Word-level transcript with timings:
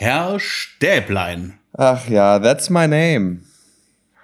Herr 0.00 0.40
Stäblein. 0.40 1.58
Ach 1.74 2.08
ja, 2.08 2.38
that's 2.38 2.70
my 2.70 2.88
name. 2.88 3.40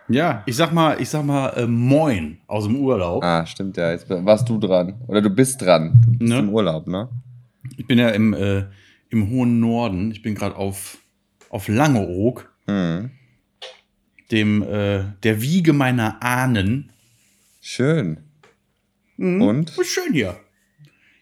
Ja, 0.09 0.43
ich 0.47 0.57
sag 0.57 0.73
mal, 0.73 0.99
ich 1.03 1.11
sag 1.11 1.23
mal 1.23 1.51
äh, 1.51 1.67
Moin 1.67 2.39
aus 2.47 2.65
dem 2.65 2.77
Urlaub. 2.77 3.23
Ah, 3.23 3.45
stimmt 3.45 3.77
ja. 3.77 3.91
Jetzt 3.93 4.09
warst 4.09 4.49
du 4.49 4.59
dran. 4.59 4.95
Oder 5.07 5.21
du 5.21 5.29
bist 5.29 5.61
dran. 5.61 6.01
Du 6.07 6.13
bist 6.13 6.33
Ne? 6.33 6.39
im 6.39 6.49
Urlaub, 6.49 6.87
ne? 6.87 7.11
Ich 7.77 7.87
bin 7.87 7.99
ja 7.99 8.09
im, 8.09 8.33
äh, 8.33 8.65
im 9.11 9.29
hohen 9.29 9.61
Norden. 9.61 10.11
Ich 10.13 10.23
bin 10.23 10.35
gerade 10.35 10.57
auf, 10.57 10.97
auf 11.51 11.69
Langeoog, 11.69 12.51
Hm. 12.67 13.11
dem, 14.33 14.63
äh, 14.63 15.05
der 15.25 15.43
Wiege 15.43 15.75
meiner 15.75 16.23
Ahnen. 16.23 16.91
Schön. 17.61 18.21
Und? 19.19 19.77
Ist 19.77 19.89
schön 19.91 20.15
hier. 20.15 20.37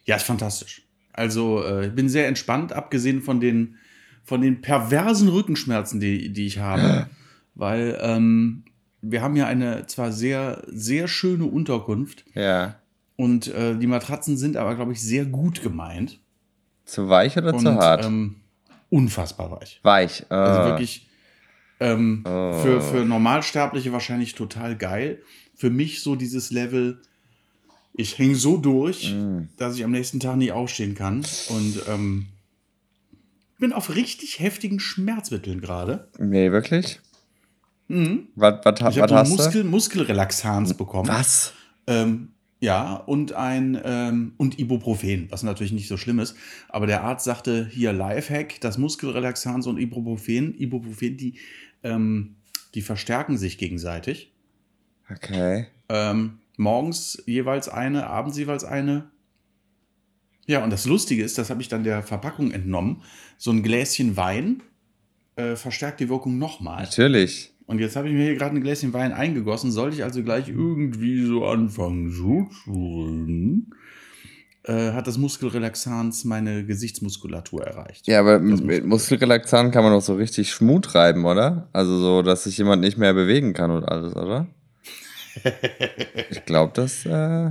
Ja, 0.04 0.14
ist 0.14 0.22
fantastisch. 0.26 0.82
Also, 1.12 1.64
äh, 1.64 1.86
ich 1.88 1.92
bin 1.94 2.08
sehr 2.08 2.28
entspannt, 2.28 2.72
abgesehen 2.72 3.20
von 3.20 3.40
den, 3.40 3.78
von 4.24 4.40
den 4.40 4.60
perversen 4.62 5.28
Rückenschmerzen, 5.28 6.00
die, 6.00 6.32
die 6.32 6.46
ich 6.46 6.58
habe. 6.58 7.08
Weil 7.54 7.96
ähm, 8.00 8.64
wir 9.00 9.22
haben 9.22 9.36
ja 9.36 9.46
eine 9.46 9.86
zwar 9.86 10.10
sehr, 10.10 10.62
sehr 10.66 11.06
schöne 11.08 11.44
Unterkunft 11.44 12.24
Ja. 12.34 12.76
und 13.16 13.46
äh, 13.48 13.76
die 13.76 13.86
Matratzen 13.86 14.36
sind 14.36 14.56
aber, 14.56 14.74
glaube 14.74 14.92
ich, 14.92 15.00
sehr 15.02 15.24
gut 15.24 15.62
gemeint. 15.62 16.18
Zu 16.84 17.08
weich 17.08 17.36
oder 17.36 17.54
Und 17.54 17.60
zu 17.60 17.74
hart? 17.74 18.04
Ähm, 18.04 18.36
unfassbar 18.90 19.50
weich. 19.52 19.78
weich. 19.82 20.22
Äh, 20.30 20.34
Also 20.34 20.70
wirklich 20.70 21.06
ähm, 21.80 22.24
Oh. 22.26 22.52
für, 22.62 22.80
für 22.80 23.04
Normalsterbliche 23.04 23.92
wahrscheinlich 23.92 24.34
total 24.34 24.76
geil. 24.76 25.20
Für 25.54 25.70
mich 25.70 26.00
so 26.02 26.16
dieses 26.16 26.50
Level, 26.50 27.00
ich 27.94 28.18
hänge 28.18 28.34
so 28.36 28.56
durch, 28.56 29.14
Mm. 29.14 29.44
dass 29.58 29.76
ich 29.76 29.84
am 29.84 29.90
nächsten 29.92 30.18
Tag 30.18 30.36
nicht 30.36 30.52
aufstehen 30.52 30.94
kann. 30.94 31.24
Und 31.50 31.82
ähm, 31.88 32.26
bin 33.58 33.72
auf 33.72 33.94
richtig 33.94 34.40
heftigen 34.40 34.80
Schmerzmitteln 34.80 35.60
gerade. 35.60 36.08
Nee, 36.18 36.50
wirklich? 36.52 37.00
Mhm. 37.88 38.28
Was, 38.34 38.64
was, 38.64 38.94
Ich 38.94 39.00
habe 39.00 39.14
hast 39.14 39.30
Muskel, 39.30 39.64
Muskelrelaxanz 39.64 40.74
bekommen. 40.74 41.08
Was? 41.08 41.52
Ähm, 41.86 42.30
ja, 42.60 42.94
und 42.94 43.34
ein 43.34 43.78
ähm, 43.84 44.32
und 44.38 44.58
Ibuprofen, 44.58 45.26
was 45.30 45.42
natürlich 45.42 45.72
nicht 45.72 45.88
so 45.88 45.98
schlimm 45.98 46.18
ist. 46.18 46.34
Aber 46.70 46.86
der 46.86 47.04
Arzt 47.04 47.26
sagte 47.26 47.68
hier 47.70 47.92
Lifehack, 47.92 48.60
das 48.60 48.78
Muskelrelaxanz 48.78 49.66
und 49.66 49.78
Ibuprofen, 49.78 50.54
Ibuprofen, 50.58 51.16
die, 51.18 51.38
ähm, 51.82 52.36
die 52.74 52.80
verstärken 52.80 53.36
sich 53.36 53.58
gegenseitig. 53.58 54.32
Okay. 55.10 55.66
Ähm, 55.90 56.38
morgens 56.56 57.22
jeweils 57.26 57.68
eine, 57.68 58.06
abends 58.06 58.38
jeweils 58.38 58.64
eine. 58.64 59.10
Ja, 60.46 60.62
und 60.62 60.70
das 60.70 60.86
Lustige 60.86 61.24
ist, 61.24 61.38
das 61.38 61.50
habe 61.50 61.62
ich 61.62 61.68
dann 61.68 61.84
der 61.84 62.02
Verpackung 62.02 62.50
entnommen. 62.50 63.02
So 63.38 63.50
ein 63.50 63.62
Gläschen 63.62 64.16
Wein 64.16 64.62
äh, 65.36 65.56
verstärkt 65.56 66.00
die 66.00 66.08
Wirkung 66.08 66.38
nochmal. 66.38 66.82
Natürlich. 66.84 67.52
Und 67.66 67.78
jetzt 67.78 67.96
habe 67.96 68.08
ich 68.08 68.14
mir 68.14 68.24
hier 68.24 68.36
gerade 68.36 68.54
ein 68.54 68.62
Gläschen 68.62 68.92
Wein 68.92 69.12
eingegossen. 69.12 69.72
Sollte 69.72 69.96
ich 69.96 70.04
also 70.04 70.22
gleich 70.22 70.48
irgendwie 70.48 71.24
so 71.24 71.46
anfangen 71.46 72.10
so 72.10 72.48
zu 72.64 72.70
reden, 72.70 73.74
äh, 74.64 74.92
hat 74.92 75.06
das 75.06 75.18
Muskelrelaxanz 75.18 76.24
meine 76.24 76.64
Gesichtsmuskulatur 76.64 77.64
erreicht. 77.64 78.06
Ja, 78.06 78.20
aber 78.20 78.38
mit 78.38 78.64
mit 78.64 78.84
Muskelrelaxant 78.84 79.72
kann 79.72 79.84
man 79.84 79.92
doch 79.92 80.02
so 80.02 80.14
richtig 80.14 80.50
Schmut 80.50 80.94
reiben, 80.94 81.24
oder? 81.24 81.68
Also 81.72 81.98
so, 81.98 82.22
dass 82.22 82.44
sich 82.44 82.58
jemand 82.58 82.82
nicht 82.82 82.98
mehr 82.98 83.14
bewegen 83.14 83.52
kann 83.52 83.70
und 83.70 83.84
alles, 83.84 84.14
oder? 84.14 84.46
ich 86.30 86.44
glaube, 86.44 86.72
das, 86.74 87.04
äh, 87.06 87.50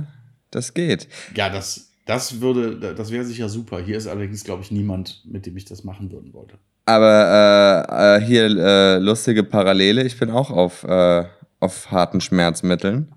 das 0.50 0.74
geht. 0.74 1.08
Ja, 1.36 1.50
das, 1.50 1.92
das 2.06 2.40
würde, 2.40 2.94
das 2.94 3.10
wäre 3.10 3.24
sicher 3.24 3.48
super. 3.48 3.80
Hier 3.80 3.96
ist 3.96 4.06
allerdings, 4.06 4.44
glaube 4.44 4.62
ich, 4.62 4.70
niemand, 4.70 5.22
mit 5.24 5.46
dem 5.46 5.56
ich 5.56 5.64
das 5.64 5.84
machen 5.84 6.10
würden 6.12 6.32
wollte. 6.34 6.58
Aber 6.86 7.86
äh, 7.88 8.16
äh, 8.16 8.20
hier 8.26 8.44
äh, 8.44 8.98
lustige 8.98 9.42
Parallele. 9.42 10.02
Ich 10.04 10.18
bin 10.18 10.30
auch 10.30 10.50
auf, 10.50 10.84
äh, 10.84 11.24
auf 11.60 11.90
harten 11.90 12.20
Schmerzmitteln. 12.20 13.10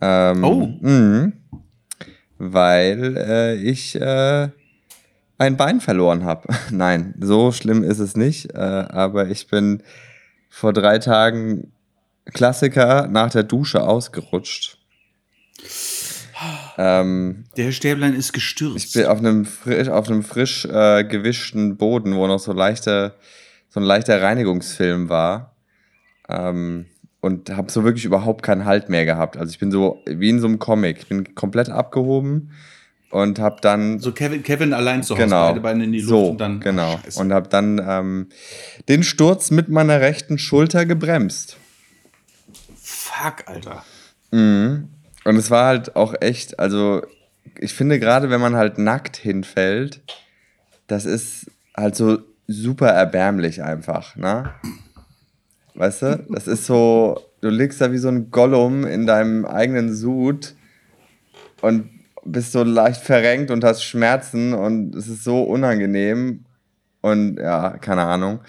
Ähm, 0.00 0.42
Oh. 0.44 0.66
mh, 0.80 1.32
weil 2.38 3.16
äh, 3.18 3.54
ich 3.56 3.94
äh, 4.00 4.48
ein 5.38 5.56
Bein 5.56 5.80
verloren 5.80 6.24
habe. 6.24 6.48
Nein, 6.70 7.14
so 7.20 7.52
schlimm 7.52 7.82
ist 7.82 7.98
es 7.98 8.16
nicht. 8.16 8.54
Aber 8.56 9.28
ich 9.28 9.48
bin 9.48 9.82
vor 10.48 10.72
drei 10.72 10.98
Tagen 10.98 11.72
Klassiker 12.32 13.06
nach 13.08 13.30
der 13.30 13.42
Dusche 13.42 13.82
ausgerutscht. 13.82 14.78
Ähm, 16.80 17.44
Der 17.56 17.72
Stäblein 17.72 18.14
ist 18.14 18.32
gestürzt. 18.32 18.86
ich 18.86 18.92
bin 18.92 19.06
auf 19.06 19.18
einem 19.18 19.44
frisch, 19.44 19.88
auf 19.88 20.08
einem 20.08 20.22
frisch 20.22 20.64
äh, 20.64 21.02
gewischten 21.04 21.76
Boden, 21.76 22.14
wo 22.14 22.26
noch 22.28 22.38
so 22.38 22.52
leichter, 22.52 23.16
so 23.68 23.80
ein 23.80 23.84
leichter 23.84 24.22
Reinigungsfilm 24.22 25.08
war. 25.08 25.56
Ähm, 26.28 26.86
und 27.20 27.50
habe 27.50 27.70
so 27.72 27.82
wirklich 27.82 28.04
überhaupt 28.04 28.44
keinen 28.44 28.64
Halt 28.64 28.88
mehr 28.90 29.04
gehabt. 29.04 29.36
Also 29.36 29.50
ich 29.50 29.58
bin 29.58 29.72
so 29.72 30.00
wie 30.06 30.28
in 30.30 30.38
so 30.38 30.46
einem 30.46 30.60
Comic. 30.60 30.98
Ich 30.98 31.08
bin 31.08 31.34
komplett 31.34 31.68
abgehoben 31.68 32.52
und 33.10 33.40
habe 33.40 33.56
dann 33.60 33.98
so 33.98 34.12
Kevin, 34.12 34.44
Kevin 34.44 34.72
allein 34.72 35.02
zu 35.02 35.14
Hause, 35.14 35.24
genau 35.24 35.48
beide 35.48 35.60
Beine 35.60 35.84
in 35.84 35.92
die 35.92 35.98
Luft 35.98 36.08
so 36.10 36.26
und 36.28 36.40
dann. 36.40 36.60
genau 36.60 36.96
Scheiße. 37.02 37.20
und 37.20 37.32
habe 37.32 37.48
dann 37.48 37.84
ähm, 37.84 38.28
den 38.88 39.02
Sturz 39.02 39.50
mit 39.50 39.68
meiner 39.68 40.00
rechten 40.00 40.38
Schulter 40.38 40.86
gebremst. 40.86 41.56
Fuck, 42.80 43.44
Alter. 43.46 43.84
Mhm. 44.30 44.90
Und 45.28 45.36
es 45.36 45.50
war 45.50 45.66
halt 45.66 45.94
auch 45.94 46.14
echt, 46.22 46.58
also 46.58 47.02
ich 47.58 47.74
finde 47.74 48.00
gerade, 48.00 48.30
wenn 48.30 48.40
man 48.40 48.56
halt 48.56 48.78
nackt 48.78 49.18
hinfällt, 49.18 50.00
das 50.86 51.04
ist 51.04 51.50
halt 51.76 51.96
so 51.96 52.20
super 52.46 52.88
erbärmlich 52.88 53.62
einfach, 53.62 54.16
ne? 54.16 54.54
Weißt 55.74 56.00
du? 56.00 56.24
Das 56.30 56.46
ist 56.46 56.64
so, 56.64 57.20
du 57.42 57.50
liegst 57.50 57.78
da 57.78 57.92
wie 57.92 57.98
so 57.98 58.08
ein 58.08 58.30
Gollum 58.30 58.86
in 58.86 59.06
deinem 59.06 59.44
eigenen 59.44 59.94
Sud 59.94 60.54
und 61.60 61.90
bist 62.24 62.52
so 62.52 62.62
leicht 62.62 63.02
verrenkt 63.02 63.50
und 63.50 63.64
hast 63.64 63.84
Schmerzen 63.84 64.54
und 64.54 64.94
es 64.94 65.08
ist 65.08 65.24
so 65.24 65.42
unangenehm 65.42 66.46
und 67.02 67.38
ja, 67.38 67.76
keine 67.76 68.04
Ahnung. 68.04 68.40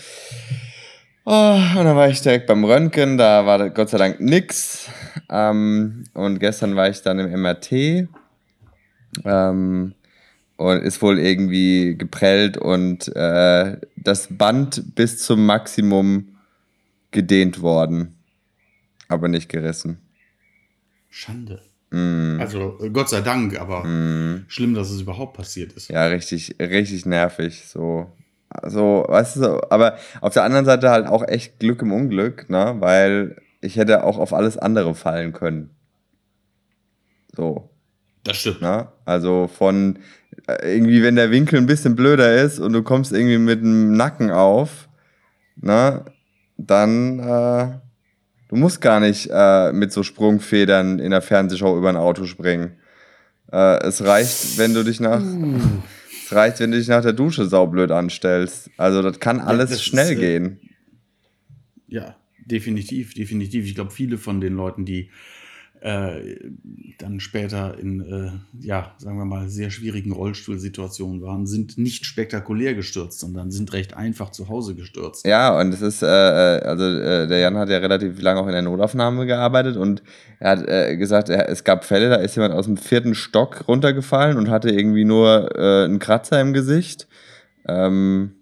Oh, 1.25 1.59
und 1.78 1.84
dann 1.84 1.97
war 1.97 2.07
ich 2.07 2.22
direkt 2.22 2.47
beim 2.47 2.63
Röntgen, 2.63 3.18
da 3.18 3.45
war 3.45 3.69
Gott 3.69 3.89
sei 3.89 3.97
Dank 3.97 4.22
nix. 4.22 4.89
Ähm, 5.29 6.06
und 6.13 6.40
gestern 6.40 6.75
war 6.75 6.90
ich 6.90 7.01
dann 7.01 7.19
im 7.19 7.41
MRT. 7.41 8.07
Ähm, 9.25 9.95
und 10.57 10.84
ist 10.84 11.01
wohl 11.01 11.19
irgendwie 11.19 11.95
geprellt 11.97 12.57
und 12.57 13.16
äh, 13.16 13.78
das 13.95 14.28
Band 14.29 14.94
bis 14.94 15.19
zum 15.19 15.45
Maximum 15.45 16.35
gedehnt 17.12 17.62
worden. 17.62 18.18
Aber 19.07 19.29
nicht 19.29 19.47
gerissen. 19.47 20.00
Schande. 21.09 21.62
Mm, 21.91 22.39
Also, 22.39 22.78
Gott 22.91 23.09
sei 23.09 23.22
Dank, 23.22 23.59
aber 23.59 23.85
mm. 23.85 24.45
schlimm, 24.50 24.73
dass 24.73 24.91
es 24.91 25.01
überhaupt 25.01 25.38
passiert 25.38 25.72
ist. 25.73 25.89
Ja, 25.89 26.06
richtig, 26.07 26.56
richtig 26.59 27.06
nervig. 27.06 27.66
So, 27.66 28.12
so, 28.63 29.06
weißt 29.07 29.38
du, 29.38 29.72
aber 29.72 29.97
auf 30.19 30.34
der 30.34 30.44
anderen 30.44 30.66
Seite 30.66 30.89
halt 30.89 31.07
auch 31.07 31.25
echt 31.25 31.59
Glück 31.59 31.81
im 31.81 31.94
Unglück, 31.94 32.50
ne? 32.50 32.75
Weil 32.79 33.38
ich 33.62 33.75
hätte 33.75 34.03
auch 34.03 34.18
auf 34.18 34.34
alles 34.34 34.58
andere 34.58 34.96
fallen 34.96 35.34
können. 35.34 35.72
So, 37.36 37.70
Das 38.24 38.38
stimmt. 38.38 38.62
ne? 38.62 38.88
Also 39.06 39.47
von 39.47 40.00
äh, 40.47 40.75
irgendwie, 40.75 41.03
wenn 41.03 41.16
der 41.16 41.31
Winkel 41.31 41.59
ein 41.59 41.66
bisschen 41.68 41.96
blöder 41.96 42.42
ist 42.42 42.59
und 42.59 42.74
du 42.74 42.84
kommst 42.84 43.12
irgendwie 43.14 43.38
mit 43.38 43.62
dem 43.62 43.94
Nacken 43.96 44.31
auf, 44.31 44.90
ne? 45.56 46.06
Dann, 46.58 47.19
äh, 47.19 47.80
du 48.50 48.56
musst 48.56 48.81
gar 48.81 49.00
nicht 49.00 49.30
äh, 49.31 49.72
mit 49.72 49.94
so 49.94 50.04
Sprungfedern 50.04 51.00
in 51.00 51.12
der 51.12 51.22
Fernsehshow 51.22 51.78
über 51.78 51.88
ein 51.89 51.95
Auto 51.95 52.25
springen. 52.25 52.78
Äh, 53.51 53.80
es 53.88 54.04
reicht, 54.04 54.57
wenn 54.57 54.74
du 54.74 54.83
dich 54.83 55.00
nach 55.00 55.22
es 56.25 56.36
reicht, 56.36 56.60
wenn 56.60 56.72
du 56.72 56.78
dich 56.78 56.89
nach 56.89 57.01
der 57.01 57.13
Dusche 57.13 57.45
saublöd 57.45 57.92
anstellst. 57.92 58.69
Also 58.75 59.01
das 59.01 59.19
kann 59.22 59.39
alles 59.39 59.69
das 59.69 59.80
ist, 59.80 59.86
schnell 59.86 60.12
äh, 60.12 60.16
gehen. 60.16 60.60
Ja, 61.88 62.16
definitiv, 62.51 63.13
definitiv. 63.13 63.66
Ich 63.66 63.75
glaube, 63.75 63.92
viele 63.92 64.18
von 64.18 64.42
den 64.42 64.54
Leuten, 64.54 64.86
die 64.86 65.10
äh, 65.81 66.36
dann 66.98 67.22
später 67.22 67.78
in, 67.80 68.01
äh, 68.01 68.31
ja, 68.66 68.94
sagen 68.98 69.18
wir 69.18 69.24
mal, 69.24 69.48
sehr 69.48 69.69
schwierigen 69.69 70.12
Rollstuhlsituationen 70.12 71.22
waren, 71.22 71.48
sind 71.48 71.78
nicht 71.78 72.06
spektakulär 72.06 72.74
gestürzt, 72.74 73.19
sondern 73.19 73.50
sind 73.50 73.72
recht 73.72 73.96
einfach 73.96 74.31
zu 74.31 74.50
Hause 74.50 74.75
gestürzt. 74.75 75.25
Ja, 75.25 75.57
und 75.57 75.74
es 75.74 75.81
ist, 75.81 76.04
äh, 76.04 76.07
äh, 76.07 76.62
also 76.63 76.84
äh, 76.84 77.28
der 77.28 77.40
Jan 77.40 77.57
hat 77.57 77.69
ja 77.69 77.78
relativ 77.78 78.22
lange 78.22 78.42
auch 78.42 78.48
in 78.48 78.52
der 78.52 78.62
Notaufnahme 78.62 79.25
gearbeitet 79.25 79.78
und 79.78 80.04
er 80.40 80.52
hat 80.52 80.68
äh, 80.68 80.98
gesagt, 80.98 81.30
er, 81.30 81.48
es 81.48 81.63
gab 81.63 81.86
Fälle, 81.86 82.10
da 82.10 82.16
ist 82.16 82.36
jemand 82.36 82.54
aus 82.54 82.66
dem 82.66 82.75
vierten 82.75 83.16
Stock 83.16 83.66
runtergefallen 83.68 84.38
und 84.38 84.50
hatte 84.50 84.69
irgendwie 84.69 85.06
nur 85.06 85.56
äh, 85.56 85.86
einen 85.86 86.00
Kratzer 86.00 86.42
im 86.42 86.52
Gesicht. 86.52 87.07
Ähm, 87.68 88.38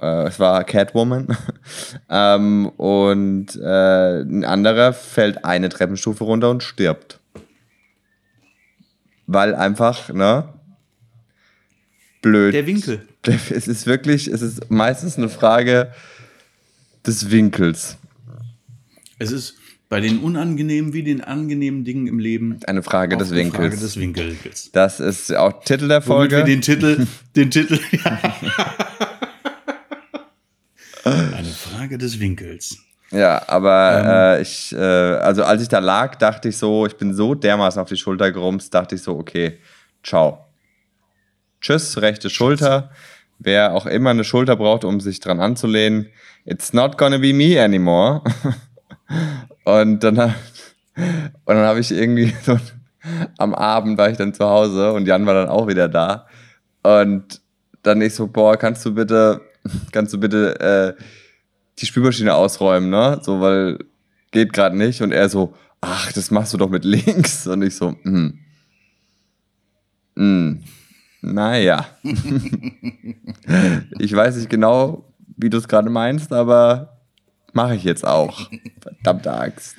äh, 0.00 0.26
es 0.26 0.38
war 0.38 0.64
Catwoman. 0.64 1.36
ähm, 2.10 2.68
und 2.76 3.56
äh, 3.56 4.20
ein 4.20 4.44
anderer 4.44 4.92
fällt 4.92 5.44
eine 5.44 5.68
Treppenstufe 5.68 6.24
runter 6.24 6.50
und 6.50 6.62
stirbt. 6.62 7.20
Weil 9.26 9.54
einfach, 9.54 10.12
ne? 10.12 10.48
blöd. 12.26 12.54
Der 12.54 12.66
Winkel. 12.66 13.00
Es 13.50 13.66
ist 13.66 13.86
wirklich, 13.86 14.28
es 14.28 14.40
ist 14.40 14.70
meistens 14.70 15.16
eine 15.18 15.28
Frage 15.28 15.90
des 17.04 17.32
Winkels. 17.32 17.96
Es 19.18 19.32
ist 19.32 19.56
bei 19.88 20.00
den 20.00 20.20
unangenehmen 20.20 20.92
wie 20.92 21.02
den 21.02 21.22
angenehmen 21.22 21.84
Dingen 21.84 22.06
im 22.06 22.20
Leben 22.20 22.60
Eine 22.68 22.84
Frage 22.84 23.16
des 23.16 23.32
eine 23.32 23.40
Winkels. 23.40 23.56
Frage 23.56 23.76
des 23.76 23.96
Winkels. 23.96 24.70
Das 24.72 25.00
ist 25.00 25.34
auch 25.34 25.64
Titel 25.64 25.88
der 25.88 26.06
Womit 26.06 26.30
wir 26.30 26.38
Folge. 26.38 26.44
den 26.44 26.60
Titel, 26.60 27.06
den 27.34 27.50
Titel. 27.50 27.80
Eine 28.04 29.15
Frage 31.86 31.98
des 31.98 32.18
Winkels. 32.18 32.78
Ja, 33.12 33.40
aber 33.46 34.00
Ähm. 34.00 34.06
äh, 34.06 34.42
ich, 34.42 34.72
äh, 34.72 34.76
also 34.78 35.44
als 35.44 35.62
ich 35.62 35.68
da 35.68 35.78
lag, 35.78 36.16
dachte 36.16 36.48
ich 36.48 36.56
so, 36.58 36.84
ich 36.84 36.96
bin 36.96 37.14
so 37.14 37.36
dermaßen 37.36 37.80
auf 37.80 37.88
die 37.88 37.96
Schulter 37.96 38.32
gerumst, 38.32 38.74
dachte 38.74 38.96
ich 38.96 39.02
so, 39.02 39.16
okay, 39.16 39.58
ciao. 40.02 40.44
Tschüss, 41.60 41.96
rechte 41.98 42.28
Schulter. 42.28 42.90
Wer 43.38 43.72
auch 43.72 43.86
immer 43.86 44.10
eine 44.10 44.24
Schulter 44.24 44.56
braucht, 44.56 44.84
um 44.84 44.98
sich 44.98 45.20
dran 45.20 45.38
anzulehnen, 45.38 46.08
it's 46.44 46.72
not 46.72 46.98
gonna 46.98 47.18
be 47.18 47.32
me 47.32 47.62
anymore. 47.62 48.22
und 49.64 50.02
dann, 50.02 50.18
und 50.18 50.34
dann 51.46 51.66
habe 51.66 51.78
ich 51.78 51.92
irgendwie 51.92 52.34
so, 52.42 52.58
am 53.38 53.54
Abend 53.54 53.96
war 53.96 54.10
ich 54.10 54.16
dann 54.16 54.34
zu 54.34 54.44
Hause 54.44 54.92
und 54.92 55.06
Jan 55.06 55.24
war 55.26 55.34
dann 55.34 55.48
auch 55.48 55.68
wieder 55.68 55.88
da. 55.88 56.26
Und 56.82 57.40
dann 57.82 58.02
ich 58.02 58.14
so, 58.14 58.26
boah, 58.26 58.56
kannst 58.56 58.84
du 58.84 58.92
bitte, 58.92 59.40
kannst 59.92 60.12
du 60.12 60.18
bitte 60.18 60.96
äh, 60.98 61.02
die 61.78 61.86
Spülmaschine 61.86 62.34
ausräumen, 62.34 62.90
ne? 62.90 63.20
So, 63.22 63.40
weil 63.40 63.78
geht 64.30 64.52
gerade 64.52 64.76
nicht. 64.76 65.02
Und 65.02 65.12
er 65.12 65.28
so, 65.28 65.54
ach, 65.80 66.12
das 66.12 66.30
machst 66.30 66.52
du 66.52 66.58
doch 66.58 66.70
mit 66.70 66.84
links. 66.84 67.46
Und 67.46 67.62
ich 67.62 67.76
so, 67.76 67.94
hm. 68.02 68.38
Hm. 70.16 70.62
Naja. 71.22 71.86
ich 73.98 74.14
weiß 74.14 74.36
nicht 74.36 74.50
genau, 74.50 75.12
wie 75.36 75.50
du 75.50 75.58
es 75.58 75.68
gerade 75.68 75.90
meinst, 75.90 76.32
aber 76.32 77.00
mache 77.52 77.74
ich 77.74 77.84
jetzt 77.84 78.06
auch. 78.06 78.50
Verdammte 78.80 79.32
Axt. 79.32 79.76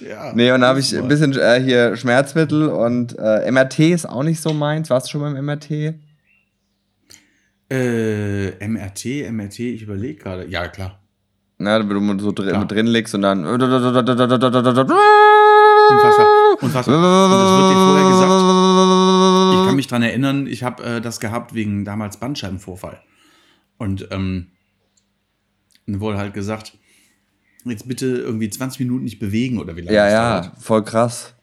Ja, 0.00 0.32
Nee, 0.34 0.50
und 0.52 0.62
dann 0.62 0.70
habe 0.70 0.80
ich 0.80 0.96
ein 0.96 1.06
bisschen 1.06 1.36
äh, 1.38 1.60
hier 1.60 1.96
Schmerzmittel 1.96 2.68
und 2.68 3.14
äh, 3.18 3.50
MRT 3.50 3.78
ist 3.80 4.08
auch 4.08 4.22
nicht 4.22 4.40
so 4.40 4.54
meins. 4.54 4.88
Warst 4.88 5.08
du 5.08 5.10
schon 5.12 5.20
beim 5.20 5.44
MRT? 5.44 5.94
Äh, 7.70 8.66
MRT, 8.66 9.30
MRT, 9.30 9.58
ich 9.60 9.82
überlege 9.82 10.22
gerade. 10.22 10.46
Ja, 10.48 10.68
klar. 10.68 11.03
Na, 11.58 11.78
wenn 11.88 12.18
du 12.18 12.24
so 12.24 12.32
drin, 12.32 12.58
mit 12.58 12.70
drin 12.70 12.86
liegst 12.88 13.14
und 13.14 13.22
dann. 13.22 13.44
Unfassbar. 15.90 16.26
Unfassbar. 16.60 16.96
Und 16.96 17.30
das 17.30 17.50
wird 17.58 17.70
dir 17.70 17.76
vorher 17.76 18.08
gesagt. 18.10 19.60
Ich 19.60 19.66
kann 19.66 19.76
mich 19.76 19.86
dran 19.86 20.02
erinnern, 20.02 20.46
ich 20.46 20.62
habe 20.62 20.82
äh, 20.84 21.00
das 21.00 21.20
gehabt 21.20 21.54
wegen 21.54 21.84
damals 21.84 22.18
Bandscheibenvorfall. 22.18 23.00
Und 23.78 24.08
ähm, 24.10 24.48
wurde 25.86 26.18
halt 26.18 26.34
gesagt, 26.34 26.76
jetzt 27.64 27.86
bitte 27.88 28.06
irgendwie 28.06 28.48
20 28.50 28.80
Minuten 28.80 29.04
nicht 29.04 29.18
bewegen 29.18 29.58
oder 29.58 29.76
wie 29.76 29.82
lange 29.82 29.96
Ja, 29.96 30.04
das 30.04 30.12
ja, 30.12 30.40
dauert. 30.42 30.62
voll 30.62 30.84
krass. 30.84 31.34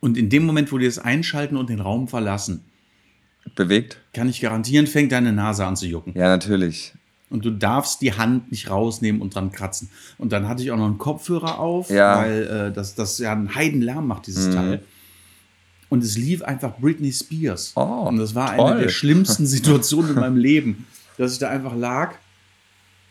Und 0.00 0.16
in 0.16 0.28
dem 0.28 0.44
Moment, 0.46 0.70
wo 0.72 0.78
die 0.78 0.86
es 0.86 0.98
einschalten 0.98 1.56
und 1.56 1.68
den 1.70 1.80
Raum 1.80 2.06
verlassen, 2.08 2.64
Bewegt? 3.56 3.98
kann 4.12 4.28
ich 4.28 4.40
garantieren, 4.40 4.86
fängt 4.86 5.10
deine 5.12 5.32
Nase 5.32 5.64
an 5.66 5.74
zu 5.76 5.86
jucken. 5.86 6.12
Ja, 6.14 6.28
natürlich. 6.28 6.92
Und 7.30 7.44
du 7.44 7.50
darfst 7.50 8.00
die 8.00 8.14
Hand 8.14 8.50
nicht 8.50 8.70
rausnehmen 8.70 9.20
und 9.20 9.34
dran 9.34 9.52
kratzen. 9.52 9.90
Und 10.16 10.32
dann 10.32 10.48
hatte 10.48 10.62
ich 10.62 10.70
auch 10.70 10.76
noch 10.78 10.86
einen 10.86 10.98
Kopfhörer 10.98 11.58
auf, 11.58 11.90
Ja. 11.90 12.16
weil 12.18 12.42
äh, 12.46 12.72
das, 12.72 12.94
das 12.94 13.18
ja 13.18 13.32
einen 13.32 13.54
Heidenlärm 13.54 14.06
macht, 14.06 14.26
dieses 14.26 14.46
Mhm. 14.48 14.52
Teil. 14.52 14.82
Und 15.90 16.02
es 16.04 16.16
lief 16.18 16.42
einfach 16.42 16.78
Britney 16.78 17.12
Spears. 17.12 17.72
Oh, 17.76 17.80
und 18.08 18.16
das 18.18 18.34
war 18.34 18.56
toll. 18.56 18.72
eine 18.72 18.80
der 18.82 18.88
schlimmsten 18.88 19.46
Situationen 19.56 20.10
in 20.10 20.16
meinem 20.16 20.36
Leben, 20.36 20.86
dass 21.16 21.32
ich 21.34 21.38
da 21.38 21.48
einfach 21.50 21.74
lag, 21.76 22.14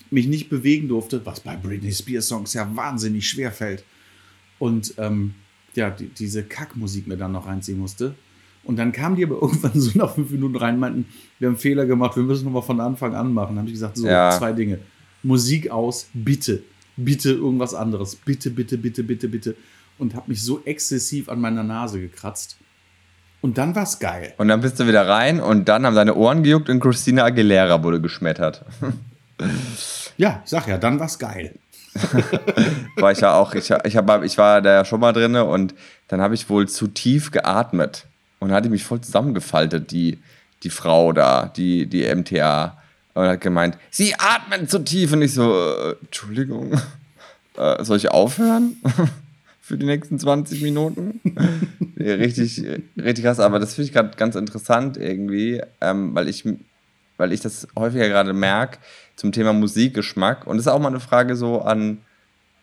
mich 0.09 0.27
nicht 0.27 0.49
bewegen 0.49 0.87
durfte, 0.87 1.25
was 1.25 1.39
bei 1.41 1.55
Britney 1.55 1.91
Spears 1.91 2.27
Songs 2.27 2.53
ja 2.53 2.67
wahnsinnig 2.75 3.27
schwer 3.29 3.51
fällt. 3.51 3.83
Und 4.59 4.93
ähm, 4.97 5.35
ja, 5.75 5.89
die, 5.91 6.07
diese 6.07 6.43
Kackmusik 6.43 7.05
mir 7.07 7.17
dann 7.17 7.33
noch 7.33 7.45
reinziehen 7.45 7.77
musste. 7.77 8.15
Und 8.67 8.75
dann 8.75 8.91
kamen 8.91 9.15
die 9.15 9.23
aber 9.23 9.35
irgendwann 9.41 9.71
so 9.79 9.97
nach 9.97 10.13
fünf 10.13 10.29
Minuten 10.29 10.57
rein 10.57 10.75
und 10.75 10.79
meinten, 10.81 11.05
wir 11.39 11.47
haben 11.47 11.53
einen 11.55 11.59
Fehler 11.59 11.85
gemacht, 11.85 12.17
wir 12.17 12.23
müssen 12.23 12.45
nochmal 12.45 12.61
von 12.61 12.81
Anfang 12.81 13.15
an 13.15 13.33
machen. 13.33 13.55
Dann 13.55 13.59
habe 13.59 13.67
ich 13.69 13.73
gesagt, 13.73 13.97
so, 13.97 14.05
Ja. 14.05 14.29
zwei 14.31 14.51
Dinge. 14.51 14.79
Musik 15.23 15.71
aus, 15.71 16.07
bitte. 16.13 16.61
Bitte 16.97 17.31
irgendwas 17.31 17.73
anderes. 17.73 18.15
Bitte, 18.15 18.49
bitte, 18.49 18.77
bitte, 18.77 19.03
bitte, 19.03 19.29
bitte. 19.29 19.55
Und 19.97 20.15
habe 20.15 20.29
mich 20.29 20.43
so 20.43 20.61
exzessiv 20.65 21.29
an 21.29 21.39
meiner 21.39 21.63
Nase 21.63 21.99
gekratzt. 21.99 22.57
Und 23.39 23.57
dann 23.57 23.73
war's 23.75 23.99
geil. 23.99 24.33
Und 24.37 24.49
dann 24.49 24.61
bist 24.61 24.79
du 24.79 24.87
wieder 24.87 25.07
rein 25.07 25.39
und 25.39 25.69
dann 25.69 25.85
haben 25.85 25.95
deine 25.95 26.15
Ohren 26.15 26.43
gejuckt 26.43 26.69
und 26.69 26.79
Christina 26.79 27.23
Aguilera 27.23 27.81
wurde 27.83 28.01
geschmettert. 28.01 28.65
Ja, 30.17 30.41
ich 30.43 30.49
sag 30.49 30.67
ja, 30.67 30.79
dann 30.79 30.99
war's 30.99 31.19
geil. 31.19 31.53
war 32.95 33.11
ich 33.11 33.19
ja 33.19 33.35
auch, 33.35 33.53
ich, 33.53 33.69
ich, 33.69 33.95
hab, 33.95 34.23
ich 34.23 34.35
war 34.39 34.63
da 34.63 34.73
ja 34.73 34.83
schon 34.83 34.99
mal 34.99 35.13
drin 35.13 35.35
und 35.35 35.75
dann 36.07 36.21
habe 36.21 36.33
ich 36.33 36.49
wohl 36.49 36.67
zu 36.67 36.87
tief 36.87 37.29
geatmet 37.29 38.07
und 38.39 38.51
hatte 38.51 38.69
mich 38.69 38.83
voll 38.83 39.01
zusammengefaltet, 39.01 39.91
die, 39.91 40.19
die 40.63 40.69
Frau 40.69 41.11
da, 41.13 41.51
die, 41.55 41.85
die 41.87 42.13
MTA. 42.13 42.77
Und 43.13 43.25
hat 43.25 43.41
gemeint, 43.41 43.77
sie 43.89 44.13
atmen 44.15 44.67
zu 44.67 44.79
tief. 44.79 45.11
Und 45.13 45.23
ich 45.23 45.33
so, 45.33 45.51
äh, 45.51 45.95
Entschuldigung, 46.01 46.79
äh, 47.57 47.83
soll 47.83 47.97
ich 47.97 48.11
aufhören? 48.11 48.77
Für 49.61 49.77
die 49.77 49.85
nächsten 49.85 50.17
20 50.17 50.61
Minuten? 50.61 51.19
richtig, 51.99 52.63
richtig 52.95 53.25
krass. 53.25 53.39
Aber 53.39 53.59
das 53.59 53.73
finde 53.73 53.87
ich 53.87 53.93
gerade 53.93 54.15
ganz 54.15 54.35
interessant 54.35 54.97
irgendwie, 54.97 55.61
ähm, 55.81 56.15
weil, 56.15 56.29
ich, 56.29 56.45
weil 57.17 57.33
ich 57.33 57.41
das 57.41 57.67
häufiger 57.75 58.07
gerade 58.07 58.33
merke 58.33 58.77
zum 59.15 59.31
Thema 59.31 59.51
Musikgeschmack. 59.51 60.47
Und 60.47 60.57
das 60.57 60.67
ist 60.67 60.71
auch 60.71 60.79
mal 60.79 60.87
eine 60.87 61.01
Frage 61.01 61.35
so 61.35 61.61
an, 61.61 61.97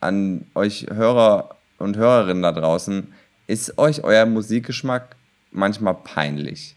an 0.01 0.47
euch 0.55 0.87
Hörer 0.91 1.57
und 1.79 1.97
Hörerinnen 1.97 2.43
da 2.43 2.53
draußen. 2.53 3.13
Ist 3.47 3.77
euch 3.77 4.05
euer 4.05 4.25
Musikgeschmack 4.25 5.17
manchmal 5.55 5.95
peinlich? 5.95 6.77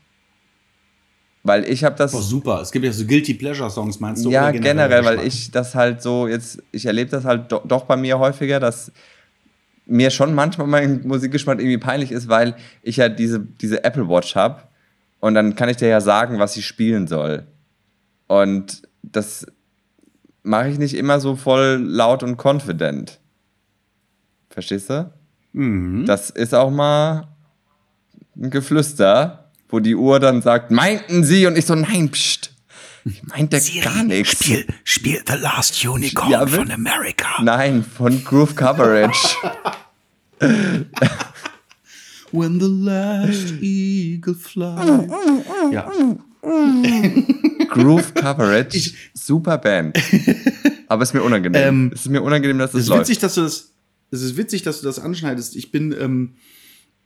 Weil 1.43 1.63
ich 1.69 1.83
habe 1.83 1.95
das. 1.95 2.11
Boah, 2.11 2.21
super. 2.21 2.61
Es 2.61 2.71
gibt 2.71 2.83
ja 2.83 2.91
so 2.91 3.05
Guilty 3.05 3.33
Pleasure 3.33 3.69
Songs, 3.69 3.99
meinst 3.99 4.25
du? 4.25 4.29
Ja, 4.29 4.49
oder 4.49 4.59
generell, 4.59 5.05
weil 5.05 5.25
ich 5.25 5.51
das 5.51 5.75
halt 5.75 6.01
so 6.01 6.27
jetzt, 6.27 6.61
ich 6.71 6.85
erlebe 6.85 7.09
das 7.09 7.25
halt 7.25 7.51
do, 7.51 7.61
doch 7.65 7.85
bei 7.85 7.95
mir 7.95 8.19
häufiger, 8.19 8.59
dass 8.59 8.91
mir 9.85 10.09
schon 10.09 10.35
manchmal 10.35 10.67
mein 10.67 11.07
Musikgeschmack 11.07 11.59
irgendwie 11.59 11.77
peinlich 11.77 12.11
ist, 12.11 12.27
weil 12.27 12.55
ich 12.81 12.97
ja 12.97 13.07
diese, 13.07 13.39
diese 13.39 13.83
Apple 13.85 14.09
Watch 14.09 14.35
habe 14.35 14.63
und 15.19 15.33
dann 15.33 15.55
kann 15.55 15.69
ich 15.69 15.77
dir 15.77 15.87
ja 15.87 16.01
sagen, 16.01 16.39
was 16.39 16.53
sie 16.53 16.61
spielen 16.61 17.07
soll. 17.07 17.47
Und 18.27 18.81
das 19.01 19.47
mache 20.43 20.67
ich 20.67 20.77
nicht 20.77 20.95
immer 20.95 21.21
so 21.21 21.37
voll 21.37 21.81
laut 21.81 22.23
und 22.23 22.37
confident. 22.37 23.19
Verstehst 24.49 24.89
du? 24.89 25.09
Mhm. 25.53 26.05
Das 26.05 26.29
ist 26.29 26.53
auch 26.53 26.71
mal 26.71 27.29
ein 28.41 28.49
Geflüster, 28.49 29.49
wo 29.69 29.79
die 29.79 29.95
Uhr 29.95 30.19
dann 30.19 30.41
sagt, 30.41 30.71
meinten 30.71 31.23
sie? 31.23 31.45
Und 31.47 31.57
ich 31.57 31.65
so, 31.65 31.75
nein, 31.75 32.09
pst. 32.09 32.51
Ich 33.05 33.23
meinte 33.23 33.59
gar 33.83 34.03
nichts. 34.03 34.43
Spiel, 34.43 34.65
spiel 34.83 35.21
The 35.25 35.35
Last 35.37 35.83
Unicorn 35.85 36.29
Ja, 36.29 36.45
von? 36.45 36.69
America. 36.71 37.41
Nein, 37.41 37.83
von 37.83 38.21
Groove 38.23 38.55
Coverage. 38.55 39.35
When 42.31 42.59
the 42.59 42.67
last 42.67 43.53
eagle 43.61 44.35
flies. 44.35 45.07
Ja, 45.71 45.89
Groove 47.69 48.13
Coverage. 48.13 48.91
Super 49.13 49.57
Band. 49.57 49.97
Aber 50.89 51.03
es 51.03 51.09
ist 51.09 51.13
mir 51.13 51.23
unangenehm. 51.23 51.61
Ähm, 51.67 51.91
es 51.93 52.01
ist 52.01 52.09
mir 52.09 52.21
unangenehm, 52.21 52.57
dass 52.57 52.71
es 52.71 52.73
das 52.73 52.81
ist 52.83 52.87
läuft. 52.89 53.01
witzig, 53.01 53.19
dass 53.19 53.35
du 53.35 53.41
das. 53.41 53.71
Es 54.11 54.21
ist 54.21 54.37
witzig, 54.37 54.63
dass 54.63 54.81
du 54.81 54.85
das 54.87 54.99
anschneidest. 54.99 55.55
Ich 55.55 55.71
bin, 55.71 55.93
ähm, 55.99 56.35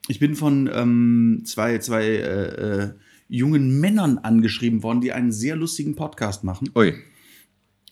ich 0.08 0.20
bin 0.20 0.36
von 0.36 0.70
ähm, 0.74 1.43
zwei, 1.46 1.77
zwei 1.79 2.05
äh, 2.05 2.84
äh, 2.84 2.93
jungen 3.27 3.79
Männern 3.79 4.17
angeschrieben 4.17 4.84
worden, 4.84 5.01
die 5.01 5.12
einen 5.12 5.31
sehr 5.31 5.55
lustigen 5.55 5.96
Podcast 5.96 6.43
machen. 6.43 6.70
Ui. 6.75 6.93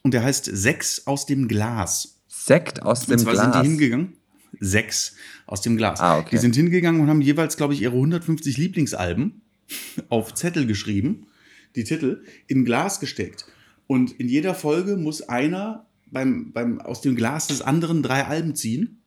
Und 0.03 0.13
der 0.13 0.23
heißt 0.23 0.45
Sechs 0.45 1.07
aus 1.07 1.25
dem 1.25 1.47
Glas. 1.47 2.21
Sekt 2.27 2.81
aus 2.81 3.01
Und 3.01 3.11
dem 3.11 3.19
zwar 3.19 3.33
Glas. 3.33 3.53
sind 3.53 3.63
die 3.63 3.69
hingegangen. 3.69 4.13
Sechs 4.59 5.15
aus 5.45 5.61
dem 5.61 5.77
Glas. 5.77 5.99
Ah, 5.99 6.17
okay. 6.17 6.29
Die 6.31 6.37
sind 6.37 6.55
hingegangen 6.55 7.01
und 7.01 7.07
haben 7.07 7.21
jeweils, 7.21 7.57
glaube 7.57 7.73
ich, 7.73 7.81
ihre 7.81 7.93
150 7.93 8.57
Lieblingsalben 8.57 9.41
auf 10.09 10.33
Zettel 10.33 10.65
geschrieben, 10.65 11.27
die 11.75 11.83
Titel, 11.83 12.23
in 12.47 12.65
Glas 12.65 12.99
gesteckt. 12.99 13.45
Und 13.87 14.11
in 14.11 14.27
jeder 14.27 14.55
Folge 14.55 14.97
muss 14.97 15.21
einer 15.21 15.87
beim, 16.11 16.51
beim, 16.51 16.81
aus 16.81 17.01
dem 17.01 17.15
Glas 17.15 17.47
des 17.47 17.61
anderen 17.61 18.01
drei 18.03 18.25
Alben 18.25 18.55
ziehen, 18.55 19.01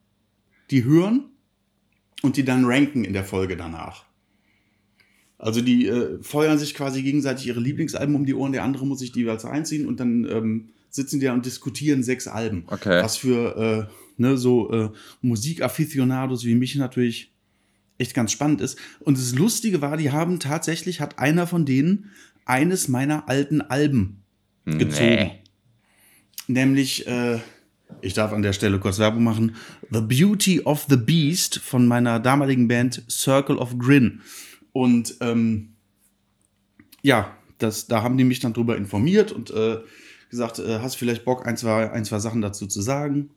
die 0.70 0.84
hören 0.84 1.31
und 2.22 2.36
die 2.36 2.44
dann 2.44 2.64
ranken 2.64 3.04
in 3.04 3.12
der 3.12 3.24
Folge 3.24 3.56
danach. 3.56 4.04
Also 5.38 5.60
die 5.60 5.88
äh, 5.88 6.22
feuern 6.22 6.58
sich 6.58 6.74
quasi 6.74 7.02
gegenseitig 7.02 7.48
ihre 7.48 7.60
Lieblingsalben 7.60 8.14
um 8.14 8.24
die 8.24 8.34
Ohren, 8.34 8.52
der 8.52 8.62
andere 8.62 8.86
muss 8.86 9.00
sich 9.00 9.10
die 9.10 9.20
jeweils 9.20 9.44
einziehen 9.44 9.86
und 9.86 9.98
dann 9.98 10.24
ähm, 10.30 10.68
sitzen 10.88 11.18
die 11.18 11.26
da 11.26 11.32
und 11.32 11.44
diskutieren 11.44 12.04
sechs 12.04 12.28
Alben. 12.28 12.64
Okay. 12.68 13.02
Was 13.02 13.16
für 13.16 13.88
äh, 13.90 13.92
ne, 14.22 14.36
so 14.36 14.70
äh, 14.70 14.90
Musikafficionados 15.20 16.44
wie 16.44 16.54
mich 16.54 16.76
natürlich 16.76 17.32
echt 17.98 18.14
ganz 18.14 18.30
spannend 18.30 18.60
ist. 18.60 18.78
Und 19.00 19.18
das 19.18 19.34
Lustige 19.34 19.80
war, 19.80 19.96
die 19.96 20.12
haben 20.12 20.38
tatsächlich, 20.38 21.00
hat 21.00 21.18
einer 21.18 21.46
von 21.46 21.66
denen 21.66 22.10
eines 22.44 22.88
meiner 22.88 23.28
alten 23.28 23.60
Alben 23.60 24.22
gezogen. 24.64 25.06
Nee. 25.06 25.38
Nämlich, 26.46 27.06
äh, 27.06 27.38
ich 28.00 28.14
darf 28.14 28.32
an 28.32 28.42
der 28.42 28.52
Stelle 28.52 28.78
kurz 28.78 28.98
Werbung 28.98 29.24
machen, 29.24 29.56
The 29.90 30.00
Beauty 30.00 30.62
of 30.62 30.86
the 30.88 30.96
Beast 30.96 31.58
von 31.58 31.86
meiner 31.86 32.20
damaligen 32.20 32.68
Band 32.68 33.02
Circle 33.08 33.56
of 33.56 33.78
Grin. 33.78 34.20
Und 34.72 35.16
ähm, 35.20 35.74
ja, 37.02 37.36
das, 37.58 37.86
da 37.86 38.02
haben 38.02 38.16
die 38.16 38.24
mich 38.24 38.40
dann 38.40 38.52
drüber 38.52 38.76
informiert 38.76 39.32
und 39.32 39.50
äh, 39.50 39.78
gesagt, 40.30 40.58
äh, 40.58 40.78
hast 40.80 40.96
vielleicht 40.96 41.24
Bock, 41.24 41.46
ein 41.46 41.56
zwei, 41.56 41.90
ein, 41.90 42.04
zwei 42.04 42.18
Sachen 42.18 42.40
dazu 42.40 42.66
zu 42.66 42.80
sagen. 42.80 43.30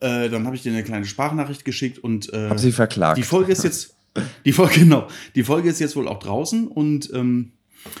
Äh, 0.00 0.28
dann 0.28 0.46
habe 0.46 0.54
ich 0.54 0.62
dir 0.62 0.72
eine 0.72 0.84
kleine 0.84 1.04
Sprachnachricht 1.04 1.64
geschickt 1.64 1.98
und 1.98 2.32
äh, 2.32 2.48
Hab 2.48 2.58
sie 2.58 2.72
verklagt. 2.72 3.18
die 3.18 3.24
Folge 3.24 3.52
ist 3.52 3.64
jetzt, 3.64 3.96
die 4.44 4.52
Folge, 4.52 4.80
genau, 4.80 5.08
die 5.34 5.42
Folge 5.42 5.68
ist 5.68 5.80
jetzt 5.80 5.96
wohl 5.96 6.08
auch 6.08 6.20
draußen 6.20 6.68
und 6.68 7.12
ähm, 7.12 7.52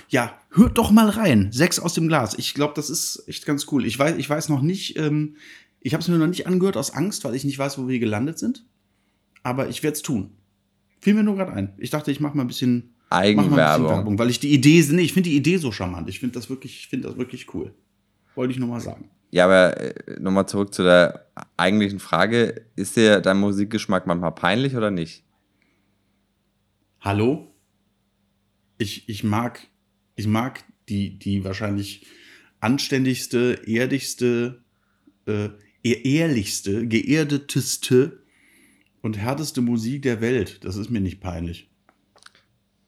ja, 0.08 0.38
hört 0.50 0.78
doch 0.78 0.90
mal 0.90 1.08
rein. 1.08 1.50
Sechs 1.52 1.78
aus 1.78 1.94
dem 1.94 2.08
Glas. 2.08 2.34
Ich 2.38 2.54
glaube, 2.54 2.74
das 2.74 2.90
ist 2.90 3.24
echt 3.26 3.46
ganz 3.46 3.66
cool. 3.70 3.86
Ich 3.86 3.98
weiß, 3.98 4.16
ich 4.16 4.28
weiß 4.28 4.48
noch 4.48 4.62
nicht, 4.62 4.96
ähm, 4.98 5.36
ich 5.80 5.94
habe 5.94 6.02
es 6.02 6.08
mir 6.08 6.18
noch 6.18 6.26
nicht 6.26 6.46
angehört 6.46 6.76
aus 6.76 6.92
Angst, 6.92 7.24
weil 7.24 7.34
ich 7.34 7.44
nicht 7.44 7.58
weiß, 7.58 7.78
wo 7.78 7.88
wir 7.88 7.98
gelandet 7.98 8.38
sind. 8.38 8.64
Aber 9.42 9.68
ich 9.68 9.82
werde 9.82 9.94
es 9.94 10.02
tun. 10.02 10.32
Fiel 11.00 11.14
mir 11.14 11.22
nur 11.22 11.36
gerade 11.36 11.52
ein. 11.52 11.74
Ich 11.78 11.90
dachte, 11.90 12.10
ich 12.10 12.20
mache 12.20 12.36
mal 12.36 12.44
ein 12.44 12.48
bisschen 12.48 12.94
mach 13.10 13.18
mal 13.18 13.28
ein 13.28 13.36
bisschen 13.36 13.52
Eigenwerbung. 13.52 13.88
Werbung, 13.88 14.18
weil 14.18 14.30
ich 14.30 14.40
die 14.40 14.52
Idee, 14.52 14.84
nee, 14.90 15.02
ich 15.02 15.12
finde 15.12 15.30
die 15.30 15.36
Idee 15.36 15.56
so 15.58 15.72
charmant. 15.72 16.08
Ich 16.08 16.20
finde 16.20 16.34
das 16.34 16.50
wirklich, 16.50 16.80
ich 16.80 16.88
finde 16.88 17.08
das 17.08 17.16
wirklich 17.16 17.54
cool. 17.54 17.74
Wollte 18.34 18.52
ich 18.52 18.58
nur 18.58 18.68
mal 18.68 18.80
sagen. 18.80 19.10
Ja, 19.30 19.44
aber 19.44 19.78
äh, 19.80 20.20
nochmal 20.20 20.48
zurück 20.48 20.74
zu 20.74 20.82
der 20.82 21.26
eigentlichen 21.56 22.00
Frage. 22.00 22.66
Ist 22.76 22.96
dir 22.96 23.20
dein 23.20 23.38
Musikgeschmack 23.38 24.06
manchmal 24.06 24.32
peinlich 24.32 24.76
oder 24.76 24.90
nicht? 24.90 25.24
Hallo? 27.00 27.54
Ich, 28.78 29.08
ich 29.08 29.24
mag, 29.24 29.66
ich 30.16 30.26
mag 30.26 30.64
die, 30.88 31.18
die 31.18 31.44
wahrscheinlich 31.44 32.06
anständigste, 32.60 33.60
erdigste, 33.66 34.62
äh, 35.26 35.50
ehr- 35.84 36.04
ehrlichste, 36.04 36.86
geerdeteste 36.86 38.20
und 39.02 39.16
härteste 39.18 39.60
Musik 39.60 40.02
der 40.02 40.20
Welt. 40.20 40.64
Das 40.64 40.76
ist 40.76 40.90
mir 40.90 41.00
nicht 41.00 41.20
peinlich. 41.20 41.70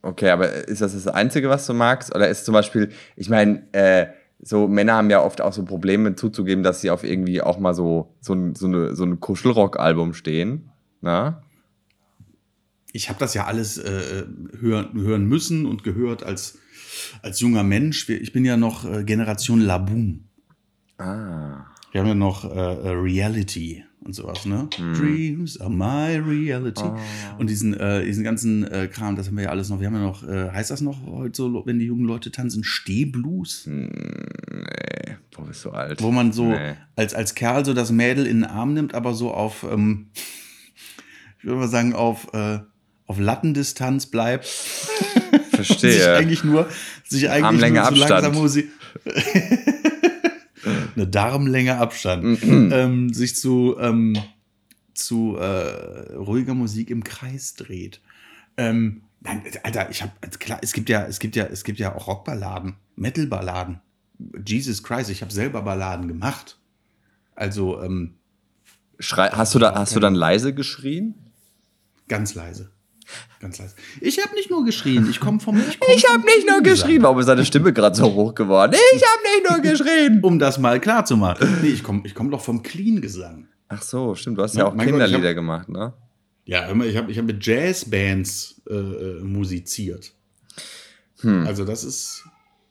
Okay, 0.03 0.31
aber 0.31 0.69
ist 0.69 0.81
das 0.81 0.95
das 0.95 1.07
Einzige, 1.07 1.49
was 1.49 1.67
du 1.67 1.75
magst? 1.75 2.15
Oder 2.15 2.29
ist 2.29 2.45
zum 2.45 2.55
Beispiel, 2.55 2.91
ich 3.17 3.29
meine, 3.29 3.63
äh, 3.73 4.07
so 4.43 4.67
Männer 4.67 4.95
haben 4.95 5.11
ja 5.11 5.23
oft 5.23 5.43
auch 5.43 5.53
so 5.53 5.65
Probleme 5.65 6.15
zuzugeben, 6.15 6.65
dass 6.65 6.81
sie 6.81 6.91
auf 6.91 7.05
irgendwie 7.05 7.43
auch 7.43 7.59
mal 7.59 7.75
so, 7.75 8.15
so, 8.21 8.33
ein- 8.33 8.55
so, 8.55 8.67
eine, 8.67 8.97
so 8.97 9.05
ein 9.05 9.21
Kuschelrock-Album 9.21 10.15
stehen. 10.15 10.71
Na? 11.03 11.43
ich 12.93 13.09
habe 13.09 13.21
das 13.21 13.35
ja 13.35 13.45
alles 13.47 13.79
äh, 13.79 14.25
hören, 14.59 15.01
hören 15.01 15.25
müssen 15.27 15.65
und 15.65 15.85
gehört 15.85 16.25
als, 16.25 16.59
als 17.23 17.39
junger 17.39 17.63
Mensch. 17.63 18.09
Ich 18.09 18.33
bin 18.33 18.45
ja 18.45 18.57
noch 18.57 18.85
äh, 18.85 19.05
Generation 19.05 19.61
Laboom. 19.61 20.25
Ah. 20.99 21.67
Wir 21.93 22.01
haben 22.01 22.09
ja 22.09 22.15
noch 22.15 22.45
äh, 22.45 22.49
äh, 22.57 22.91
Reality 22.91 23.85
und 24.03 24.15
sowas, 24.15 24.47
ne? 24.47 24.69
Dreams 24.97 25.61
are 25.61 25.71
my 25.71 26.17
reality. 26.17 26.85
Und 27.39 27.51
diesen, 27.51 27.75
äh, 27.75 28.05
diesen 28.05 28.23
ganzen 28.25 28.65
äh, 28.65 28.87
Kram, 28.89 29.17
das 29.17 29.27
haben 29.27 29.37
wir 29.37 29.45
ja 29.45 29.51
alles 29.51 29.69
noch. 29.69 29.81
Wir 29.81 29.89
haben 29.89 29.95
ja 29.95 30.03
noch, 30.03 30.23
äh, 30.27 30.51
heißt 30.51 30.71
das 30.71 30.81
noch 30.81 31.05
heute 31.07 31.37
so, 31.37 31.67
wenn 31.67 31.79
die 31.79 31.87
jungen 31.87 32.05
Leute 32.05 32.31
tanzen, 32.31 32.63
Stehblues? 32.65 33.67
Nee, 33.67 35.17
wo 35.35 35.43
bist 35.43 35.65
du 35.65 35.71
alt? 35.71 36.01
Wo 36.01 36.11
man 36.13 36.33
so 36.33 36.47
Nee. 36.51 36.75
als, 36.97 37.13
als 37.13 37.35
Kerl 37.35 37.65
so 37.65 37.75
das 37.75 37.91
Mädel 37.91 38.27
in 38.27 38.39
den 38.43 38.45
Arm 38.45 38.73
nimmt, 38.73 38.95
aber 38.95 39.13
so 39.13 39.33
auf, 39.35 39.67
ähm, 39.71 40.07
ich 41.39 41.45
würde 41.45 41.59
mal 41.59 41.69
sagen, 41.69 41.93
auf, 41.93 42.33
äh, 42.33 42.61
auf 43.07 43.19
Lattendistanz 43.19 44.07
bleibt. 44.07 44.45
sich 45.57 45.67
Verstehe. 45.67 46.15
eigentlich 46.17 46.43
nur, 46.45 46.69
sich 47.05 47.29
eigentlich 47.29 47.45
Armlänge 47.45 47.81
nur 47.81 47.89
Abstand. 47.89 48.11
langsam 48.11 48.35
Musik. 48.35 48.69
Eine 51.01 51.09
Darmlänge 51.09 51.79
Abstand. 51.79 52.45
Mhm. 52.45 52.71
ähm, 52.73 53.13
sich 53.13 53.37
zu, 53.37 53.77
ähm, 53.79 54.17
zu 54.95 55.37
äh, 55.37 56.15
ruhiger 56.15 56.55
Musik 56.55 56.91
im 56.91 57.05
Kreis 57.05 57.55
dreht. 57.55 58.01
Ähm, 58.57 59.03
nein, 59.21 59.43
Alter, 59.63 59.91
ich 59.91 60.03
habe 60.03 60.13
klar, 60.39 60.59
es 60.63 60.73
gibt 60.73 60.89
ja, 60.89 61.07
es 61.07 61.19
gibt 61.19 61.37
ja, 61.37 61.45
es 61.45 61.65
gibt 61.65 61.79
ja 61.79 61.95
auch 61.95 62.07
Rockballaden, 62.07 62.75
Metalballaden. 62.97 63.81
Jesus 64.47 64.83
Christ, 64.83 65.09
ich 65.09 65.23
habe 65.23 65.33
selber 65.33 65.63
Balladen 65.63 66.07
gemacht. 66.07 66.59
Also 67.35 67.83
ähm, 67.83 68.17
Schrei 68.99 69.29
hast, 69.29 69.55
du 69.55 69.59
da, 69.59 69.75
hast 69.75 69.97
du 69.97 70.01
dann 70.01 70.15
leise 70.15 70.55
geschrien? 70.55 71.15
ganz 72.11 72.35
leise. 72.35 72.71
Ganz 73.41 73.59
leise. 73.59 73.75
Ich 74.01 74.23
habe 74.23 74.35
nicht 74.35 74.51
nur 74.51 74.65
geschrien, 74.65 75.09
ich 75.11 75.21
komme 75.21 75.41
vom. 75.41 75.57
Ich, 75.59 75.81
komm 75.81 75.95
Ich 75.95 76.09
habe 76.09 76.23
nicht 76.25 76.49
nur 76.49 76.61
geschrien. 76.63 77.03
Warum 77.03 77.19
ist 77.19 77.27
seine 77.27 77.45
Stimme 77.45 77.73
gerade 77.73 77.97
so 77.97 78.05
hoch 78.13 78.35
geworden? 78.35 78.75
Ich 78.95 79.03
habe 79.03 79.23
nicht 79.23 79.51
nur 79.51 79.73
geschrien. 79.73 80.21
Um 80.23 80.39
das 80.39 80.59
mal 80.59 80.81
klar 80.81 81.05
zu 81.05 81.17
machen. 81.17 81.59
Nee, 81.63 81.69
ich 81.69 81.83
komme 81.83 82.03
ich 82.05 82.15
komm 82.15 82.31
doch 82.31 82.41
vom 82.43 82.63
Clean-Gesang. 82.63 83.49
Ach 83.69 83.83
so, 83.83 84.15
stimmt. 84.15 84.39
Du 84.39 84.43
hast 84.43 84.55
Ja, 84.55 84.65
ja 84.65 84.67
auch 84.73 84.77
Kinderlieder 84.77 85.29
hab- 85.29 85.35
gemacht, 85.35 85.69
ne? 85.69 85.93
Ja, 86.45 86.67
immer, 86.69 86.85
ich 86.87 86.97
habe 86.97 87.11
ich 87.13 87.19
hab 87.19 87.25
mit 87.27 87.45
Jazzbands 87.47 88.61
äh, 88.69 88.75
äh, 88.75 89.21
musiziert. 89.23 90.13
Hm. 91.21 91.47
Also 91.47 91.65
das 91.65 91.85
ist 91.85 92.25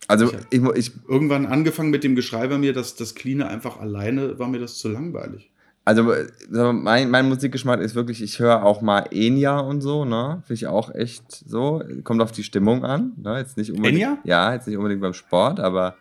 Also 0.08 0.31
ich, 0.50 0.62
ich, 0.75 0.91
irgendwann 1.08 1.46
angefangen 1.46 1.89
mit 1.89 2.03
dem 2.03 2.15
Geschrei 2.15 2.48
bei 2.48 2.58
mir, 2.58 2.74
dass 2.74 2.96
das 2.96 3.15
Cleane 3.15 3.48
einfach 3.48 3.79
alleine 3.79 4.38
war 4.39 4.48
mir 4.50 4.60
das 4.60 4.77
zu 4.77 4.89
langweilig. 4.89 5.51
Also 5.89 6.13
äh, 6.13 6.27
mein, 6.72 7.10
mein 7.10 7.27
Musikgeschmack 7.27 7.79
ist 7.79 7.96
wirklich, 7.96 8.22
ich 8.22 8.38
höre 8.38 8.63
auch 8.63 8.81
mal 8.81 9.08
Enya 9.12 9.60
und 9.60 9.81
so, 9.81 10.05
ne? 10.05 10.43
Finde 10.46 10.53
ich 10.53 10.67
auch 10.67 10.93
echt 10.93 11.31
so. 11.31 11.81
Kommt 12.03 12.22
auf 12.22 12.31
die 12.31 12.43
Stimmung 12.43 12.86
an, 12.86 13.13
ne? 13.17 13.39
Jetzt 13.39 13.58
nicht 13.58 13.72
unbedingt. 13.72 13.96
Enya? 13.96 14.17
Ja, 14.24 14.53
jetzt 14.53 14.67
nicht 14.67 14.77
unbedingt 14.77 15.01
beim 15.01 15.15
Sport, 15.15 15.60
aber 15.60 15.96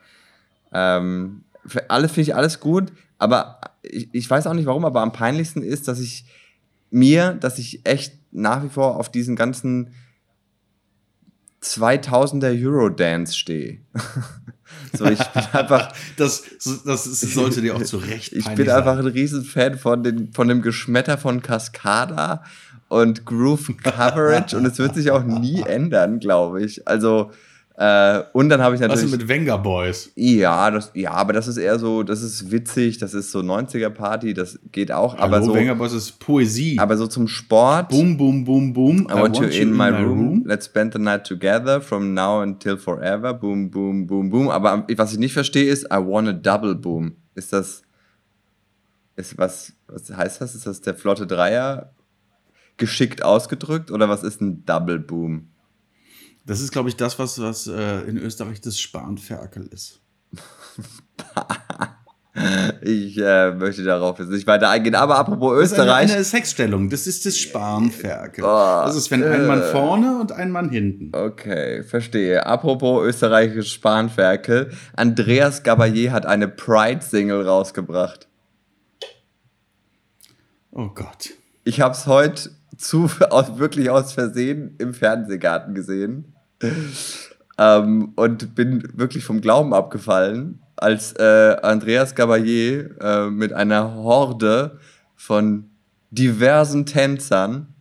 ähm, 0.75 1.45
für 1.65 1.89
alles 1.89 2.13
finde 2.13 2.31
ich 2.31 2.35
alles 2.37 2.61
gut. 2.61 2.93
Aber 3.17 3.61
ich, 3.81 4.11
ich 4.13 4.29
weiß 4.29 4.47
auch 4.47 4.53
nicht 4.53 4.67
warum, 4.67 4.85
aber 4.85 5.01
am 5.01 5.13
peinlichsten 5.13 5.63
ist, 5.63 5.89
dass 5.89 6.01
ich 6.01 6.27
mir, 6.91 7.33
dass 7.33 7.59
ich 7.59 7.87
echt 7.87 8.13
nach 8.31 8.63
wie 8.63 8.69
vor 8.69 8.97
auf 8.97 9.11
diesen 9.11 9.37
ganzen 9.37 9.95
2000er 11.81 12.65
Eurodance 12.65 13.37
stehe. 13.37 13.79
so, 14.97 15.05
ich 15.07 15.19
bin 15.19 15.43
einfach, 15.53 15.93
Das, 16.17 16.43
das 16.85 17.21
sollte 17.21 17.61
dir 17.61 17.77
auch 17.77 17.83
zu 17.83 17.99
Recht 17.99 18.33
ich 18.33 18.47
bin 18.55 18.69
einfach 18.69 18.97
sein. 18.97 19.07
ein 19.07 19.13
Riesenfan 19.13 19.79
von, 19.79 20.03
den, 20.03 20.33
von 20.33 20.49
dem 20.49 20.63
Geschmetter 20.63 21.19
von 21.19 21.43
Cascada 21.43 22.43
und 22.89 23.25
Groove 23.25 23.77
Coverage 23.83 24.57
und 24.57 24.65
es 24.65 24.79
wird 24.79 24.95
sich 24.95 25.11
auch 25.11 25.25
nie 25.25 25.63
ändern, 25.63 26.21
glaube 26.21 26.63
ich. 26.63 26.87
Also, 26.89 27.31
äh, 27.81 28.25
und 28.33 28.49
dann 28.49 28.61
habe 28.61 28.75
ich 28.75 28.81
Was 28.81 28.89
natürlich. 28.89 29.13
ist 29.13 29.19
mit 29.21 29.29
Venga 29.29 29.57
Boys? 29.57 30.11
ja, 30.17 30.69
das, 30.73 30.91
ja, 30.95 31.13
aber 31.13 31.33
das 31.33 31.47
ist 31.47 31.59
eher 31.59 31.79
so, 31.79 32.03
das 32.03 32.23
ist 32.23 32.51
witzig, 32.51 32.99
das 32.99 33.15
ist 33.15 33.31
so 33.31 33.39
90er-Party, 33.39 34.35
das 34.35 34.59
geht 34.73 34.91
auch, 34.91 35.17
aber 35.17 35.37
Hallo, 35.37 35.47
so, 35.47 35.55
Venga 35.55 35.75
Boys 35.75 35.93
ist 35.93 36.19
Poesie. 36.19 36.77
aber 36.81 36.97
so 36.97 37.07
zum 37.07 37.29
Sport. 37.29 37.91
boom, 37.91 38.17
boom, 38.17 38.45
boom, 38.45 38.73
boom. 38.73 39.07
I 39.09 39.15
want, 39.15 39.37
you 39.37 39.45
in, 39.45 39.73
my 39.73 39.91
room. 39.91 40.43
Let's 40.45 40.67
spend 40.67 40.93
the 40.93 40.99
night 40.99 41.25
together 41.25 41.81
from 41.81 42.15
now 42.15 42.43
until 42.43 42.77
forever. 42.77 43.33
Boom, 43.33 43.71
boom, 43.71 44.09
boom, 44.09 44.29
boom. 44.29 44.49
Aber 44.49 44.85
was 44.97 45.13
ich 45.13 45.21
nicht 45.21 45.33
verstehe 45.33 45.71
ist, 45.71 45.85
I 45.85 45.99
want 45.99 46.27
a 46.27 46.33
double 46.33 46.75
boom. 46.75 47.13
Ist 47.37 47.53
das, 47.53 47.83
ist 49.15 49.39
was, 49.39 49.73
was 49.87 50.11
heißt 50.11 50.41
das? 50.41 50.57
Ist 50.57 50.67
das 50.67 50.81
der 50.81 50.95
flotte 50.95 51.29
Dreier 51.29 51.93
geschickt 52.77 53.23
ausgedrückt 53.23 53.93
oder 53.93 54.09
was 54.09 54.25
ist 54.25 54.41
ein 54.41 54.65
Double 54.65 54.99
Boom? 54.99 55.49
Das 56.49 56.63
ist, 56.63 56.73
glaube 56.73 56.89
ich, 56.89 56.97
das, 56.97 57.19
was, 57.19 57.39
was 57.43 57.67
äh, 57.67 58.01
in 58.09 58.17
Österreich 58.17 58.63
das 58.63 58.81
Spanferkel 58.81 59.67
ist. 59.67 60.01
Ich 62.83 63.19
äh, 63.19 63.51
möchte 63.51 63.83
darauf 63.83 64.21
jetzt 64.21 64.29
nicht 64.29 64.47
weiter 64.47 64.71
eingehen. 64.71 64.95
Aber 64.95 65.17
apropos 65.19 65.59
Das 65.59 65.73
ist 65.73 65.79
eine, 65.81 66.05
Österreich. 66.05 66.27
Sexstellung. 66.29 66.89
Das 66.89 67.09
ist 67.09 67.27
das 67.27 67.37
Spanferkel. 67.37 68.45
Oh, 68.45 68.83
das 68.85 68.95
ist, 68.95 69.11
wenn 69.11 69.25
ein 69.25 69.49
Mann 69.49 69.61
äh. 69.61 69.73
vorne 69.73 70.21
und 70.21 70.31
ein 70.31 70.53
Mann 70.53 70.71
hinten. 70.71 71.11
Okay, 71.17 71.83
verstehe. 71.83 72.47
Apropos 72.47 73.05
österreichisches 73.05 73.73
Spanferkel. 73.73 74.71
Andreas 74.95 75.65
Gabalier 75.65 76.13
hat 76.13 76.27
eine 76.27 76.47
Pride-Single 76.47 77.43
rausgebracht. 77.43 78.29
Oh 80.71 80.91
Gott. 80.95 81.31
Ich 81.65 81.81
habe 81.81 81.95
es 81.95 82.07
heute 82.07 82.51
zu, 82.77 83.11
aus, 83.31 83.59
wirklich 83.59 83.91
aus 83.91 84.13
Versehen 84.13 84.77
im 84.79 84.95
Fernsehgarten 84.95 85.75
gesehen 85.75 86.37
ähm, 87.59 88.13
und 88.17 88.55
bin 88.55 88.89
wirklich 88.95 89.25
vom 89.25 89.41
Glauben 89.41 89.75
abgefallen, 89.75 90.63
als 90.77 91.13
äh, 91.15 91.57
Andreas 91.63 92.15
Gabalier 92.15 93.01
äh, 93.01 93.31
mit 93.31 93.53
einer 93.53 93.95
Horde 93.95 94.79
von 95.17 95.71
diversen 96.11 96.87
Tänzern 96.87 97.75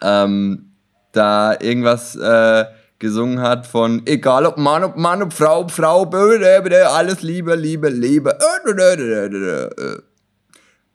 ähm, 0.00 0.72
da 1.12 1.60
irgendwas 1.60 2.16
äh, 2.16 2.64
gesungen 2.98 3.40
hat 3.40 3.66
von 3.66 4.02
egal 4.06 4.46
ob 4.46 4.56
Mann, 4.58 4.84
ob 4.84 4.96
Mann, 4.96 5.22
ob 5.22 5.32
Frau, 5.32 5.62
ob 5.62 5.72
Frau, 5.72 6.04
alles 6.04 7.22
Liebe, 7.22 7.56
Liebe, 7.56 7.88
Liebe. 7.88 8.38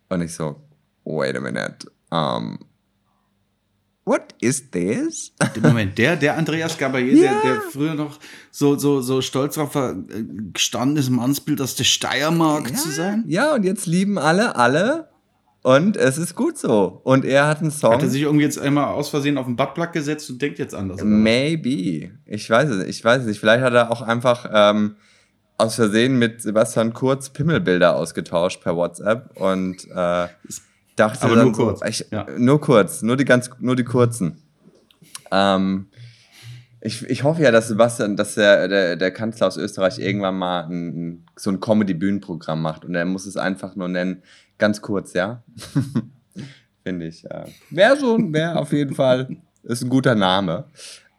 Und 0.10 0.22
ich 0.22 0.34
so, 0.34 0.56
wait 1.04 1.36
a 1.36 1.42
minute. 1.42 1.92
Um, 2.10 2.58
what 4.08 4.34
is 4.40 4.72
this? 4.72 5.34
Moment, 5.62 5.98
der, 5.98 6.16
der 6.16 6.38
Andreas 6.38 6.80
Gabayé, 6.80 7.14
ja. 7.14 7.42
der, 7.42 7.42
der 7.42 7.62
früher 7.62 7.94
noch 7.94 8.20
so, 8.52 8.78
so, 8.78 9.02
so 9.02 9.22
stolz 9.22 9.56
darauf 9.56 9.76
war, 9.76 9.92
äh, 9.92 10.24
gestanden 10.54 10.98
ist, 10.98 11.10
Mannsbild 11.10 11.62
aus 11.62 11.76
der 11.76 11.84
Steiermark 11.84 12.72
ja. 12.72 12.76
zu 12.76 12.90
sein. 12.90 13.26
Ja, 13.28 13.54
und 13.54 13.64
jetzt 13.64 13.86
lieben 13.86 14.18
alle, 14.18 14.56
alle. 14.56 15.10
Und 15.64 15.98
es 15.98 16.18
ist 16.18 16.36
gut 16.36 16.58
so. 16.58 17.02
Und 17.04 17.26
er 17.26 17.48
hat 17.48 17.60
einen 17.60 17.72
Song. 17.72 17.92
Hat 17.94 18.02
er 18.02 18.08
sich 18.08 18.22
irgendwie 18.22 18.46
jetzt 18.46 18.58
einmal 18.58 18.86
aus 18.86 19.10
Versehen 19.10 19.38
auf 19.38 19.48
den 19.48 19.58
Buttplug 19.58 19.92
gesetzt 19.92 20.30
und 20.30 20.42
denkt 20.42 20.60
jetzt 20.60 20.74
anders? 20.74 21.04
Maybe. 21.04 22.12
Ich 22.26 22.50
weiß 22.50 22.70
es, 22.70 22.88
ich 22.88 23.04
weiß 23.04 23.22
es 23.22 23.28
nicht. 23.28 23.40
Vielleicht 23.40 23.64
hat 23.64 23.74
er 23.74 23.92
auch 23.92 24.02
einfach 24.02 24.50
ähm, 24.54 24.96
aus 25.58 25.76
Versehen 25.76 26.18
mit 26.18 26.42
Sebastian 26.42 26.94
Kurz 26.94 27.30
Pimmelbilder 27.30 27.98
ausgetauscht 27.98 28.62
per 28.64 28.78
WhatsApp 28.78 29.38
und 29.38 29.86
äh, 29.94 30.28
dachte 30.98 31.24
Aber 31.26 31.36
nur 31.44 31.54
kurz. 31.54 31.80
So, 31.80 31.86
ich, 31.86 32.06
ja. 32.12 32.26
Nur 32.38 32.60
kurz, 32.60 33.02
nur 33.02 33.16
die 33.16 33.26
ganz, 33.26 33.50
nur 33.60 33.76
die 33.76 33.86
kurzen. 33.86 34.42
Ähm, 35.32 35.88
ich, 36.82 37.04
ich 37.10 37.24
hoffe 37.24 37.42
ja, 37.42 37.52
dass 37.52 37.68
Sebastian, 37.68 38.16
dass 38.16 38.36
der, 38.36 38.68
der, 38.68 38.96
der 38.96 39.12
Kanzler 39.12 39.48
aus 39.48 39.58
Österreich 39.58 40.00
irgendwann 40.00 40.38
mal 40.38 40.62
ein, 40.70 41.26
so 41.36 41.50
ein 41.50 41.60
Comedy-Bühnenprogramm 41.60 42.62
macht 42.62 42.86
und 42.86 42.96
er 42.96 43.06
muss 43.06 43.26
es 43.26 43.38
einfach 43.38 43.76
nur 43.76 43.88
nennen, 43.88 44.24
ganz 44.58 44.82
kurz, 44.82 45.14
ja. 45.14 45.44
Finde 46.84 47.08
ich. 47.08 47.26
Äh, 47.26 47.46
wäre 47.70 47.98
so, 47.98 48.18
wäre 48.20 48.58
auf 48.58 48.72
jeden 48.72 48.96
Fall, 48.96 49.38
ist 49.64 49.84
ein 49.84 49.90
guter 49.90 50.16
Name. 50.16 50.66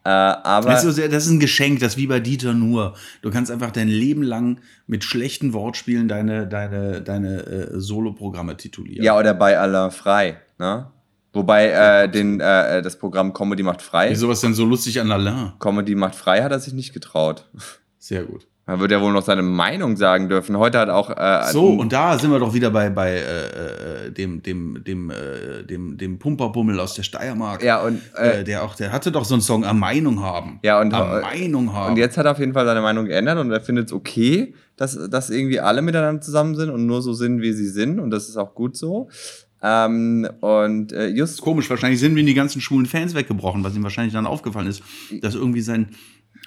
Äh, 0.03 0.09
aber 0.09 0.69
das, 0.69 0.83
ist, 0.85 0.97
das 0.97 1.25
ist 1.25 1.31
ein 1.31 1.39
Geschenk, 1.39 1.79
das 1.79 1.97
wie 1.97 2.07
bei 2.07 2.19
Dieter 2.19 2.53
nur. 2.53 2.95
Du 3.21 3.31
kannst 3.31 3.51
einfach 3.51 3.71
dein 3.71 3.89
Leben 3.89 4.23
lang 4.23 4.59
mit 4.87 5.03
schlechten 5.03 5.53
Wortspielen 5.53 6.07
deine, 6.07 6.47
deine, 6.47 7.01
deine 7.01 7.45
äh, 7.45 7.79
Soloprogramme 7.79 8.55
titulieren. 8.57 9.03
Ja, 9.03 9.17
oder 9.17 9.33
bei 9.33 9.59
Alain 9.59 9.91
Frei, 9.91 10.37
ne? 10.57 10.87
Wobei 11.31 11.69
äh, 11.69 12.09
den, 12.09 12.39
äh, 12.39 12.81
das 12.81 12.97
Programm 12.97 13.33
Comedy 13.33 13.61
macht 13.61 13.83
frei. 13.83 14.09
Wieso 14.09 14.29
was 14.29 14.41
denn 14.41 14.55
so 14.55 14.65
lustig 14.65 14.99
an 14.99 15.11
Alain? 15.11 15.53
Comedy 15.59 15.93
macht 15.93 16.15
frei 16.15 16.41
hat 16.41 16.51
er 16.51 16.59
sich 16.59 16.73
nicht 16.73 16.91
getraut. 16.93 17.47
Sehr 17.99 18.23
gut. 18.23 18.47
Man 18.69 18.79
wird 18.81 18.91
ja 18.91 19.01
wohl 19.01 19.11
noch 19.11 19.23
seine 19.23 19.41
Meinung 19.41 19.97
sagen 19.97 20.29
dürfen. 20.29 20.55
Heute 20.55 20.77
hat 20.77 20.89
auch. 20.89 21.09
Äh, 21.09 21.51
so, 21.51 21.69
und 21.69 21.91
da 21.91 22.19
sind 22.19 22.29
wir 22.29 22.37
doch 22.37 22.53
wieder 22.53 22.69
bei, 22.69 22.91
bei 22.91 23.13
äh, 23.13 24.05
äh 24.05 24.11
dem, 24.11 24.43
dem, 24.43 24.83
dem, 24.83 25.09
äh, 25.09 25.63
dem, 25.63 25.97
dem 25.97 26.19
Pumperbummel 26.19 26.79
aus 26.79 26.93
der 26.93 27.01
Steiermark. 27.01 27.63
Ja, 27.63 27.81
und. 27.81 27.99
Äh, 28.15 28.43
der 28.43 28.63
auch, 28.63 28.75
der 28.75 28.91
hatte 28.91 29.11
doch 29.11 29.25
so 29.25 29.33
einen 29.33 29.41
Song 29.41 29.65
am 29.65 29.79
Meinung 29.79 30.21
haben. 30.21 30.59
Ja, 30.61 30.79
und. 30.79 30.93
Am 30.93 31.21
Meinung 31.21 31.73
haben. 31.73 31.93
Und 31.93 31.97
jetzt 31.97 32.15
hat 32.15 32.27
er 32.27 32.33
auf 32.33 32.39
jeden 32.39 32.53
Fall 32.53 32.67
seine 32.67 32.81
Meinung 32.81 33.05
geändert 33.05 33.39
und 33.39 33.51
er 33.51 33.59
findet 33.59 33.87
es 33.87 33.93
okay, 33.93 34.53
dass, 34.77 35.09
dass 35.09 35.31
irgendwie 35.31 35.59
alle 35.59 35.81
miteinander 35.81 36.21
zusammen 36.21 36.53
sind 36.53 36.69
und 36.69 36.85
nur 36.85 37.01
so 37.01 37.13
sind, 37.13 37.41
wie 37.41 37.53
sie 37.53 37.69
sind. 37.69 37.99
Und 37.99 38.11
das 38.11 38.29
ist 38.29 38.37
auch 38.37 38.53
gut 38.53 38.77
so. 38.77 39.09
Ähm, 39.63 40.29
und 40.41 40.91
äh, 40.91 41.07
just. 41.07 41.41
Komisch, 41.41 41.67
wahrscheinlich 41.71 41.99
sind 41.99 42.13
mir 42.13 42.23
die 42.23 42.35
ganzen 42.35 42.61
schwulen 42.61 42.85
Fans 42.85 43.15
weggebrochen, 43.15 43.63
was 43.63 43.75
ihm 43.75 43.81
wahrscheinlich 43.81 44.13
dann 44.13 44.27
aufgefallen 44.27 44.67
ist, 44.67 44.83
dass 45.21 45.33
irgendwie 45.33 45.61
sein 45.61 45.89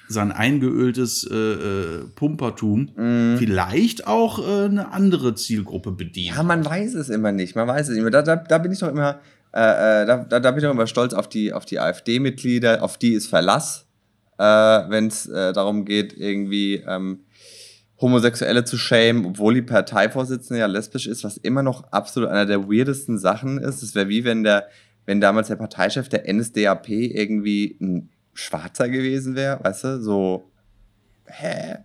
sein 0.07 0.31
eingeöltes 0.31 1.27
äh, 1.29 1.35
äh, 1.35 2.05
Pumpertum 2.15 2.89
mm. 2.95 3.37
vielleicht 3.37 4.07
auch 4.07 4.39
äh, 4.39 4.65
eine 4.65 4.91
andere 4.91 5.35
Zielgruppe 5.35 5.91
bedient. 5.91 6.35
Ja, 6.35 6.43
man 6.43 6.65
weiß 6.65 6.95
es 6.95 7.09
immer 7.09 7.31
nicht. 7.31 7.55
Man 7.55 7.67
weiß 7.67 7.89
es 7.89 7.97
immer. 7.97 8.11
Da, 8.11 8.21
da, 8.21 8.35
da 8.35 8.57
bin 8.57 8.71
ich 8.71 8.79
doch 8.79 8.89
immer, 8.89 9.19
äh, 9.53 10.03
äh 10.03 10.05
da, 10.05 10.17
da, 10.17 10.51
bin 10.51 10.57
ich 10.57 10.63
doch 10.63 10.71
immer 10.71 10.87
stolz 10.87 11.13
auf 11.13 11.27
die, 11.27 11.53
auf 11.53 11.65
die 11.65 11.79
AfD-Mitglieder, 11.79 12.83
auf 12.83 12.97
die 12.97 13.13
ist 13.13 13.27
Verlass, 13.27 13.85
äh, 14.37 14.43
wenn 14.43 15.07
es 15.07 15.23
darum 15.23 15.85
geht, 15.85 16.17
irgendwie 16.17 16.83
ähm, 16.87 17.19
Homosexuelle 18.03 18.65
zu 18.65 18.77
schämen, 18.77 19.25
obwohl 19.25 19.53
die 19.53 19.61
Parteivorsitzende 19.61 20.59
ja 20.59 20.65
lesbisch 20.65 21.07
ist, 21.07 21.23
was 21.23 21.37
immer 21.37 21.63
noch 21.63 21.91
absolut 21.91 22.29
einer 22.29 22.45
der 22.45 22.67
weirdesten 22.67 23.17
Sachen 23.17 23.57
ist. 23.59 23.81
Es 23.81 23.95
wäre 23.95 24.09
wie 24.09 24.25
wenn 24.25 24.43
der, 24.43 24.67
wenn 25.05 25.21
damals 25.21 25.47
der 25.47 25.55
Parteichef 25.55 26.09
der 26.09 26.31
NSDAP 26.31 26.89
irgendwie 26.89 27.77
ein 27.79 28.09
Schwarzer 28.33 28.89
gewesen 28.89 29.35
wäre, 29.35 29.63
weißt 29.63 29.83
du, 29.83 30.01
so. 30.01 30.51
Hä? 31.25 31.75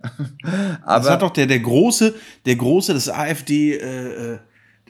Aber 0.83 1.05
das 1.05 1.11
hat 1.11 1.23
doch 1.23 1.31
der, 1.31 1.47
der 1.47 1.61
große, 1.61 2.15
der 2.45 2.57
große, 2.57 2.95
das 2.95 3.09
AfD, 3.09 3.75
äh, 3.75 4.35
äh 4.35 4.39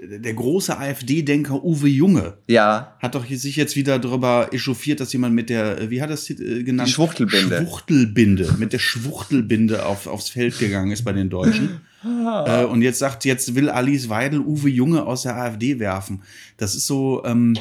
der 0.01 0.35
große 0.35 0.79
AfD-Denker 0.79 1.65
Uwe 1.65 1.89
Junge 1.89 2.39
ja. 2.47 2.97
hat 3.01 3.15
doch 3.15 3.27
sich 3.27 3.57
jetzt 3.57 3.77
wieder 3.77 3.99
darüber 3.99 4.49
echauffiert, 4.53 5.01
dass 5.01 5.13
jemand 5.13 5.35
mit 5.35 5.51
der, 5.51 5.91
wie 5.91 6.01
hat 6.01 6.11
es 6.11 6.31
äh, 6.31 6.63
genannt? 6.63 6.89
Die 6.89 6.93
Schwuchtelbinde. 6.93 7.59
Schwuchtelbinde, 7.59 8.55
mit 8.59 8.73
der 8.73 8.79
Schwuchtelbinde 8.79 9.87
auf, 9.87 10.07
aufs 10.07 10.31
Feld 10.31 10.59
gegangen 10.59 10.93
ist 10.93 11.05
bei 11.05 11.13
den 11.13 11.31
Deutschen. 11.31 11.81
äh, 12.05 12.65
und 12.65 12.83
jetzt 12.83 12.99
sagt, 12.99 13.25
jetzt 13.25 13.55
will 13.55 13.69
Alice 13.69 14.09
Weidel 14.09 14.41
Uwe 14.41 14.69
Junge 14.69 15.05
aus 15.05 15.23
der 15.23 15.37
AfD 15.37 15.79
werfen. 15.79 16.23
Das 16.57 16.75
ist 16.75 16.87
so, 16.87 17.25
ähm, 17.25 17.55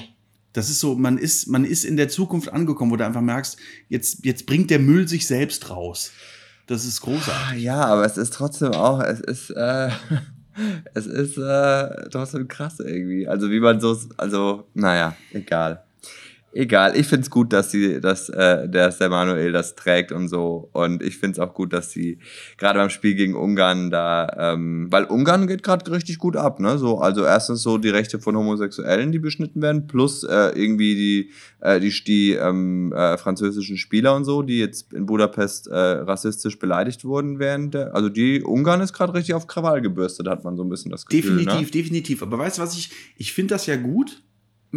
das 0.58 0.72
ist 0.72 0.80
so, 0.80 0.96
man 0.96 1.20
ist, 1.20 1.48
man 1.48 1.64
ist 1.64 1.86
in 1.86 1.98
der 1.98 2.10
Zukunft 2.10 2.52
angekommen, 2.52 2.92
wo 2.92 2.96
du 2.96 3.06
einfach 3.06 3.22
merkst, 3.22 3.58
jetzt, 3.90 4.26
jetzt 4.26 4.48
bringt 4.48 4.72
der 4.72 4.80
Müll 4.80 5.08
sich 5.08 5.28
selbst 5.28 5.70
raus. 5.70 6.12
Das 6.66 6.84
ist 6.84 7.02
großartig. 7.02 7.52
Ah, 7.52 7.54
ja, 7.54 7.86
aber 7.86 8.04
es 8.06 8.18
ist 8.18 8.34
trotzdem 8.34 8.72
auch, 8.72 9.00
es 9.00 9.20
ist, 9.20 9.52
äh, 9.52 9.90
es 10.96 11.06
ist 11.06 11.38
äh, 11.38 12.10
trotzdem 12.10 12.48
krass 12.48 12.80
irgendwie. 12.80 13.28
Also 13.28 13.52
wie 13.52 13.60
man 13.60 13.80
so, 13.80 13.96
also, 14.18 14.68
naja, 14.74 15.16
egal 15.32 15.84
egal. 16.58 16.98
Ich 16.98 17.08
finde 17.08 17.24
es 17.24 17.30
gut, 17.30 17.54
dass 17.54 17.72
sie, 17.72 18.02
dass 18.02 18.30
äh, 18.30 18.68
der 18.68 18.94
Manuel 19.10 19.52
das 19.52 19.76
trägt 19.76 20.12
und 20.12 20.28
so. 20.28 20.70
Und 20.74 21.04
ich 21.04 21.18
finde 21.18 21.40
es 21.40 21.40
auch 21.40 21.54
gut, 21.54 21.72
dass 21.72 21.92
sie 21.92 22.20
gerade 22.58 22.80
beim 22.80 22.90
Spiel 22.90 23.16
gegen 23.16 23.36
Ungarn 23.36 23.92
da, 23.92 24.54
ähm, 24.54 24.88
weil 24.90 25.06
Ungarn 25.06 25.48
geht 25.48 25.64
gerade 25.64 25.90
richtig 25.92 26.18
gut 26.18 26.36
ab, 26.36 26.60
ne? 26.60 26.78
So, 26.78 26.98
also 27.00 27.24
erstens 27.24 27.62
so 27.62 27.78
die 27.78 27.90
Rechte 27.90 28.20
von 28.20 28.36
Homosexuellen, 28.36 29.12
die 29.12 29.20
beschnitten 29.20 29.62
werden, 29.62 29.88
plus 29.88 30.24
äh, 30.24 30.50
irgendwie 30.56 30.96
die, 30.96 31.32
äh, 31.62 31.80
die, 31.80 31.94
die 32.04 32.32
ähm, 32.34 32.92
äh, 32.92 33.18
französischen 33.18 33.78
Spieler 33.78 34.16
und 34.16 34.26
so, 34.26 34.42
die 34.42 34.60
jetzt 34.60 34.94
in 34.94 35.06
Budapest 35.06 35.68
äh, 35.68 35.76
rassistisch 35.76 36.58
beleidigt 36.60 37.06
wurden 37.06 37.40
während 37.40 37.76
der, 37.76 37.96
also 37.96 38.10
die 38.10 38.42
Ungarn 38.44 38.82
ist 38.82 38.94
gerade 38.94 39.14
richtig 39.14 39.36
auf 39.36 39.48
Krawall 39.48 39.82
gebürstet, 39.82 40.28
hat 40.28 40.44
man 40.44 40.58
so 40.58 40.64
ein 40.64 40.70
bisschen 40.70 40.92
das 40.92 41.06
Gefühl. 41.06 41.36
Ne? 41.36 41.46
Definitiv, 41.46 41.68
ne? 41.68 41.82
definitiv. 41.82 42.24
Aber 42.24 42.40
weißt 42.40 42.58
du 42.58 42.62
was 42.64 42.78
ich, 42.78 42.90
ich 43.18 43.34
finde 43.34 43.54
das 43.54 43.68
ja 43.68 43.76
gut 43.76 44.24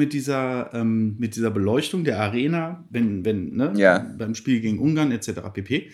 mit 0.00 0.14
dieser, 0.14 0.72
ähm, 0.72 1.16
mit 1.18 1.36
dieser 1.36 1.50
Beleuchtung 1.50 2.04
der 2.04 2.18
Arena, 2.20 2.84
wenn, 2.90 3.24
wenn, 3.24 3.54
ne, 3.54 3.72
ja. 3.76 3.98
beim 4.18 4.34
Spiel 4.34 4.60
gegen 4.60 4.78
Ungarn 4.78 5.12
etc. 5.12 5.40
pp. 5.52 5.90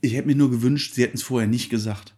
Ich 0.00 0.14
hätte 0.14 0.28
mir 0.28 0.36
nur 0.36 0.50
gewünscht, 0.50 0.94
sie 0.94 1.02
hätten 1.02 1.16
es 1.16 1.24
vorher 1.24 1.48
nicht 1.48 1.68
gesagt. 1.68 2.14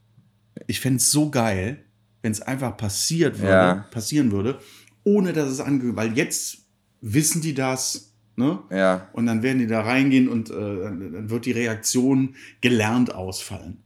Ich 0.66 0.80
fände 0.80 0.98
es 0.98 1.10
so 1.10 1.30
geil, 1.30 1.84
wenn 2.20 2.32
es 2.32 2.42
einfach 2.42 2.76
passiert 2.76 3.38
würde, 3.38 3.50
ja. 3.50 3.74
passieren 3.90 4.30
würde, 4.30 4.58
ohne 5.04 5.32
dass 5.32 5.48
es 5.48 5.60
ange... 5.60 5.96
Weil 5.96 6.16
jetzt 6.16 6.58
wissen 7.00 7.40
die 7.40 7.54
das, 7.54 8.14
ne? 8.36 8.58
Ja. 8.70 9.08
Und 9.14 9.24
dann 9.24 9.42
werden 9.42 9.58
die 9.58 9.66
da 9.66 9.80
reingehen 9.80 10.28
und 10.28 10.50
äh, 10.50 10.54
dann 10.54 11.30
wird 11.30 11.46
die 11.46 11.52
Reaktion 11.52 12.34
gelernt 12.60 13.14
ausfallen. 13.14 13.78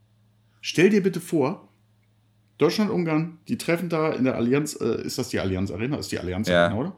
Stell 0.59 0.89
dir 0.89 1.01
bitte 1.01 1.21
vor, 1.21 1.71
Deutschland, 2.57 2.89
Ungarn, 2.89 3.39
die 3.47 3.57
treffen 3.57 3.89
da 3.89 4.11
in 4.13 4.23
der 4.23 4.35
Allianz, 4.35 4.79
äh, 4.79 5.01
ist 5.03 5.17
das 5.17 5.29
die 5.29 5.39
Allianz 5.39 5.71
Arena? 5.71 5.97
Ist 5.97 6.11
die 6.11 6.19
Allianz 6.19 6.47
ja. 6.47 6.65
Arena, 6.65 6.79
oder? 6.79 6.95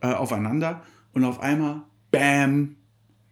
Äh, 0.00 0.14
aufeinander 0.14 0.82
und 1.12 1.24
auf 1.24 1.40
einmal, 1.40 1.82
bam, 2.10 2.76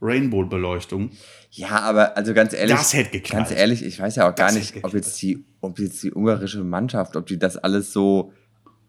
Rainbow-Beleuchtung. 0.01 1.11
Ja, 1.51 1.81
aber 1.81 2.17
also 2.17 2.33
ganz 2.33 2.53
ehrlich, 2.53 2.77
das 2.77 2.95
hätte 2.95 3.11
geknallt. 3.11 3.49
ganz 3.49 3.59
ehrlich, 3.59 3.85
ich 3.85 4.01
weiß 4.01 4.17
ja 4.17 4.31
auch 4.31 4.35
gar 4.35 4.53
nicht, 4.53 4.83
ob 4.83 4.95
jetzt 4.95 5.21
die, 5.21 5.45
ob 5.61 5.79
jetzt 5.79 6.03
die 6.03 6.13
ungarische 6.13 6.65
Mannschaft, 6.65 7.17
ob 7.17 7.27
die 7.27 7.39
das 7.39 7.57
alles 7.57 7.93
so, 7.93 8.33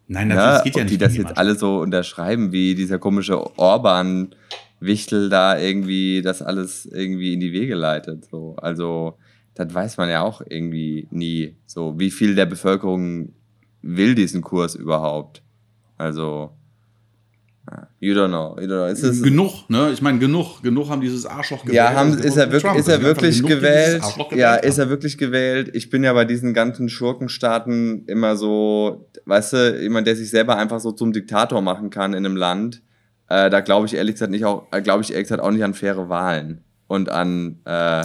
nein, 0.08 0.30
das, 0.30 0.60
ne, 0.60 0.64
geht 0.64 0.76
ja 0.76 0.82
ob 0.84 0.90
nicht. 0.90 0.94
die 0.94 0.98
das 1.04 1.18
jetzt 1.18 1.38
alle 1.38 1.56
so 1.56 1.80
unterschreiben, 1.80 2.52
wie 2.52 2.76
dieser 2.76 3.00
komische 3.00 3.58
Orban-Wichtel 3.58 5.30
da 5.30 5.60
irgendwie 5.60 6.22
das 6.22 6.42
alles 6.42 6.86
irgendwie 6.86 7.34
in 7.34 7.40
die 7.40 7.52
Wege 7.52 7.76
leitet. 7.76 8.26
So, 8.30 8.56
also 8.58 9.18
das 9.66 9.74
weiß 9.74 9.98
man 9.98 10.10
ja 10.10 10.22
auch 10.22 10.42
irgendwie 10.48 11.08
nie. 11.12 11.56
So, 11.66 12.00
wie 12.00 12.12
viel 12.12 12.36
der 12.36 12.46
Bevölkerung 12.46 13.34
will 13.82 14.16
diesen 14.16 14.42
Kurs 14.42 14.76
überhaupt? 14.76 15.44
Also, 15.98 16.52
you 18.00 18.14
don't 18.14 18.30
know. 18.30 18.58
You 18.60 18.68
don't 18.68 19.00
know. 19.00 19.22
genug, 19.22 19.70
ne? 19.70 19.92
Ich 19.92 20.02
meine, 20.02 20.20
genug, 20.20 20.62
genug 20.64 20.90
haben 20.90 21.02
dieses 21.02 21.26
Arschloch 21.26 21.62
gewählt. 21.62 21.76
Ja, 21.76 21.94
haben, 21.94 22.18
ist, 22.18 22.38
er 22.38 22.52
wirklich, 22.52 22.76
ist 22.76 22.88
er 22.88 23.02
wirklich 23.02 23.44
gewählt? 23.44 24.04
Ja, 24.32 24.56
ist 24.56 24.78
er 24.78 24.90
wirklich 24.90 25.18
gewählt? 25.18 25.70
Ich 25.74 25.90
bin 25.90 26.04
ja 26.04 26.14
bei 26.14 26.26
diesen 26.26 26.54
ganzen 26.54 26.90
Schurkenstaaten 26.90 28.06
immer 28.08 28.36
so, 28.36 29.10
weißt 29.26 29.54
du, 29.54 29.82
jemand, 29.82 30.08
der 30.08 30.16
sich 30.16 30.30
selber 30.30 30.58
einfach 30.58 30.80
so 30.80 30.92
zum 30.92 31.14
Diktator 31.14 31.62
machen 31.62 31.90
kann 31.90 32.14
in 32.14 32.26
einem 32.26 32.36
Land. 32.36 32.82
Äh, 33.30 33.50
da 33.50 33.62
glaube 33.62 33.86
ich 33.86 33.94
ehrlich 33.94 34.16
gesagt 34.16 34.32
nicht 34.32 34.46
auch, 34.46 34.68
äh, 34.72 34.82
glaube 34.82 35.04
ich 35.04 35.12
ehrlich 35.12 35.26
gesagt 35.26 35.42
auch 35.42 35.52
nicht 35.52 35.64
an 35.64 35.74
faire 35.74 36.10
Wahlen 36.10 36.64
und 36.88 37.10
an 37.10 37.60
äh, 37.64 38.04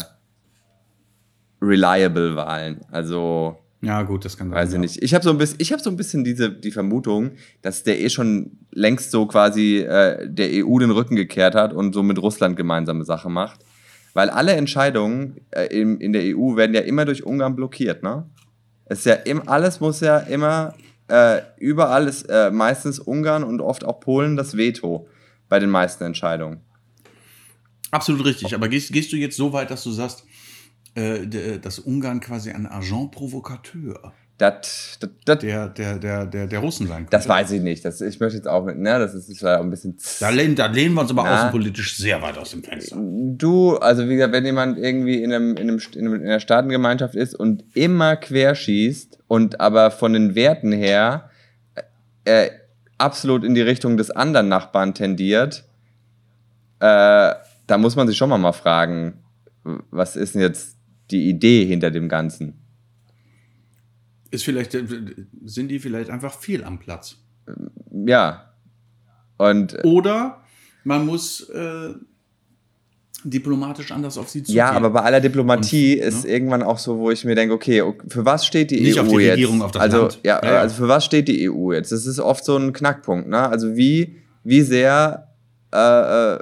reliable 1.60 2.36
Wahlen. 2.36 2.80
Also 2.90 3.58
ja, 3.82 4.02
gut, 4.02 4.24
das 4.24 4.36
kann 4.36 4.48
sein. 4.48 4.56
Weiß 4.56 4.72
ich 4.72 4.78
nicht. 4.78 5.02
Ich 5.02 5.14
habe 5.14 5.22
so 5.22 5.30
ein 5.30 5.38
bisschen, 5.38 5.58
ich 5.60 5.72
habe 5.72 5.82
so 5.82 5.90
ein 5.90 5.96
bisschen 5.96 6.24
diese 6.24 6.50
die 6.50 6.70
Vermutung, 6.70 7.32
dass 7.62 7.82
der 7.82 8.00
eh 8.00 8.08
schon 8.08 8.58
längst 8.72 9.10
so 9.10 9.26
quasi 9.26 9.78
äh, 9.78 10.26
der 10.28 10.48
EU 10.66 10.78
den 10.78 10.90
Rücken 10.90 11.14
gekehrt 11.16 11.54
hat 11.54 11.72
und 11.72 11.92
so 11.92 12.02
mit 12.02 12.18
Russland 12.20 12.56
gemeinsame 12.56 13.04
Sache 13.04 13.28
macht, 13.28 13.60
weil 14.14 14.30
alle 14.30 14.52
Entscheidungen 14.52 15.40
äh, 15.50 15.66
in, 15.66 16.00
in 16.00 16.12
der 16.12 16.22
EU 16.36 16.56
werden 16.56 16.74
ja 16.74 16.80
immer 16.80 17.04
durch 17.04 17.24
Ungarn 17.24 17.54
blockiert, 17.54 18.02
ne? 18.02 18.28
Es 18.86 19.00
ist 19.00 19.06
ja 19.06 19.14
im, 19.14 19.48
alles 19.48 19.80
muss 19.80 20.00
ja 20.00 20.18
immer 20.18 20.74
äh, 21.08 21.42
überall 21.58 22.08
ist 22.08 22.22
äh, 22.22 22.50
meistens 22.50 22.98
Ungarn 22.98 23.44
und 23.44 23.60
oft 23.60 23.84
auch 23.84 24.00
Polen 24.00 24.36
das 24.36 24.56
Veto. 24.56 25.06
bei 25.48 25.58
den 25.58 25.70
meisten 25.70 26.04
Entscheidungen. 26.04 26.60
Absolut 27.90 28.24
richtig. 28.24 28.54
Aber 28.54 28.68
gehst, 28.68 28.92
gehst 28.92 29.12
du 29.12 29.16
jetzt 29.16 29.36
so 29.36 29.52
weit, 29.52 29.70
dass 29.70 29.84
du 29.84 29.92
sagst, 29.92 30.24
äh, 30.96 31.58
dass 31.58 31.78
Ungarn 31.78 32.20
quasi 32.20 32.50
ein 32.50 32.66
Agent 32.66 33.12
provocateur 33.12 34.12
das, 34.38 34.98
das, 35.00 35.10
das, 35.24 35.38
der, 35.38 35.68
der, 35.68 35.98
der, 35.98 36.26
der, 36.26 36.46
der 36.46 36.58
Russen 36.58 36.86
sein 36.86 36.98
könnte. 36.98 37.10
Das 37.10 37.26
weiß 37.26 37.52
ich 37.52 37.62
nicht. 37.62 37.84
Das, 37.84 38.02
ich 38.02 38.20
möchte 38.20 38.36
jetzt 38.36 38.48
auch 38.48 38.64
mit, 38.64 38.76
ne, 38.76 38.98
das 38.98 39.14
ist, 39.14 39.30
ist 39.30 39.42
ein 39.42 39.70
bisschen. 39.70 39.96
Da 40.20 40.28
lehnen, 40.28 40.54
da 40.54 40.66
lehnen 40.66 40.94
wir 40.94 41.00
uns 41.00 41.10
aber 41.10 41.22
na, 41.22 41.36
außenpolitisch 41.36 41.96
sehr 41.96 42.20
weit 42.20 42.36
aus 42.36 42.50
dem 42.50 42.62
Fenster. 42.62 42.96
Du, 42.98 43.76
also 43.76 44.06
wie 44.06 44.16
gesagt, 44.16 44.34
wenn 44.34 44.44
jemand 44.44 44.78
irgendwie 44.78 45.22
in, 45.22 45.32
einem, 45.32 45.56
in, 45.56 45.70
einem, 45.70 45.80
in 45.94 46.22
einer 46.22 46.40
Staatengemeinschaft 46.40 47.14
ist 47.14 47.34
und 47.34 47.64
immer 47.74 48.16
querschießt 48.16 49.20
und 49.26 49.60
aber 49.60 49.90
von 49.90 50.12
den 50.12 50.34
Werten 50.34 50.70
her 50.70 51.30
äh, 52.26 52.50
absolut 52.98 53.42
in 53.42 53.54
die 53.54 53.62
Richtung 53.62 53.96
des 53.96 54.10
anderen 54.10 54.48
Nachbarn 54.48 54.92
tendiert, 54.92 55.64
äh, 56.80 57.32
da 57.66 57.78
muss 57.78 57.96
man 57.96 58.06
sich 58.06 58.18
schon 58.18 58.28
mal, 58.28 58.36
mal 58.36 58.52
fragen, 58.52 59.22
was 59.90 60.14
ist 60.14 60.34
denn 60.34 60.42
jetzt 60.42 60.75
die 61.10 61.28
Idee 61.28 61.64
hinter 61.64 61.90
dem 61.90 62.08
Ganzen? 62.08 62.54
Ist 64.30 64.44
vielleicht, 64.44 64.74
äh, 64.74 64.84
sind 65.44 65.68
die 65.68 65.78
vielleicht 65.78 66.10
einfach 66.10 66.38
viel 66.38 66.64
am 66.64 66.78
Platz? 66.78 67.16
Ja. 67.92 68.52
Und 69.38 69.74
äh, 69.74 69.82
Oder 69.82 70.42
man 70.84 71.06
muss 71.06 71.48
äh, 71.50 71.94
diplomatisch 73.24 73.92
anders 73.92 74.18
auf 74.18 74.28
sie 74.28 74.42
zugehen. 74.42 74.58
Ja, 74.58 74.72
aber 74.72 74.90
bei 74.90 75.02
aller 75.02 75.20
Diplomatie 75.20 76.00
Und, 76.00 76.06
ist 76.06 76.24
ne? 76.24 76.30
irgendwann 76.30 76.62
auch 76.62 76.78
so, 76.78 76.98
wo 76.98 77.10
ich 77.10 77.24
mir 77.24 77.34
denke, 77.34 77.54
okay, 77.54 77.82
für 78.08 78.24
was 78.24 78.46
steht 78.46 78.70
die 78.70 78.80
Nicht 78.80 78.98
EU 78.98 79.02
auf 79.02 79.08
die 79.08 79.28
Regierung, 79.28 79.56
jetzt? 79.56 79.64
Auf 79.64 79.72
das 79.72 79.82
also, 79.82 80.00
Land. 80.02 80.20
Ja, 80.24 80.40
ja, 80.44 80.60
also 80.60 80.76
für 80.76 80.88
was 80.88 81.04
steht 81.04 81.28
die 81.28 81.50
EU 81.50 81.72
jetzt? 81.72 81.92
Das 81.92 82.06
ist 82.06 82.20
oft 82.20 82.44
so 82.44 82.56
ein 82.56 82.72
Knackpunkt. 82.72 83.28
Ne? 83.28 83.48
Also 83.48 83.76
wie, 83.76 84.16
wie 84.44 84.62
sehr 84.62 85.28
äh, 85.72 86.38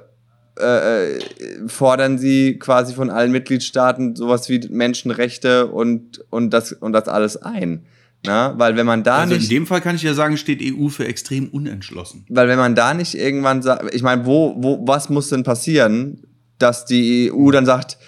äh, 0.59 1.17
äh, 1.17 1.21
fordern 1.67 2.19
sie 2.19 2.59
quasi 2.59 2.95
von 2.95 3.11
allen 3.11 3.33
Mitgliedstaaten 3.33 4.15
sowas 4.15 4.49
wie 4.49 4.61
Menschenrechte 4.69 5.67
und, 5.67 6.25
und, 6.31 6.51
das, 6.51 6.73
und 6.73 6.93
das 6.93 7.09
alles 7.09 7.37
ein. 7.43 7.87
Na, 8.27 8.59
weil 8.59 8.77
wenn 8.77 8.87
man 8.87 9.03
da 9.03 9.19
also 9.19 9.35
nicht. 9.35 9.51
In 9.51 9.59
dem 9.59 9.67
Fall 9.67 9.81
kann 9.81 9.97
ich 9.97 10.03
ja 10.03 10.15
sagen, 10.15 10.37
steht 10.37 10.63
EU 10.63 10.89
für 10.89 11.07
extrem 11.07 11.49
unentschlossen. 11.49 12.25
Weil 12.29 12.49
wenn 12.49 12.59
man 12.59 12.75
da 12.75 12.95
nicht 12.95 13.15
irgendwann 13.15 13.63
sagt, 13.63 13.95
ich 13.95 14.03
meine, 14.03 14.25
wo, 14.25 14.55
wo, 14.57 14.87
was 14.87 15.11
muss 15.11 15.29
denn 15.29 15.43
passieren, 15.43 16.23
dass 16.59 16.87
die 16.87 17.31
EU 17.33 17.51
dann 17.51 17.67
sagt, 17.67 17.99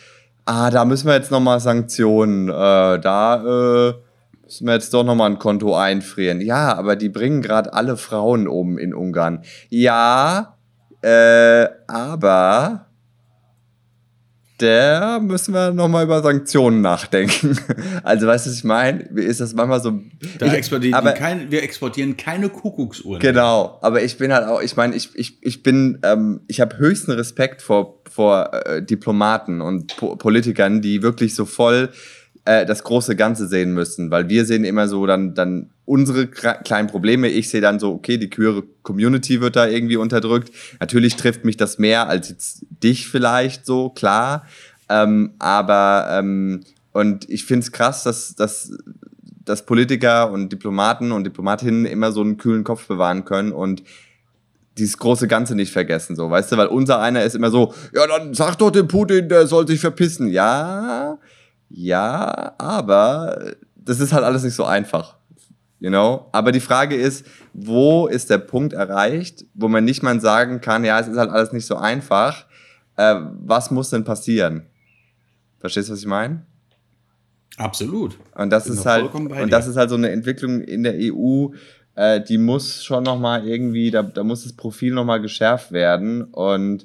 ah, 0.47 0.71
da 0.71 0.85
müssen 0.85 1.07
wir 1.07 1.15
jetzt 1.15 1.31
nochmal 1.31 1.61
Sanktionen, 1.61 2.49
äh, 2.49 2.53
da 2.53 3.91
äh, 3.91 3.95
müssen 4.45 4.67
wir 4.67 4.75
jetzt 4.75 4.95
doch 4.95 5.05
nochmal 5.05 5.31
ein 5.31 5.39
Konto 5.39 5.77
einfrieren. 5.77 6.41
Ja, 6.41 6.75
aber 6.75 6.97
die 6.97 7.09
bringen 7.09 7.43
gerade 7.43 7.75
alle 7.75 7.97
Frauen 7.97 8.49
um 8.49 8.79
in 8.79 8.95
Ungarn. 8.95 9.43
Ja, 9.69 10.56
äh, 11.07 11.69
aber 11.87 12.87
da 14.59 15.21
müssen 15.21 15.55
wir 15.55 15.71
nochmal 15.71 16.05
über 16.05 16.21
Sanktionen 16.23 16.81
nachdenken. 16.81 17.57
Also, 18.03 18.27
weißt 18.27 18.47
du, 18.47 18.51
was 18.51 18.59
ich 18.59 18.65
meine? 18.65 19.03
Ist 19.03 19.41
das 19.41 19.53
manchmal 19.53 19.81
so. 19.81 20.01
Da 20.39 20.47
ich, 20.47 20.53
exportieren 20.53 20.95
aber, 20.95 21.13
kein, 21.13 21.51
wir 21.51 21.63
exportieren 21.63 22.17
keine 22.17 22.49
Kuckucksuhren. 22.49 23.21
Genau, 23.21 23.79
aber 23.83 24.03
ich 24.03 24.17
bin 24.17 24.33
halt 24.33 24.47
auch, 24.47 24.63
ich 24.63 24.77
meine, 24.77 24.95
ich, 24.95 25.11
ich, 25.15 25.43
ich 25.43 25.63
bin, 25.63 25.99
ähm, 26.03 26.41
ich 26.47 26.61
habe 26.61 26.79
höchsten 26.79 27.11
Respekt 27.13 27.63
vor, 27.63 28.01
vor 28.09 28.53
äh, 28.53 28.83
Diplomaten 28.83 29.61
und 29.61 29.97
po 29.97 30.17
Politikern, 30.17 30.83
die 30.83 31.03
wirklich 31.03 31.35
so 31.35 31.45
voll 31.47 31.91
äh, 32.47 32.65
das 32.65 32.85
große 32.85 33.17
Ganze 33.17 33.49
sehen 33.49 33.73
müssen, 33.75 34.11
weil 34.11 34.29
wir 34.29 34.45
sehen 34.45 34.65
immer 34.65 34.89
so 34.89 35.05
dann, 35.05 35.35
dann 35.35 35.71
unsere 35.85 36.29
kleinen 36.29 36.89
Probleme. 36.89 37.29
Ich 37.29 37.51
sehe 37.51 37.61
dann 37.61 37.79
so, 37.79 37.93
okay, 37.93 38.19
die 38.19 38.31
queere 38.31 38.63
Community 38.83 39.41
wird 39.41 39.57
da 39.57 39.67
irgendwie 39.67 39.97
unterdrückt. 39.97 40.51
Natürlich 40.81 41.17
trifft 41.17 41.45
mich 41.45 41.57
das 41.57 41.79
mehr 41.79 42.09
als 42.09 42.29
jetzt 42.29 42.65
dich 42.83 43.09
vielleicht 43.09 43.67
so, 43.67 43.91
klar. 43.91 44.47
Ähm, 44.89 45.33
aber, 45.41 46.07
ähm, 46.13 46.61
und 46.93 47.29
ich 47.29 47.45
finde 47.45 47.65
es 47.65 47.73
krass, 47.73 48.05
dass, 48.05 48.37
dass, 48.37 48.73
dass 49.45 49.67
Politiker 49.67 50.31
und 50.31 50.51
Diplomaten 50.51 51.13
und 51.13 51.25
Diplomatinnen 51.25 51.85
immer 51.85 52.13
so 52.13 52.21
einen 52.21 52.37
kühlen 52.37 52.65
Kopf 52.65 52.87
bewahren 52.87 53.25
können 53.25 53.53
und 53.53 53.83
dieses 54.79 54.99
große 54.99 55.27
Ganze 55.27 55.55
nicht 55.55 55.73
vergessen, 55.73 56.17
so, 56.17 56.31
weißt 56.31 56.53
du, 56.53 56.57
weil 56.59 56.67
unser 56.67 57.01
einer 57.01 57.25
ist 57.25 57.35
immer 57.35 57.51
so, 57.51 57.73
ja, 57.95 58.07
dann 58.07 58.35
sag 58.35 58.57
doch 58.57 58.71
dem 58.71 58.87
Putin, 58.87 59.29
der 59.29 59.47
soll 59.47 59.67
sich 59.67 59.81
verpissen. 59.81 60.29
Ja, 60.29 61.19
ja, 61.69 62.55
aber 62.59 63.55
das 63.75 64.01
ist 64.01 64.13
halt 64.13 64.25
alles 64.25 64.43
nicht 64.43 64.55
so 64.55 64.65
einfach. 64.65 65.17
You 65.79 65.91
know? 65.91 66.29
Aber 66.33 66.53
die 66.53 66.61
Frage 66.61 66.97
ist, 66.97 67.27
wo 67.53 68.07
ist 68.07 68.31
der 68.31 68.39
Punkt 68.39 68.73
erreicht, 68.73 69.45
wo 69.55 69.69
man 69.69 69.85
nicht 69.85 70.03
mal 70.03 70.21
sagen 70.21 70.61
kann, 70.61 70.85
ja, 70.85 70.99
es 70.99 71.09
ist 71.09 71.19
halt 71.19 71.31
alles 71.31 71.53
nicht 71.53 71.67
so 71.67 71.77
einfach. 71.77 72.47
Äh, 72.97 73.17
was 73.41 73.71
muss 73.71 73.91
denn 73.91 74.05
passieren? 74.05 74.67
Verstehst 75.61 75.89
du, 75.89 75.93
was 75.93 76.01
ich 76.01 76.07
meine? 76.07 76.47
Absolut. 77.59 78.19
Und 78.35 78.51
das 78.51 78.67
ist 78.67 78.85
halt 78.85 79.13
und 79.15 79.51
das 79.51 79.67
ist 79.67 79.77
halt 79.77 79.89
so 79.89 79.97
eine 79.97 80.11
Entwicklung 80.11 80.61
in 80.61 80.83
der 80.83 80.95
EU, 80.97 81.49
äh, 81.95 82.21
die 82.21 82.37
muss 82.37 82.85
schon 82.85 83.03
noch 83.05 83.19
mal 83.19 83.47
irgendwie, 83.47 83.91
da, 83.91 84.03
da 84.03 84.23
muss 84.23 84.43
das 84.43 84.53
Profil 84.53 84.93
noch 84.93 85.05
mal 85.05 85.21
geschärft 85.21 85.73
werden 85.73 86.25
und 86.25 86.85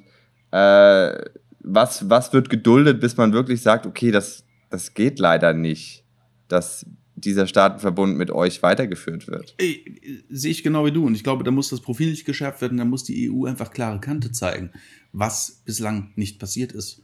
äh, 0.50 1.12
was 1.60 2.08
was 2.08 2.32
wird 2.32 2.48
geduldet, 2.48 3.00
bis 3.00 3.16
man 3.16 3.32
wirklich 3.32 3.62
sagt, 3.62 3.86
okay, 3.86 4.10
das 4.10 4.41
das 4.72 4.94
geht 4.94 5.18
leider 5.18 5.52
nicht, 5.52 6.04
dass 6.48 6.86
dieser 7.14 7.46
Staatenverbund 7.46 8.16
mit 8.16 8.30
euch 8.30 8.62
weitergeführt 8.62 9.28
wird. 9.28 9.54
Sehe 9.60 10.50
ich 10.50 10.62
genau 10.62 10.86
wie 10.86 10.92
du. 10.92 11.06
Und 11.06 11.14
ich 11.14 11.22
glaube, 11.22 11.44
da 11.44 11.50
muss 11.50 11.68
das 11.68 11.80
Profil 11.80 12.10
nicht 12.10 12.24
geschärft 12.24 12.62
werden, 12.62 12.78
da 12.78 12.84
muss 12.84 13.04
die 13.04 13.30
EU 13.30 13.44
einfach 13.44 13.70
klare 13.70 14.00
Kante 14.00 14.32
zeigen, 14.32 14.70
was 15.12 15.62
bislang 15.64 16.12
nicht 16.16 16.38
passiert 16.38 16.72
ist. 16.72 17.02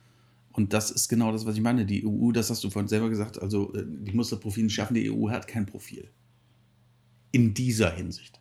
Und 0.52 0.72
das 0.72 0.90
ist 0.90 1.08
genau 1.08 1.30
das, 1.30 1.44
was 1.46 1.56
ich 1.56 1.60
meine. 1.60 1.84
Die 1.84 2.04
EU, 2.06 2.32
das 2.32 2.50
hast 2.50 2.64
du 2.64 2.70
vorhin 2.70 2.88
selber 2.88 3.10
gesagt, 3.10 3.40
also 3.40 3.72
äh, 3.74 3.84
die 3.86 4.12
muss 4.12 4.30
das 4.30 4.40
Profil 4.40 4.64
nicht 4.64 4.74
schaffen. 4.74 4.94
Die 4.94 5.10
EU 5.10 5.28
hat 5.28 5.46
kein 5.46 5.66
Profil. 5.66 6.10
In 7.30 7.54
dieser 7.54 7.90
Hinsicht. 7.92 8.40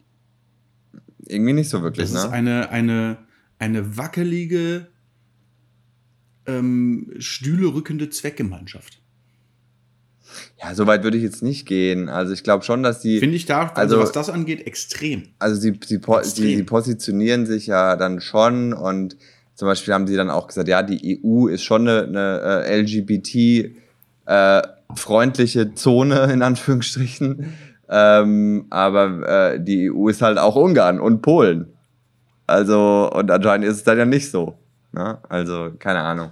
Irgendwie 1.25 1.53
nicht 1.53 1.69
so 1.69 1.83
wirklich, 1.83 2.05
das 2.05 2.13
ne? 2.13 2.15
Das 2.15 2.25
ist 2.27 2.31
eine, 2.31 2.69
eine, 2.69 3.17
eine 3.59 3.97
wackelige, 3.97 4.87
ähm, 6.47 7.13
Stühle 7.19 7.67
rückende 7.67 8.09
Zweckgemeinschaft. 8.09 9.01
Ja, 10.61 10.73
so 10.73 10.87
weit 10.87 11.03
würde 11.03 11.17
ich 11.17 11.23
jetzt 11.23 11.43
nicht 11.43 11.65
gehen. 11.65 12.09
Also 12.09 12.33
ich 12.33 12.43
glaube 12.43 12.63
schon, 12.63 12.83
dass 12.83 12.99
die. 12.99 13.19
Finde 13.19 13.35
ich 13.35 13.45
da, 13.45 13.67
also, 13.67 13.95
also, 13.95 13.99
was 13.99 14.11
das 14.11 14.29
angeht, 14.29 14.65
extrem. 14.65 15.23
Also 15.39 15.59
sie, 15.59 15.79
sie, 15.85 15.95
extrem. 15.95 16.23
sie, 16.23 16.55
sie 16.55 16.63
positionieren 16.63 17.45
sich 17.45 17.67
ja 17.67 17.95
dann 17.95 18.21
schon 18.21 18.73
und 18.73 19.17
zum 19.55 19.67
Beispiel 19.67 19.93
haben 19.93 20.05
sie 20.05 20.15
dann 20.15 20.29
auch 20.29 20.47
gesagt, 20.47 20.67
ja, 20.67 20.83
die 20.83 21.19
EU 21.23 21.47
ist 21.47 21.63
schon 21.63 21.87
eine, 21.87 22.03
eine 22.03 22.65
äh, 22.65 22.81
LGBT 22.81 23.75
äh, 24.27 24.61
freundliche 24.95 25.73
Zone 25.73 26.31
in 26.31 26.43
Anführungsstrichen, 26.43 27.53
ähm, 27.89 28.67
aber 28.69 29.53
äh, 29.53 29.59
die 29.59 29.91
EU 29.91 30.09
ist 30.09 30.21
halt 30.21 30.37
auch 30.37 30.55
Ungarn 30.55 30.99
und 30.99 31.21
Polen. 31.21 31.67
Also 32.45 33.09
und 33.11 33.31
anscheinend 33.31 33.67
ist 33.67 33.77
es 33.77 33.83
dann 33.83 33.97
ja 33.97 34.05
nicht 34.05 34.29
so. 34.29 34.57
Ne? 34.91 35.17
Also 35.27 35.71
keine 35.79 35.99
Ahnung. 35.99 36.31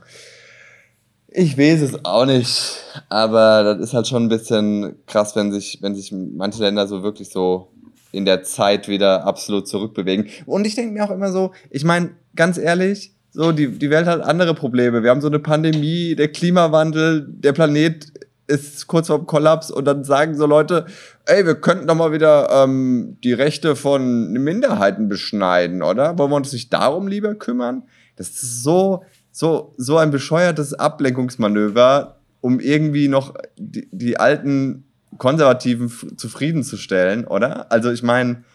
Ich 1.38 1.58
weiß 1.58 1.82
es 1.82 2.06
auch 2.06 2.26
nicht, 2.26 2.82
aber 3.10 3.64
das 3.64 3.80
ist 3.80 3.94
halt 3.94 4.08
schon 4.08 4.24
ein 4.24 4.30
bisschen 4.30 4.96
krass, 5.06 5.36
wenn 5.36 5.52
sich, 5.52 5.80
wenn 5.82 5.94
sich 5.94 6.14
manche 6.14 6.64
Länder 6.64 6.88
so 6.88 7.04
wirklich 7.04 7.30
so 7.30 7.74
in 8.14 8.24
der 8.24 8.44
Zeit 8.44 8.88
wieder 8.88 9.26
absolut 9.26 9.68
zurückbewegen. 9.68 10.30
Und 10.46 10.66
ich 10.66 10.76
denke 10.76 10.94
mir 10.94 11.04
auch 11.04 11.12
immer 11.12 11.34
so, 11.34 11.52
ich 11.70 11.84
meine, 11.84 12.12
ganz 12.38 12.58
ehrlich, 12.58 13.12
so, 13.32 13.52
die, 13.52 13.68
die 13.68 13.90
Welt 13.90 14.08
hat 14.08 14.22
andere 14.22 14.54
Probleme. 14.54 15.04
Wir 15.04 15.10
haben 15.10 15.20
so 15.20 15.28
eine 15.28 15.40
Pandemie, 15.40 16.16
der 16.16 16.30
Klimawandel, 16.30 17.28
der 17.28 17.52
Planet 17.52 18.14
ist 18.48 18.88
kurz 18.88 19.08
vorm 19.08 19.26
Kollaps 19.26 19.72
und 19.72 19.84
dann 19.84 20.06
sagen 20.06 20.38
so 20.38 20.46
Leute, 20.46 20.86
ey, 21.26 21.46
wir 21.46 21.56
könnten 21.56 21.86
doch 21.88 21.96
mal 21.96 22.14
wieder 22.14 22.64
ähm, 22.64 23.18
die 23.26 23.34
Rechte 23.34 23.76
von 23.76 24.32
Minderheiten 24.32 25.10
beschneiden, 25.10 25.84
oder? 25.84 26.18
Wollen 26.18 26.32
wir 26.32 26.38
uns 26.38 26.54
nicht 26.54 26.72
darum 26.72 27.10
lieber 27.10 27.36
kümmern? 27.36 27.84
Das 28.16 28.30
ist 28.30 28.64
so, 28.64 29.04
so, 29.36 29.74
so 29.76 29.98
ein 29.98 30.12
bescheuertes 30.12 30.74
Ablenkungsmanöver, 30.74 32.22
um 32.40 32.62
irgendwie 32.62 33.10
noch 33.10 33.34
die, 33.58 33.86
die 33.92 34.18
alten 34.18 34.86
Konservativen 35.18 35.92
zufriedenzustellen, 36.16 37.28
oder? 37.28 37.70
Also 37.70 37.92
ich 37.92 38.02
meine, 38.02 38.46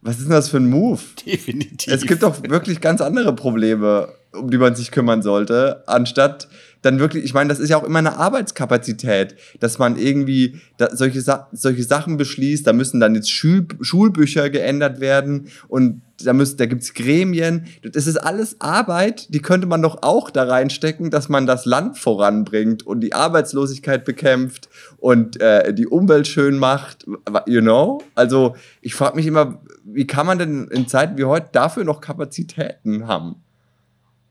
was 0.00 0.18
ist 0.18 0.26
denn 0.26 0.30
das 0.30 0.48
für 0.48 0.58
ein 0.58 0.70
Move? 0.70 1.00
Definitiv. 1.26 1.92
Es 1.92 2.02
gibt 2.06 2.22
doch 2.22 2.40
wirklich 2.44 2.80
ganz 2.80 3.00
andere 3.00 3.34
Probleme, 3.34 4.10
um 4.32 4.48
die 4.48 4.58
man 4.58 4.76
sich 4.76 4.92
kümmern 4.92 5.22
sollte, 5.22 5.82
anstatt 5.88 6.46
dann 6.82 6.98
wirklich, 6.98 7.24
ich 7.24 7.34
meine, 7.34 7.48
das 7.48 7.58
ist 7.58 7.68
ja 7.68 7.76
auch 7.76 7.84
immer 7.84 7.98
eine 7.98 8.16
Arbeitskapazität, 8.16 9.36
dass 9.60 9.78
man 9.78 9.96
irgendwie 9.96 10.60
da, 10.78 10.94
solche, 10.94 11.22
solche 11.52 11.82
Sachen 11.82 12.16
beschließt, 12.16 12.66
da 12.66 12.72
müssen 12.72 13.00
dann 13.00 13.14
jetzt 13.14 13.30
Schul 13.30 13.66
Schulbücher 13.80 14.48
geändert 14.50 15.00
werden 15.00 15.48
und 15.68 16.02
da, 16.24 16.32
müssen, 16.32 16.56
da 16.56 16.66
gibt's 16.66 16.94
Gremien. 16.94 17.66
Das 17.82 18.06
ist 18.06 18.16
alles 18.16 18.60
Arbeit, 18.60 19.32
die 19.32 19.40
könnte 19.40 19.66
man 19.66 19.82
doch 19.82 20.02
auch 20.02 20.30
da 20.30 20.44
reinstecken, 20.44 21.10
dass 21.10 21.28
man 21.28 21.46
das 21.46 21.64
Land 21.66 21.98
voranbringt 21.98 22.86
und 22.86 23.00
die 23.00 23.12
Arbeitslosigkeit 23.12 24.04
bekämpft 24.04 24.68
und 24.98 25.40
äh, 25.40 25.72
die 25.74 25.86
Umwelt 25.86 26.28
schön 26.28 26.58
macht, 26.58 27.06
you 27.46 27.60
know? 27.60 28.02
Also 28.14 28.54
ich 28.80 28.94
frage 28.94 29.16
mich 29.16 29.26
immer, 29.26 29.60
wie 29.84 30.06
kann 30.06 30.26
man 30.26 30.38
denn 30.38 30.68
in 30.68 30.88
Zeiten 30.88 31.18
wie 31.18 31.24
heute 31.24 31.48
dafür 31.52 31.84
noch 31.84 32.00
Kapazitäten 32.00 33.06
haben? 33.06 33.36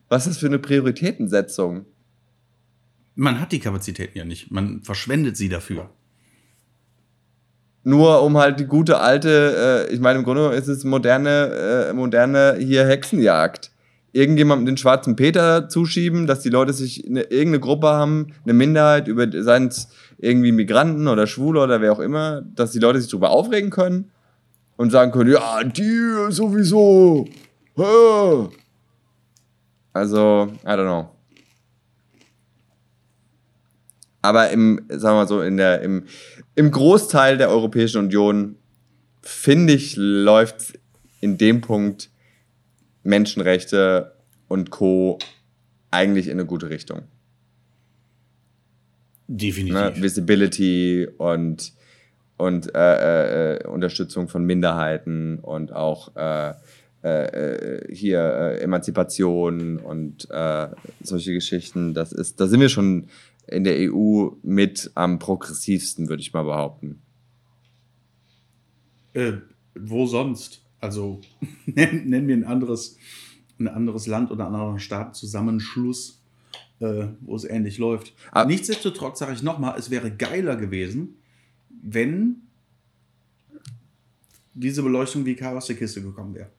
Was 0.09 0.25
ist 0.25 0.35
das 0.35 0.38
für 0.39 0.47
eine 0.47 0.59
Prioritätensetzung? 0.59 1.85
Man 3.19 3.41
hat 3.41 3.51
die 3.51 3.60
Kapazitäten 3.60 4.17
ja 4.17 4.23
nicht. 4.23 4.49
Man 4.49 4.82
verschwendet 4.82 5.36
sie 5.36 5.49
dafür. 5.49 5.89
Nur 7.84 8.23
um 8.23 8.38
halt 8.38 8.62
die 8.62 8.65
gute 8.65 8.99
alte, 8.99 9.88
äh, 9.89 9.93
ich 9.93 9.99
meine, 9.99 10.19
im 10.19 10.23
Grunde 10.23 10.53
ist 10.53 10.69
es 10.69 10.86
moderne, 10.86 11.89
äh, 11.89 11.93
moderne 11.93 12.55
hier 12.60 12.88
Hexenjagd. 12.88 13.71
Irgendjemandem 14.13 14.67
den 14.67 14.77
schwarzen 14.77 15.17
Peter 15.17 15.67
zuschieben, 15.67 16.27
dass 16.27 16.39
die 16.39 16.49
Leute 16.49 16.71
sich 16.71 17.05
eine, 17.05 17.23
irgendeine 17.23 17.60
Gruppe 17.60 17.88
haben, 17.88 18.27
eine 18.45 18.53
Minderheit, 18.53 19.10
über 19.10 19.27
seien 19.43 19.67
es 19.67 19.89
irgendwie 20.17 20.53
Migranten 20.53 21.10
oder 21.10 21.27
Schwule 21.27 21.62
oder 21.62 21.82
wer 21.82 21.91
auch 21.91 21.99
immer, 21.99 22.41
dass 22.55 22.71
die 22.71 22.79
Leute 22.79 23.01
sich 23.01 23.12
darüber 23.12 23.32
aufregen 23.32 23.69
können 23.69 24.12
und 24.77 24.91
sagen 24.91 25.12
können, 25.12 25.29
ja, 25.29 25.62
die 25.65 26.32
sowieso. 26.32 27.27
Also, 29.91 30.53
I 30.63 30.69
don't 30.69 30.86
know. 30.86 31.18
Aber 34.29 34.51
im, 34.51 34.79
sagen 34.89 35.15
wir 35.15 35.21
mal 35.21 35.27
so, 35.27 35.41
in 35.41 35.57
der, 35.57 35.81
im, 35.81 36.03
im 36.53 36.69
Großteil 36.69 37.39
der 37.39 37.49
Europäischen 37.49 37.97
Union, 37.97 38.57
finde 39.23 39.73
ich, 39.73 39.95
läuft 39.97 40.77
in 41.19 41.39
dem 41.39 41.61
Punkt 41.61 42.11
Menschenrechte 43.01 44.13
und 44.47 44.69
Co. 44.69 45.17
eigentlich 45.89 46.27
in 46.27 46.33
eine 46.33 46.45
gute 46.45 46.69
Richtung. 46.69 47.05
Definitiv. 49.27 49.73
Ne? 49.73 49.93
Visibility 49.95 51.07
und, 51.17 51.73
und 52.37 52.75
äh, 52.75 53.55
äh, 53.55 53.67
Unterstützung 53.67 54.27
von 54.27 54.45
Minderheiten 54.45 55.39
und 55.39 55.73
auch 55.73 56.15
äh, 56.15 56.53
äh, 57.03 57.07
äh 57.07 57.95
hier 57.95 58.19
äh, 58.19 58.59
Emanzipation 58.59 59.79
und 59.79 60.27
solche 61.01 61.33
Geschichten. 61.33 61.95
Das 61.95 62.11
ist, 62.11 62.39
da 62.39 62.45
sind 62.45 62.59
wir 62.59 62.69
schon 62.69 63.07
in 63.51 63.63
der 63.63 63.91
EU 63.91 64.29
mit 64.41 64.91
am 64.95 65.19
progressivsten, 65.19 66.09
würde 66.09 66.21
ich 66.21 66.33
mal 66.33 66.43
behaupten. 66.43 67.01
Äh, 69.13 69.33
wo 69.75 70.05
sonst? 70.05 70.63
Also 70.79 71.21
nennen 71.65 72.03
nenn 72.09 72.27
wir 72.27 72.35
ein 72.35 72.43
anderes, 72.43 72.97
ein 73.59 73.67
anderes 73.67 74.07
Land 74.07 74.31
oder 74.31 74.45
einen 74.45 74.55
anderen 74.55 74.79
Staatenzusammenschluss, 74.79 76.21
äh, 76.79 77.07
wo 77.21 77.35
es 77.35 77.43
ähnlich 77.43 77.77
läuft. 77.77 78.13
Ah. 78.31 78.45
Nichtsdestotrotz 78.45 79.19
sage 79.19 79.33
ich 79.33 79.43
nochmal, 79.43 79.77
es 79.77 79.89
wäre 79.89 80.12
geiler 80.12 80.55
gewesen, 80.55 81.15
wenn 81.69 82.43
diese 84.53 84.83
Beleuchtung 84.83 85.25
wie 85.25 85.35
K 85.35 85.55
aus 85.55 85.67
der 85.67 85.75
Kiste 85.75 86.01
gekommen 86.01 86.35
wäre. 86.35 86.49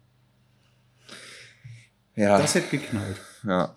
Ja. 2.17 2.39
Das 2.39 2.55
hätte 2.55 2.77
geknallt. 2.77 3.17
Ja. 3.45 3.75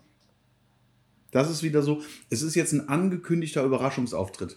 Das 1.33 1.49
ist 1.49 1.63
wieder 1.63 1.81
so. 1.81 2.01
Es 2.29 2.43
ist 2.43 2.55
jetzt 2.55 2.71
ein 2.73 2.87
angekündigter 2.87 3.63
Überraschungsauftritt. 3.63 4.55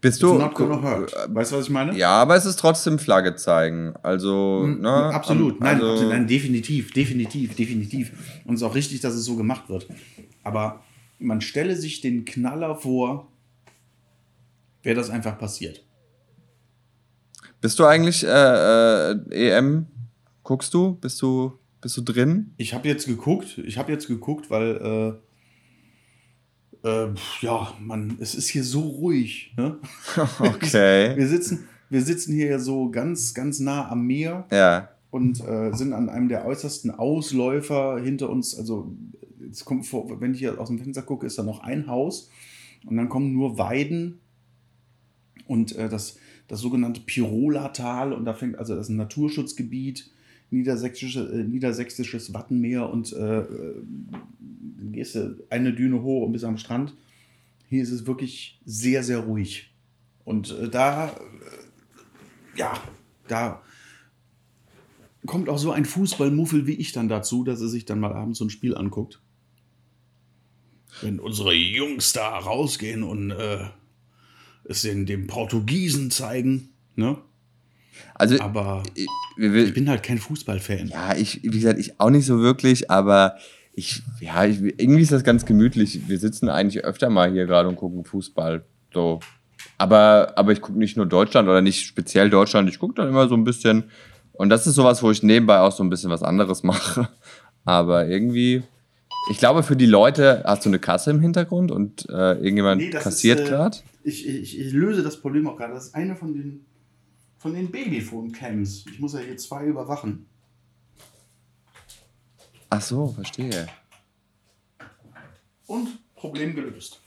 Bist 0.00 0.20
du. 0.20 0.34
Not 0.34 0.54
gonna 0.54 0.82
hurt. 0.82 1.14
Weißt 1.28 1.52
du, 1.52 1.56
was 1.56 1.66
ich 1.66 1.70
meine? 1.70 1.96
Ja, 1.96 2.10
aber 2.10 2.34
es 2.34 2.44
ist 2.44 2.58
trotzdem 2.58 2.98
Flagge 2.98 3.36
zeigen. 3.36 3.94
Also, 4.02 4.64
mhm, 4.66 4.80
ne? 4.80 4.90
Absolut. 4.90 5.60
Nein, 5.60 5.76
also 5.76 5.92
absolut. 5.92 6.12
nein, 6.12 6.26
definitiv, 6.26 6.92
definitiv, 6.92 7.54
definitiv. 7.54 8.42
Und 8.44 8.54
es 8.54 8.62
ist 8.62 8.66
auch 8.66 8.74
richtig, 8.74 9.00
dass 9.00 9.14
es 9.14 9.24
so 9.24 9.36
gemacht 9.36 9.68
wird. 9.68 9.86
Aber 10.42 10.82
man 11.20 11.40
stelle 11.40 11.76
sich 11.76 12.00
den 12.00 12.24
Knaller 12.24 12.74
vor, 12.74 13.28
wäre 14.82 14.96
das 14.96 15.08
einfach 15.08 15.38
passiert. 15.38 15.84
Bist 17.60 17.78
du 17.78 17.84
eigentlich 17.84 18.24
äh, 18.24 19.12
äh, 19.12 19.16
EM? 19.30 19.86
Guckst 20.42 20.74
du? 20.74 20.96
Bist 20.96 21.22
du 21.22 21.56
bist 21.82 21.96
du 21.96 22.00
drin? 22.00 22.54
Ich 22.56 22.72
habe 22.72 22.88
jetzt 22.88 23.06
geguckt. 23.06 23.58
Ich 23.58 23.76
habe 23.76 23.92
jetzt 23.92 24.06
geguckt, 24.06 24.50
weil 24.50 25.20
äh, 26.82 26.88
äh, 26.88 27.14
ja, 27.40 27.74
man, 27.80 28.16
es 28.20 28.34
ist 28.34 28.48
hier 28.48 28.64
so 28.64 28.80
ruhig. 28.80 29.52
Ne? 29.56 29.78
Okay. 30.38 31.16
wir 31.16 31.28
sitzen, 31.28 31.68
wir 31.90 32.02
sitzen 32.02 32.34
hier 32.34 32.46
ja 32.46 32.58
so 32.58 32.90
ganz, 32.90 33.34
ganz 33.34 33.58
nah 33.60 33.90
am 33.90 34.06
Meer. 34.06 34.46
Ja. 34.50 34.88
Und 35.10 35.40
äh, 35.40 35.72
sind 35.74 35.92
an 35.92 36.08
einem 36.08 36.28
der 36.28 36.46
äußersten 36.46 36.90
Ausläufer 36.90 38.00
hinter 38.00 38.30
uns. 38.30 38.56
Also, 38.56 38.96
jetzt 39.44 39.66
kommt 39.66 39.84
vor, 39.84 40.20
wenn 40.20 40.32
ich 40.32 40.38
hier 40.38 40.58
aus 40.58 40.68
dem 40.68 40.78
Fenster 40.78 41.02
gucke, 41.02 41.26
ist 41.26 41.38
da 41.38 41.42
noch 41.42 41.60
ein 41.60 41.86
Haus. 41.88 42.30
Und 42.86 42.96
dann 42.96 43.08
kommen 43.08 43.32
nur 43.32 43.58
Weiden 43.58 44.20
und 45.46 45.76
äh, 45.76 45.88
das, 45.88 46.16
das 46.48 46.60
sogenannte 46.60 47.02
Pirola-Tal. 47.02 48.12
Und 48.12 48.24
da 48.24 48.34
fängt, 48.34 48.56
also 48.56 48.74
das 48.74 48.86
ist 48.86 48.90
ein 48.90 48.96
Naturschutzgebiet 48.96 50.10
niedersächsische, 50.52 51.28
äh, 51.32 51.44
niedersächsisches 51.44 52.32
Wattenmeer 52.34 52.88
und 52.88 53.12
äh, 53.12 53.40
äh, 53.40 53.82
gehst 54.92 55.14
du 55.14 55.44
eine 55.50 55.72
Düne 55.72 56.02
hoch 56.02 56.26
und 56.26 56.32
bis 56.32 56.44
am 56.44 56.58
Strand. 56.58 56.94
Hier 57.68 57.82
ist 57.82 57.90
es 57.90 58.06
wirklich 58.06 58.60
sehr, 58.64 59.02
sehr 59.02 59.20
ruhig. 59.20 59.72
Und 60.24 60.50
äh, 60.58 60.68
da, 60.68 61.08
äh, 61.08 62.58
ja, 62.58 62.74
da 63.28 63.62
kommt 65.26 65.48
auch 65.48 65.58
so 65.58 65.70
ein 65.72 65.84
Fußballmuffel 65.84 66.66
wie 66.66 66.74
ich 66.74 66.92
dann 66.92 67.08
dazu, 67.08 67.44
dass 67.44 67.60
er 67.60 67.68
sich 67.68 67.84
dann 67.84 68.00
mal 68.00 68.12
abends 68.12 68.38
so 68.38 68.44
ein 68.44 68.50
Spiel 68.50 68.76
anguckt. 68.76 69.20
Wenn 71.00 71.18
unsere 71.18 71.54
Jungs 71.54 72.12
da 72.12 72.38
rausgehen 72.38 73.02
und 73.02 73.30
äh, 73.30 73.64
es 74.64 74.82
den, 74.82 75.06
dem 75.06 75.26
Portugiesen 75.26 76.10
zeigen, 76.10 76.68
ne? 76.96 77.16
Also, 78.14 78.40
aber 78.40 78.82
ich, 78.94 79.06
ich 79.36 79.74
bin 79.74 79.88
halt 79.88 80.02
kein 80.02 80.18
Fußballfan. 80.18 80.88
Ja, 80.88 81.16
ich, 81.16 81.42
wie 81.42 81.50
gesagt, 81.50 81.78
ich 81.78 82.00
auch 82.00 82.10
nicht 82.10 82.26
so 82.26 82.40
wirklich, 82.40 82.90
aber 82.90 83.36
ich, 83.74 84.02
ja, 84.20 84.44
ich, 84.44 84.60
irgendwie 84.60 85.02
ist 85.02 85.12
das 85.12 85.24
ganz 85.24 85.46
gemütlich. 85.46 86.08
Wir 86.08 86.18
sitzen 86.18 86.48
eigentlich 86.48 86.84
öfter 86.84 87.10
mal 87.10 87.30
hier 87.30 87.46
gerade 87.46 87.68
und 87.68 87.76
gucken 87.76 88.04
Fußball. 88.04 88.64
So. 88.92 89.20
Aber, 89.78 90.32
aber 90.36 90.52
ich 90.52 90.60
gucke 90.60 90.78
nicht 90.78 90.96
nur 90.96 91.06
Deutschland 91.06 91.48
oder 91.48 91.62
nicht 91.62 91.86
speziell 91.86 92.30
Deutschland, 92.30 92.68
ich 92.68 92.78
gucke 92.78 92.94
dann 92.94 93.08
immer 93.08 93.28
so 93.28 93.34
ein 93.34 93.44
bisschen. 93.44 93.84
Und 94.32 94.48
das 94.48 94.66
ist 94.66 94.74
sowas, 94.74 95.02
wo 95.02 95.10
ich 95.10 95.22
nebenbei 95.22 95.58
auch 95.58 95.72
so 95.72 95.82
ein 95.82 95.90
bisschen 95.90 96.10
was 96.10 96.22
anderes 96.22 96.62
mache. 96.62 97.08
Aber 97.64 98.06
irgendwie, 98.06 98.62
ich 99.30 99.38
glaube, 99.38 99.62
für 99.62 99.76
die 99.76 99.86
Leute, 99.86 100.42
hast 100.44 100.64
du 100.64 100.70
eine 100.70 100.78
Kasse 100.78 101.10
im 101.10 101.20
Hintergrund 101.20 101.70
und 101.70 102.08
äh, 102.10 102.34
irgendjemand 102.34 102.82
nee, 102.82 102.90
kassiert 102.90 103.40
äh, 103.40 103.44
gerade? 103.44 103.78
Ich, 104.04 104.26
ich, 104.26 104.58
ich 104.58 104.72
löse 104.72 105.02
das 105.02 105.20
Problem 105.20 105.46
auch 105.46 105.56
gerade. 105.56 105.74
Das 105.74 105.86
ist 105.86 105.94
eine 105.94 106.16
von 106.16 106.34
den 106.34 106.64
von 107.42 107.54
den 107.54 107.72
Babyphone-Cams. 107.72 108.84
Ich 108.92 109.00
muss 109.00 109.14
ja 109.14 109.18
hier 109.18 109.36
zwei 109.36 109.66
überwachen. 109.66 110.26
Ach 112.70 112.80
so, 112.80 113.08
verstehe. 113.08 113.66
Und 115.66 115.88
Problem 116.14 116.54
gelöst. 116.54 117.00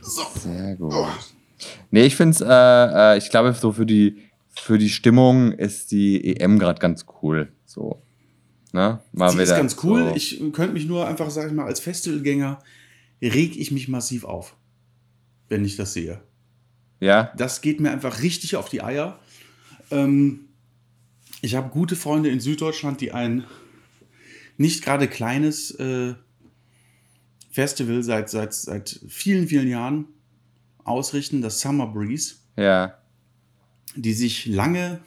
So. 0.00 0.22
Sehr 0.40 0.76
gut. 0.76 0.94
Oh. 0.94 1.08
Nee, 1.90 2.06
ich 2.06 2.16
finde 2.16 2.36
es, 2.36 2.40
äh, 2.40 2.46
äh, 3.14 3.18
ich 3.18 3.28
glaube, 3.28 3.52
so 3.52 3.70
für 3.70 3.84
die, 3.84 4.22
für 4.48 4.78
die 4.78 4.88
Stimmung 4.88 5.52
ist 5.52 5.90
die 5.90 6.34
EM 6.34 6.58
gerade 6.58 6.80
ganz 6.80 7.04
cool. 7.22 7.52
So. 7.66 8.00
Ne? 8.72 9.00
Mal 9.12 9.28
Sie 9.28 9.34
wieder, 9.34 9.44
ist 9.44 9.56
ganz 9.58 9.76
cool. 9.84 10.08
So. 10.08 10.16
Ich 10.16 10.38
könnte 10.54 10.72
mich 10.72 10.86
nur 10.86 11.06
einfach, 11.06 11.28
sag 11.28 11.48
ich 11.48 11.52
mal, 11.52 11.66
als 11.66 11.80
Festivalgänger 11.80 12.62
reg 13.20 13.56
ich 13.58 13.70
mich 13.70 13.88
massiv 13.88 14.24
auf, 14.24 14.56
wenn 15.50 15.66
ich 15.66 15.76
das 15.76 15.92
sehe. 15.92 16.22
Ja. 17.00 17.32
Das 17.36 17.60
geht 17.60 17.80
mir 17.80 17.90
einfach 17.90 18.22
richtig 18.22 18.56
auf 18.56 18.68
die 18.68 18.82
Eier. 18.82 19.18
Ähm, 19.90 20.48
ich 21.42 21.54
habe 21.54 21.70
gute 21.70 21.96
Freunde 21.96 22.30
in 22.30 22.40
Süddeutschland, 22.40 23.00
die 23.00 23.12
ein 23.12 23.44
nicht 24.56 24.82
gerade 24.82 25.06
kleines 25.06 25.70
äh, 25.72 26.14
Festival 27.50 28.02
seit, 28.02 28.30
seit, 28.30 28.54
seit 28.54 29.00
vielen, 29.08 29.48
vielen 29.48 29.68
Jahren 29.68 30.06
ausrichten, 30.84 31.42
das 31.42 31.60
Summer 31.60 31.86
Breeze. 31.86 32.36
Ja. 32.56 32.98
Die 33.94 34.12
sich 34.12 34.46
lange 34.46 35.00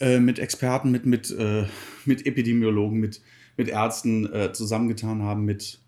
äh, 0.00 0.20
mit 0.20 0.38
Experten, 0.38 0.90
mit, 0.90 1.06
mit, 1.06 1.30
äh, 1.30 1.66
mit 2.04 2.26
Epidemiologen, 2.26 2.98
mit, 2.98 3.20
mit 3.56 3.68
Ärzten 3.68 4.32
äh, 4.32 4.52
zusammengetan 4.52 5.22
haben, 5.22 5.44
mit 5.44 5.80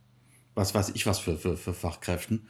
was 0.54 0.74
weiß 0.74 0.92
ich 0.94 1.06
was 1.06 1.18
für, 1.18 1.36
für, 1.36 1.56
für 1.56 1.74
Fachkräften 1.74 2.46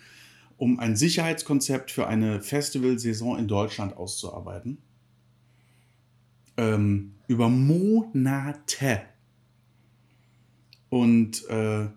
um 0.56 0.78
ein 0.78 0.96
Sicherheitskonzept 0.96 1.90
für 1.90 2.06
eine 2.06 2.40
Festivalsaison 2.40 3.38
in 3.38 3.48
Deutschland 3.48 3.96
auszuarbeiten. 3.96 4.78
Ähm, 6.56 7.14
über 7.26 7.48
Monate. 7.48 9.02
Und 10.88 11.48
äh, 11.48 11.88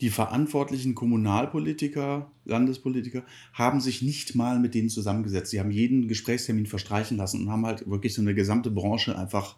die 0.00 0.10
verantwortlichen 0.10 0.96
Kommunalpolitiker, 0.96 2.32
Landespolitiker 2.44 3.22
haben 3.52 3.80
sich 3.80 4.02
nicht 4.02 4.34
mal 4.34 4.58
mit 4.58 4.74
denen 4.74 4.88
zusammengesetzt. 4.88 5.52
Sie 5.52 5.60
haben 5.60 5.70
jeden 5.70 6.08
Gesprächstermin 6.08 6.66
verstreichen 6.66 7.16
lassen 7.16 7.42
und 7.42 7.50
haben 7.52 7.64
halt 7.64 7.88
wirklich 7.88 8.12
so 8.14 8.20
eine 8.20 8.34
gesamte 8.34 8.72
Branche 8.72 9.16
einfach 9.16 9.56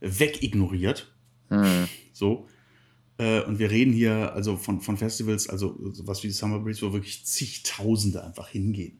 wegignoriert. 0.00 1.14
Hm. 1.50 1.88
So. 2.12 2.48
Äh, 3.18 3.42
und 3.42 3.58
wir 3.58 3.70
reden 3.70 3.92
hier 3.92 4.32
also 4.32 4.56
von, 4.56 4.80
von 4.80 4.96
Festivals, 4.96 5.48
also 5.48 5.76
was 5.78 6.22
wie 6.22 6.28
die 6.28 6.32
Summer 6.32 6.58
Breeze, 6.58 6.82
wo 6.82 6.92
wirklich 6.92 7.24
zigtausende 7.24 8.24
einfach 8.24 8.48
hingehen. 8.48 8.98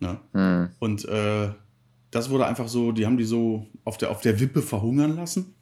Ne? 0.00 0.20
Hm. 0.32 0.70
Und 0.78 1.04
äh, 1.04 1.50
das 2.10 2.30
wurde 2.30 2.46
einfach 2.46 2.68
so, 2.68 2.92
die 2.92 3.06
haben 3.06 3.16
die 3.16 3.24
so 3.24 3.66
auf 3.84 3.96
der, 3.98 4.10
auf 4.10 4.20
der 4.20 4.40
Wippe 4.40 4.62
verhungern 4.62 5.14
lassen. 5.14 5.54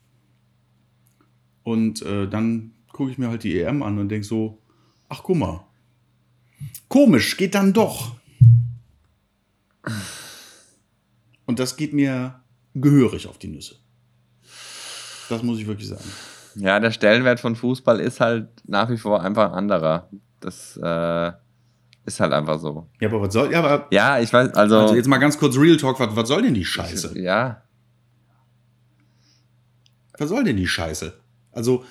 Und 1.63 2.01
äh, 2.03 2.29
dann 2.29 2.73
gucke 2.93 3.11
ich 3.11 3.19
mir 3.19 3.29
halt 3.29 3.45
die 3.45 3.61
EM 3.61 3.83
an 3.83 3.99
und 3.99 4.09
denke 4.09 4.27
so, 4.27 4.63
ach 5.09 5.23
guck 5.23 5.37
mal, 5.37 5.67
komisch, 6.89 7.37
geht 7.37 7.55
dann 7.55 7.75
doch. 7.75 8.17
Und 11.45 11.59
das 11.59 11.77
geht 11.77 11.93
mir 11.93 12.43
gehörig 12.75 13.27
auf 13.27 13.39
die 13.39 13.49
Nüsse. 13.49 13.77
Das 15.29 15.43
muss 15.43 15.59
ich 15.59 15.67
wirklich 15.67 15.89
sagen. 15.89 16.05
Ja, 16.61 16.81
der 16.81 16.90
Stellenwert 16.90 17.40
von 17.40 17.57
Fußball 17.57 18.01
ist 18.01 18.21
halt 18.21 18.49
nach 18.66 18.90
wie 18.90 18.97
vor 18.97 19.23
einfach 19.23 19.53
ein 19.53 19.55
anderer. 19.55 20.11
Das 20.40 20.77
äh, 20.83 21.33
ist 22.05 22.21
halt 22.21 22.33
einfach 22.33 22.59
so. 22.59 22.88
Ja, 23.01 23.09
aber 23.09 23.21
was 23.21 23.33
soll, 23.33 23.53
ja, 23.53 23.61
aber 23.61 23.87
Ja, 23.90 24.18
ich 24.18 24.33
weiß, 24.33 24.55
also. 24.55 24.79
also 24.79 24.94
jetzt 24.94 25.07
mal 25.09 25.18
ganz 25.18 25.38
kurz 25.38 25.57
Real 25.57 25.77
Talk, 25.77 26.01
was, 26.01 26.16
was 26.16 26.29
soll 26.29 26.42
denn 26.42 26.55
die 26.55 26.64
Scheiße? 26.64 27.18
Ja, 27.18 27.62
Was 30.18 30.31
soll 30.31 30.42
denn 30.44 30.57
die 30.57 30.66
Scheiße? 30.66 31.12
Also, 31.53 31.85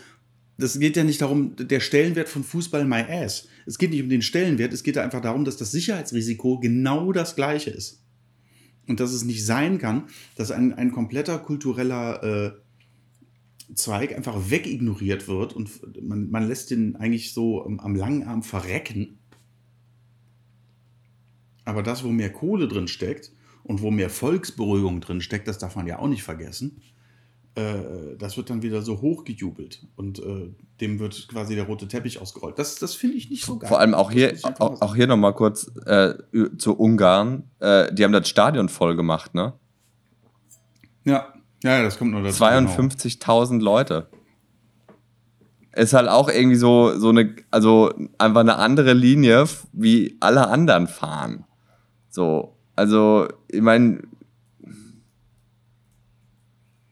das 0.57 0.77
geht 0.79 0.97
ja 0.97 1.03
nicht 1.03 1.21
darum, 1.21 1.55
der 1.55 1.79
Stellenwert 1.79 2.27
von 2.27 2.43
Fußball 2.43 2.83
my 2.83 3.03
ass. 3.09 3.47
Es 3.65 3.77
geht 3.77 3.91
nicht 3.91 4.01
um 4.01 4.09
den 4.09 4.21
Stellenwert, 4.21 4.73
es 4.73 4.83
geht 4.83 4.95
ja 4.95 5.03
einfach 5.03 5.21
darum, 5.21 5.45
dass 5.45 5.55
das 5.57 5.71
Sicherheitsrisiko 5.71 6.59
genau 6.59 7.13
das 7.13 7.35
gleiche 7.35 7.69
ist. 7.69 8.03
Und 8.87 8.99
dass 8.99 9.11
es 9.11 9.23
nicht 9.23 9.45
sein 9.45 9.77
kann, 9.77 10.07
dass 10.35 10.51
ein, 10.51 10.73
ein 10.73 10.91
kompletter 10.91 11.37
kultureller 11.39 12.23
äh, 12.23 12.51
Zweig 13.73 14.15
einfach 14.15 14.49
wegignoriert 14.49 15.27
wird 15.27 15.53
und 15.53 15.69
man, 16.01 16.29
man 16.29 16.47
lässt 16.47 16.71
den 16.71 16.95
eigentlich 16.95 17.33
so 17.33 17.65
am, 17.65 17.79
am 17.79 17.95
langen 17.95 18.23
Arm 18.23 18.43
verrecken. 18.43 19.19
Aber 21.65 21.83
das, 21.83 22.03
wo 22.03 22.09
mehr 22.09 22.31
Kohle 22.31 22.67
drin 22.67 22.87
steckt 22.87 23.33
und 23.63 23.81
wo 23.81 23.91
mehr 23.91 24.09
Volksberuhigung 24.09 25.01
drin 25.01 25.19
steckt, 25.19 25.47
das 25.47 25.57
darf 25.57 25.75
man 25.75 25.85
ja 25.85 25.99
auch 25.99 26.07
nicht 26.07 26.23
vergessen 26.23 26.81
äh, 27.57 28.15
das 28.17 28.37
wird 28.37 28.49
dann 28.49 28.61
wieder 28.61 28.81
so 28.83 29.01
hochgejubelt 29.01 29.85
und 29.95 30.19
äh, 30.19 30.53
dem 30.79 30.99
wird 30.99 31.27
quasi 31.27 31.55
der 31.55 31.65
rote 31.65 31.87
Teppich 31.87 32.21
ausgerollt. 32.21 32.59
Das, 32.59 32.75
das 32.75 32.93
finde 32.93 33.17
ich 33.17 33.29
nicht 33.31 33.45
so 33.45 33.57
geil. 33.57 33.67
vor 33.67 33.79
allem 33.79 33.95
auch 33.95 34.11
hier, 34.11 34.37
auch, 34.59 34.79
auch 34.79 34.95
hier 34.95 35.07
nochmal 35.07 35.33
kurz 35.33 35.71
äh, 35.85 36.13
zu 36.57 36.77
Ungarn. 36.77 37.49
Äh, 37.59 37.91
die 37.93 38.03
haben 38.03 38.11
das 38.11 38.29
Stadion 38.29 38.69
voll 38.69 38.95
gemacht, 38.95 39.33
ne? 39.33 39.53
Ja, 41.03 41.33
ja, 41.63 41.81
das 41.81 41.97
kommt 41.97 42.11
nur 42.11 42.23
dazu. 42.23 42.43
genau. 42.43 42.69
52.000 42.71 43.61
Leute. 43.61 44.07
Ist 45.73 45.93
halt 45.93 46.09
auch 46.09 46.29
irgendwie 46.29 46.55
so, 46.55 46.97
so 46.97 47.09
eine, 47.09 47.35
also 47.51 47.93
einfach 48.17 48.41
eine 48.41 48.57
andere 48.57 48.93
Linie, 48.93 49.45
wie 49.73 50.17
alle 50.19 50.47
anderen 50.47 50.87
fahren. 50.87 51.45
So, 52.09 52.57
also, 52.75 53.27
ich 53.47 53.61
meine, 53.61 54.01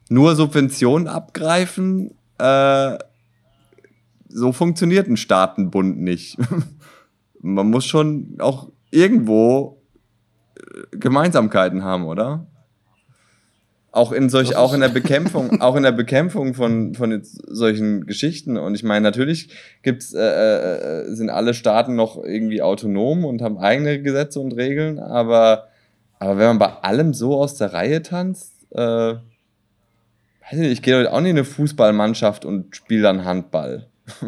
nur 0.09 0.35
Subventionen 0.35 1.07
abgreifen, 1.07 2.11
äh, 2.37 2.97
so 4.27 4.51
funktioniert 4.51 5.07
ein 5.07 5.17
Staatenbund 5.17 5.99
nicht. 5.99 6.37
Man 7.41 7.69
muss 7.69 7.85
schon 7.85 8.35
auch 8.39 8.71
irgendwo 8.91 9.81
äh, 10.57 10.97
Gemeinsamkeiten 10.97 11.83
haben, 11.83 12.05
oder? 12.05 12.47
Auch 13.95 14.11
in 14.11 14.27
solch, 14.27 14.57
auch 14.57 14.73
in 14.73 14.81
der 14.81 14.89
Bekämpfung, 14.89 15.61
auch 15.61 15.77
in 15.77 15.83
der 15.83 15.93
Bekämpfung 15.93 16.53
von, 16.53 16.95
von 16.95 17.21
solchen 17.23 18.05
Geschichten. 18.05 18.57
Und 18.57 18.75
ich 18.75 18.83
meine, 18.83 19.03
natürlich 19.03 19.47
gibt's, 19.83 20.13
äh, 20.13 20.19
äh, 20.21 21.15
sind 21.15 21.29
alle 21.29 21.53
Staaten 21.53 21.95
noch 21.95 22.21
irgendwie 22.21 22.61
autonom 22.61 23.23
und 23.23 23.41
haben 23.41 23.57
eigene 23.57 24.01
Gesetze 24.01 24.41
und 24.41 24.51
Regeln, 24.51 24.99
aber, 24.99 25.69
aber 26.19 26.37
wenn 26.37 26.47
man 26.47 26.59
bei 26.59 26.73
allem 26.81 27.13
so 27.13 27.39
aus 27.39 27.55
der 27.55 27.71
Reihe 27.71 28.01
tanzt, 28.01 28.67
äh, 28.71 28.77
weiß 28.77 29.21
ich 30.51 30.57
nicht, 30.57 30.71
ich 30.73 30.81
gehe 30.81 30.97
heute 30.97 31.13
auch 31.13 31.21
nicht 31.21 31.31
in 31.31 31.37
eine 31.37 31.45
Fußballmannschaft 31.45 32.43
und 32.43 32.75
spiele 32.75 33.03
dann 33.03 33.23
Handball. 33.23 33.87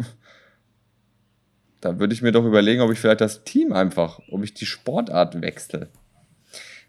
da 1.82 1.98
würde 1.98 2.14
ich 2.14 2.22
mir 2.22 2.32
doch 2.32 2.46
überlegen, 2.46 2.80
ob 2.80 2.90
ich 2.90 2.98
vielleicht 2.98 3.20
das 3.20 3.44
Team 3.44 3.74
einfach, 3.74 4.18
ob 4.30 4.42
ich 4.42 4.54
die 4.54 4.64
Sportart 4.64 5.42
wechsle. 5.42 5.90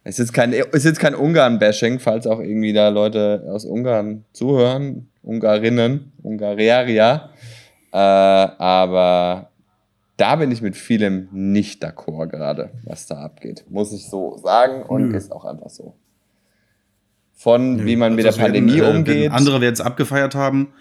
Es 0.04 0.20
ist 0.20 0.34
kein, 0.34 0.54
ist 0.54 0.86
jetzt 0.86 1.00
kein 1.00 1.16
Ungarn-Bashing, 1.16 2.00
falls 2.00 2.26
auch 2.26 2.40
irgendwie 2.40 2.74
da 2.74 2.90
Leute 2.90 3.46
aus 3.50 3.66
Ungarn 3.66 4.26
zuhören, 4.34 5.10
Ungarinnen, 5.22 6.14
Ungareria. 6.24 7.30
Äh, 7.92 7.98
aber 7.98 9.50
da 10.18 10.36
bin 10.36 10.52
ich 10.52 10.62
mit 10.62 10.76
vielem 10.76 11.30
nicht 11.32 11.84
d'accord 11.84 12.28
gerade, 12.28 12.72
was 12.84 13.08
da 13.08 13.22
abgeht. 13.22 13.66
Muss 13.70 13.94
ich 13.94 14.08
so 14.10 14.38
sagen 14.38 14.84
und 14.84 15.10
Nö. 15.10 15.18
ist 15.18 15.32
auch 15.32 15.46
einfach 15.46 15.70
so. 15.70 15.96
Von 17.34 17.86
wie 17.86 17.96
man 17.96 18.16
mit 18.16 18.26
der 18.26 18.32
Das 18.32 18.40
werden, 18.40 18.54
Pandemie 18.54 18.80
äh, 18.80 18.98
umgeht. 18.98 19.32
Andere 19.32 19.62
werden 19.62 19.74
es 19.74 19.82
abgefeiert 19.82 20.36
haben. 20.36 20.74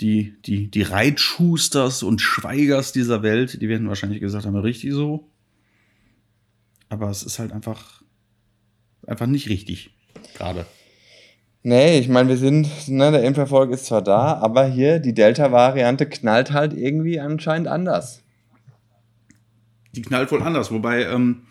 Die, 0.00 0.34
die, 0.44 0.68
die 0.68 0.82
Reitschusters 0.82 2.02
und 2.02 2.20
Schweigers 2.20 2.92
dieser 2.92 3.22
Welt, 3.22 3.60
die 3.60 3.68
werden 3.68 3.86
wahrscheinlich 3.86 4.20
gesagt 4.20 4.46
haben, 4.46 4.56
richtig 4.56 4.92
so. 4.92 5.28
Aber 6.88 7.10
es 7.10 7.22
ist 7.22 7.38
halt 7.38 7.52
einfach, 7.52 7.99
einfach 9.06 9.26
nicht 9.26 9.48
richtig. 9.48 9.90
Gerade. 10.36 10.66
Nee, 11.62 11.98
ich 11.98 12.08
meine, 12.08 12.30
wir 12.30 12.36
sind, 12.38 12.88
ne, 12.88 13.10
der 13.10 13.22
Impferfolg 13.22 13.70
ist 13.70 13.86
zwar 13.86 14.02
da, 14.02 14.38
aber 14.38 14.64
hier 14.64 14.98
die 14.98 15.12
Delta-Variante 15.12 16.06
knallt 16.06 16.52
halt 16.52 16.72
irgendwie 16.72 17.20
anscheinend 17.20 17.68
anders. 17.68 18.22
Die 19.92 20.02
knallt 20.02 20.32
wohl 20.32 20.42
anders. 20.42 20.70
Wobei, 20.70 21.04
ähm, 21.04 21.42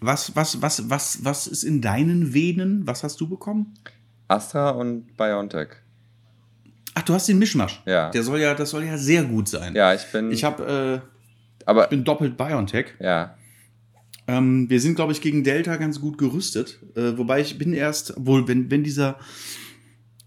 was, 0.00 0.36
was, 0.36 0.60
was, 0.60 0.90
was, 0.90 1.24
was 1.24 1.46
ist 1.46 1.62
in 1.62 1.80
deinen 1.80 2.34
Venen? 2.34 2.86
Was 2.86 3.02
hast 3.02 3.20
du 3.20 3.28
bekommen? 3.28 3.74
Astra 4.26 4.70
und 4.70 5.16
BioNTech. 5.16 5.68
Ach, 6.94 7.02
du 7.02 7.14
hast 7.14 7.28
den 7.28 7.38
Mischmasch. 7.38 7.80
Ja. 7.86 8.10
Der 8.10 8.22
soll 8.22 8.40
ja, 8.40 8.54
das 8.54 8.70
soll 8.70 8.84
ja 8.84 8.98
sehr 8.98 9.24
gut 9.24 9.48
sein. 9.48 9.74
Ja, 9.74 9.94
ich 9.94 10.04
bin. 10.12 10.30
Ich 10.30 10.44
habe, 10.44 11.02
äh, 11.02 11.64
aber 11.64 11.84
ich 11.84 11.90
bin 11.90 12.04
doppelt 12.04 12.36
BioNTech. 12.36 12.86
ja, 13.00 13.37
Ähm, 14.28 14.68
wir 14.68 14.80
sind, 14.80 14.94
glaube 14.94 15.12
ich, 15.12 15.22
gegen 15.22 15.42
Delta 15.42 15.76
ganz 15.76 16.00
gut 16.00 16.18
gerüstet. 16.18 16.78
Äh, 16.94 17.16
wobei 17.16 17.40
ich 17.40 17.56
bin 17.56 17.72
erst, 17.72 18.12
wohl, 18.16 18.46
wenn, 18.46 18.70
wenn 18.70 18.84
dieser, 18.84 19.18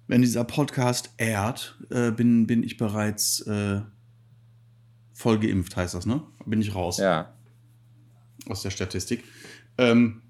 wenn 0.08 0.22
dieser 0.22 0.44
Podcast 0.44 1.12
ehrt, 1.18 1.80
äh, 1.92 2.12
bin, 2.12 2.48
bin 2.48 2.64
ich 2.64 2.78
bereits 2.78 3.42
äh, 3.42 3.82
voll 5.14 5.40
geimpft, 5.40 5.78
heißt 5.78 5.94
das, 5.94 6.08
ne? 6.08 6.24
Bin 6.48 6.60
ich 6.62 6.74
raus 6.74 6.98
ja. 6.98 7.32
aus 8.48 8.64
der 8.64 8.72
Statistik. 8.72 9.24
Ähm, 9.78 10.24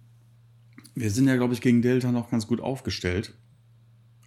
wir 0.93 1.09
sind 1.09 1.27
ja, 1.27 1.37
glaube 1.37 1.53
ich, 1.53 1.61
gegen 1.61 1.81
Delta 1.81 2.11
noch 2.11 2.29
ganz 2.29 2.47
gut 2.47 2.59
aufgestellt. 2.59 3.33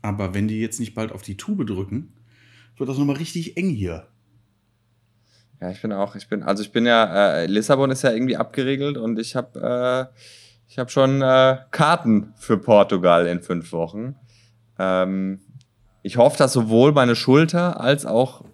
Aber 0.01 0.33
wenn 0.33 0.49
die 0.49 0.59
jetzt 0.59 0.81
nicht 0.81 0.95
bald 0.95 1.13
auf 1.13 1.21
die 1.21 1.37
Tube 1.37 1.67
drücken, 1.67 2.15
wird 2.79 2.89
das 2.89 2.97
nochmal 2.97 3.17
richtig 3.17 3.59
eng 3.59 3.69
hier. 3.69 4.09
Ja, 5.65 5.71
ich 5.71 5.81
bin 5.81 5.95
auch, 5.95 6.15
ich 6.15 6.29
bin, 6.29 6.43
also 6.43 6.63
ich 6.63 6.73
bin 6.73 6.85
ja, 6.85 7.37
äh, 7.37 7.47
Lissabon 7.47 7.91
ist 7.91 8.03
ja 8.03 8.11
irgendwie 8.11 8.37
abgeregelt 8.37 8.99
und 8.99 9.19
ich 9.19 9.35
habe 9.35 10.11
äh, 10.13 10.15
ich 10.69 10.79
habe 10.79 10.91
schon 10.91 11.23
äh, 11.23 11.57
Karten 11.71 12.35
für 12.37 12.59
Portugal 12.59 13.27
in 13.27 13.41
fünf 13.41 13.73
Wochen. 13.73 14.15
Ähm, 14.79 15.41
ich 16.03 16.19
hoffe, 16.19 16.37
dass 16.37 16.53
sowohl 16.53 16.93
meine 16.93 17.17
Schulter 17.17 17.81
als 17.81 18.05
auch 18.05 18.45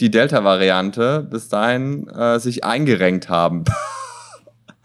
die 0.00 0.10
Delta-Variante 0.10 1.24
bis 1.30 1.48
dahin 1.48 2.08
äh, 2.08 2.40
sich 2.40 2.64
eingerenkt 2.64 3.28
haben. 3.28 3.62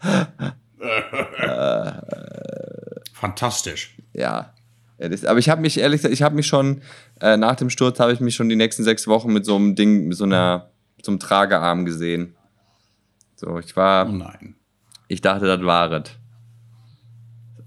Fantastisch. 3.14 3.96
ja. 4.12 4.54
Aber 5.26 5.40
ich 5.40 5.48
habe 5.48 5.60
mich 5.60 5.78
ehrlich 5.78 5.98
gesagt, 5.98 6.14
ich 6.14 6.22
habe 6.22 6.36
mich 6.36 6.46
schon 6.46 6.82
äh, 7.20 7.36
nach 7.36 7.56
dem 7.56 7.70
Sturz 7.70 7.98
habe 7.98 8.12
ich 8.12 8.20
mich 8.20 8.36
schon 8.36 8.48
die 8.48 8.56
nächsten 8.56 8.84
sechs 8.84 9.08
Wochen 9.08 9.32
mit 9.32 9.44
so 9.44 9.56
einem 9.56 9.74
Ding, 9.74 10.06
mit 10.06 10.16
so 10.16 10.24
einer, 10.24 10.71
einem 11.10 11.18
Tragearm 11.18 11.84
gesehen. 11.84 12.36
So, 13.34 13.58
ich 13.58 13.74
war, 13.76 14.08
Oh 14.08 14.12
nein. 14.12 14.54
ich 15.08 15.20
dachte, 15.20 15.46
das 15.46 15.64
war 15.66 15.90
es. 15.90 16.10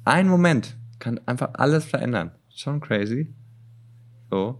Ein 0.05 0.27
Moment 0.27 0.77
kann 0.99 1.19
einfach 1.25 1.49
alles 1.53 1.83
verändern. 1.83 2.31
Schon 2.53 2.79
crazy. 2.79 3.33
So. 4.29 4.59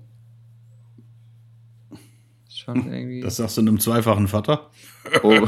Schon 2.49 2.91
irgendwie. 2.91 3.21
Das 3.21 3.37
sagst 3.37 3.57
du 3.57 3.61
einem 3.61 3.79
zweifachen 3.79 4.27
Vater? 4.27 4.69
Oh. 5.23 5.47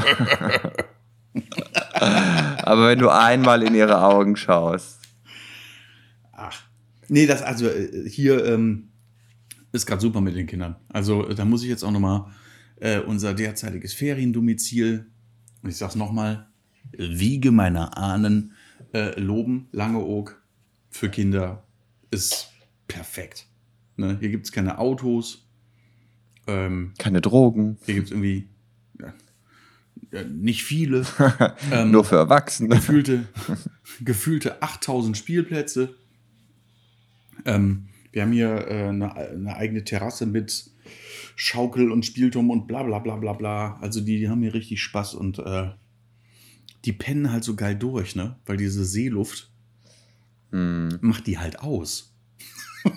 aber 2.62 2.88
wenn 2.88 2.98
du 2.98 3.10
einmal 3.10 3.62
in 3.62 3.74
ihre 3.74 4.02
Augen 4.02 4.36
schaust. 4.36 5.00
Ach. 6.32 6.62
Nee, 7.08 7.26
das, 7.26 7.42
also 7.42 7.66
äh, 7.66 8.08
hier 8.08 8.44
ähm, 8.44 8.90
ist 9.72 9.86
gerade 9.86 10.00
super 10.00 10.20
mit 10.20 10.36
den 10.36 10.46
Kindern. 10.46 10.76
Also 10.88 11.28
äh, 11.28 11.34
da 11.34 11.44
muss 11.44 11.62
ich 11.62 11.68
jetzt 11.68 11.82
auch 11.82 11.90
nochmal 11.90 12.26
äh, 12.80 13.00
unser 13.00 13.34
derzeitiges 13.34 13.94
Feriendomizil, 13.94 15.06
und 15.62 15.70
ich 15.70 15.76
sag's 15.76 15.94
nochmal, 15.94 16.48
Wiege 16.92 17.50
meiner 17.50 17.98
Ahnen 17.98 18.52
äh, 18.92 19.18
loben. 19.20 19.68
Langeoog 19.72 20.42
für 20.88 21.10
Kinder 21.10 21.66
ist 22.10 22.50
perfekt. 22.86 23.46
Ne? 23.96 24.16
Hier 24.20 24.30
gibt's 24.30 24.52
keine 24.52 24.78
Autos. 24.78 25.46
Ähm, 26.46 26.94
Keine 26.98 27.20
Drogen. 27.20 27.76
hier 27.84 27.96
gibt's 27.96 28.10
irgendwie 28.10 28.48
ja, 30.12 30.24
nicht 30.24 30.64
viele. 30.64 31.04
ähm, 31.72 31.90
Nur 31.90 32.04
für 32.04 32.16
Erwachsene. 32.16 32.76
Gefühlte, 32.76 33.24
gefühlte 34.00 34.62
8000 34.62 35.16
Spielplätze. 35.16 35.94
Ähm, 37.44 37.88
wir 38.12 38.22
haben 38.22 38.32
hier 38.32 38.66
äh, 38.68 38.88
eine, 38.88 39.14
eine, 39.14 39.56
eigene 39.56 39.84
Terrasse 39.84 40.26
mit 40.26 40.70
Schaukel 41.40 41.92
und 41.92 42.04
Spielturm 42.04 42.50
und 42.50 42.66
bla 42.66 42.82
bla 42.82 42.98
bla 42.98 43.14
bla 43.14 43.32
bla. 43.32 43.76
Also 43.76 44.00
die, 44.00 44.18
die 44.18 44.28
haben 44.28 44.42
hier 44.42 44.54
richtig 44.54 44.82
Spaß 44.82 45.14
und 45.14 45.38
äh, 45.38 45.70
die 46.84 46.92
pennen 46.92 47.30
halt 47.30 47.44
so 47.44 47.54
geil 47.54 47.76
durch, 47.76 48.16
ne? 48.16 48.40
Weil 48.44 48.56
diese 48.56 48.84
Seeluft 48.84 49.48
mm. 50.50 50.94
macht 51.00 51.28
die 51.28 51.38
halt 51.38 51.60
aus. 51.60 52.12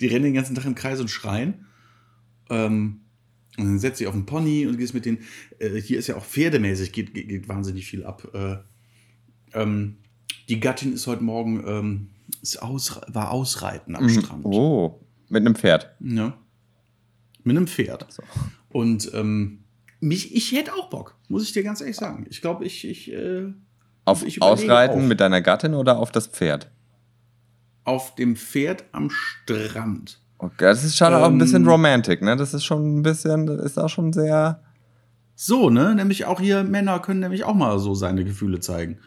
die 0.00 0.08
rennen 0.08 0.24
den 0.24 0.34
ganzen 0.34 0.54
Tag 0.54 0.66
im 0.66 0.74
Kreis 0.74 1.00
und 1.00 1.08
schreien. 1.08 1.68
Ähm, 2.50 3.00
und 3.56 3.64
dann 3.64 3.78
setzt 3.78 3.96
sich 3.96 4.06
auf 4.06 4.14
den 4.14 4.26
Pony 4.26 4.66
und 4.66 4.76
gehst 4.76 4.92
mit 4.92 5.06
den. 5.06 5.20
Äh, 5.58 5.80
hier 5.80 5.98
ist 5.98 6.06
ja 6.06 6.16
auch 6.16 6.24
pferdemäßig, 6.24 6.92
geht, 6.92 7.14
geht, 7.14 7.30
geht 7.30 7.48
wahnsinnig 7.48 7.86
viel 7.86 8.04
ab. 8.04 8.28
Äh, 8.34 8.56
ähm, 9.54 9.96
die 10.50 10.60
Gattin 10.60 10.92
ist 10.92 11.06
heute 11.06 11.24
Morgen 11.24 11.64
ähm, 11.66 12.10
ist 12.42 12.60
aus, 12.60 13.00
war 13.08 13.30
ausreiten 13.30 13.96
am 13.96 14.04
mhm. 14.04 14.10
Strand. 14.10 14.44
Oh, 14.44 15.00
mit 15.30 15.40
einem 15.40 15.54
Pferd. 15.54 15.96
Ja. 16.00 16.36
Mit 17.44 17.56
einem 17.56 17.66
Pferd. 17.66 18.06
So. 18.10 18.22
Und 18.70 19.12
ähm, 19.14 19.64
mich, 20.00 20.34
ich 20.34 20.52
hätte 20.52 20.74
auch 20.74 20.90
Bock, 20.90 21.16
muss 21.28 21.42
ich 21.42 21.52
dir 21.52 21.62
ganz 21.62 21.80
ehrlich 21.80 21.96
sagen. 21.96 22.26
Ich 22.28 22.40
glaube, 22.40 22.64
ich. 22.64 22.86
ich 22.86 23.12
äh, 23.12 23.52
auf 24.04 24.24
ich 24.24 24.42
Ausreiten 24.42 25.02
auch. 25.02 25.06
mit 25.06 25.20
deiner 25.20 25.42
Gattin 25.42 25.74
oder 25.74 25.98
auf 25.98 26.10
das 26.10 26.26
Pferd? 26.26 26.70
Auf 27.84 28.14
dem 28.14 28.36
Pferd 28.36 28.84
am 28.92 29.10
Strand. 29.10 30.20
Okay, 30.38 30.54
das 30.64 30.84
ist 30.84 30.96
schon 30.96 31.12
ähm, 31.12 31.18
auch 31.18 31.26
ein 31.26 31.38
bisschen 31.38 31.62
ähm, 31.62 31.68
romantic, 31.68 32.22
ne? 32.22 32.34
Das 32.34 32.54
ist 32.54 32.64
schon 32.64 32.98
ein 32.98 33.02
bisschen, 33.02 33.46
das 33.46 33.58
ist 33.58 33.78
auch 33.78 33.88
schon 33.88 34.12
sehr. 34.12 34.62
So, 35.34 35.70
ne? 35.70 35.94
Nämlich 35.94 36.24
auch 36.24 36.40
hier, 36.40 36.64
Männer 36.64 36.98
können 37.00 37.20
nämlich 37.20 37.44
auch 37.44 37.54
mal 37.54 37.78
so 37.78 37.94
seine 37.94 38.24
Gefühle 38.24 38.60
zeigen. 38.60 38.98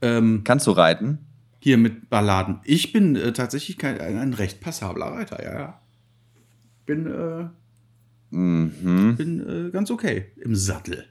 Ähm, 0.00 0.42
Kannst 0.44 0.66
du 0.66 0.70
reiten? 0.70 1.18
Hier 1.58 1.76
mit 1.76 2.08
Balladen. 2.08 2.60
Ich 2.64 2.92
bin 2.92 3.16
äh, 3.16 3.32
tatsächlich 3.32 3.76
kein, 3.76 4.00
ein, 4.00 4.16
ein, 4.16 4.32
recht 4.32 4.60
passabler 4.60 5.06
Reiter, 5.06 5.44
ja, 5.44 5.58
ja. 5.58 5.80
Bin, 6.86 7.06
äh, 7.06 7.48
mhm. 8.30 9.16
bin 9.16 9.68
äh, 9.68 9.70
ganz 9.70 9.90
okay 9.90 10.26
im 10.36 10.54
Sattel. 10.54 11.06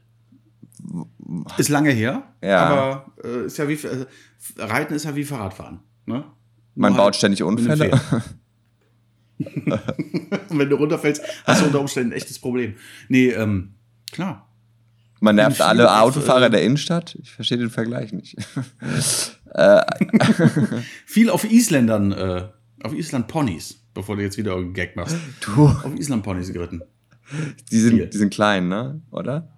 Ist 1.57 1.70
lange 1.70 1.91
her, 1.91 2.24
ja. 2.41 2.65
aber 2.65 3.13
äh, 3.24 3.45
ist 3.45 3.57
ja 3.57 3.67
wie 3.67 3.74
äh, 3.74 4.05
Reiten 4.57 4.93
ist 4.93 5.05
ja 5.05 5.15
wie 5.15 5.26
Fahrradfahren. 5.26 5.80
Ne? 6.05 6.24
Man 6.76 6.95
baut 6.95 7.15
ständig 7.15 7.43
Unfälle. 7.43 7.91
Und 9.38 9.39
wenn 10.59 10.70
du 10.70 10.76
runterfällst, 10.76 11.22
hast 11.45 11.61
du 11.61 11.65
unter 11.65 11.82
Umständen 11.82 12.11
ein 12.11 12.17
echtes 12.17 12.39
Problem. 12.39 12.76
Nee, 13.09 13.30
ähm, 13.30 13.76
klar. 14.11 14.49
Man 15.20 15.36
nervt 15.36 15.61
alle 15.61 16.01
Autofahrer 16.01 16.45
äh, 16.45 16.49
der 16.49 16.63
Innenstadt. 16.63 17.17
Ich 17.22 17.32
verstehe 17.32 17.57
den 17.57 17.70
Vergleich 17.70 18.13
nicht. 18.13 18.36
Äh. 19.51 19.82
viel 21.07 21.32
auf 21.32 21.43
Isländern, 21.43 22.11
äh, 22.11 22.49
auf 22.84 22.93
Island 22.93 23.28
Ponys, 23.28 23.84
bevor 23.95 24.15
du 24.15 24.22
jetzt 24.22 24.38
wieder 24.38 24.55
einen 24.55 24.76
Gag 24.76 24.95
machst. 24.95 25.17
Du. 25.41 25.65
Auf 25.65 25.95
Island 25.97 26.22
Ponys 26.22 26.53
geritten. 26.53 26.84
Die 27.71 27.80
sind, 27.80 28.13
die 28.13 28.17
sind 28.17 28.34
klein, 28.34 28.67
ne? 28.67 29.01
Oder? 29.11 29.49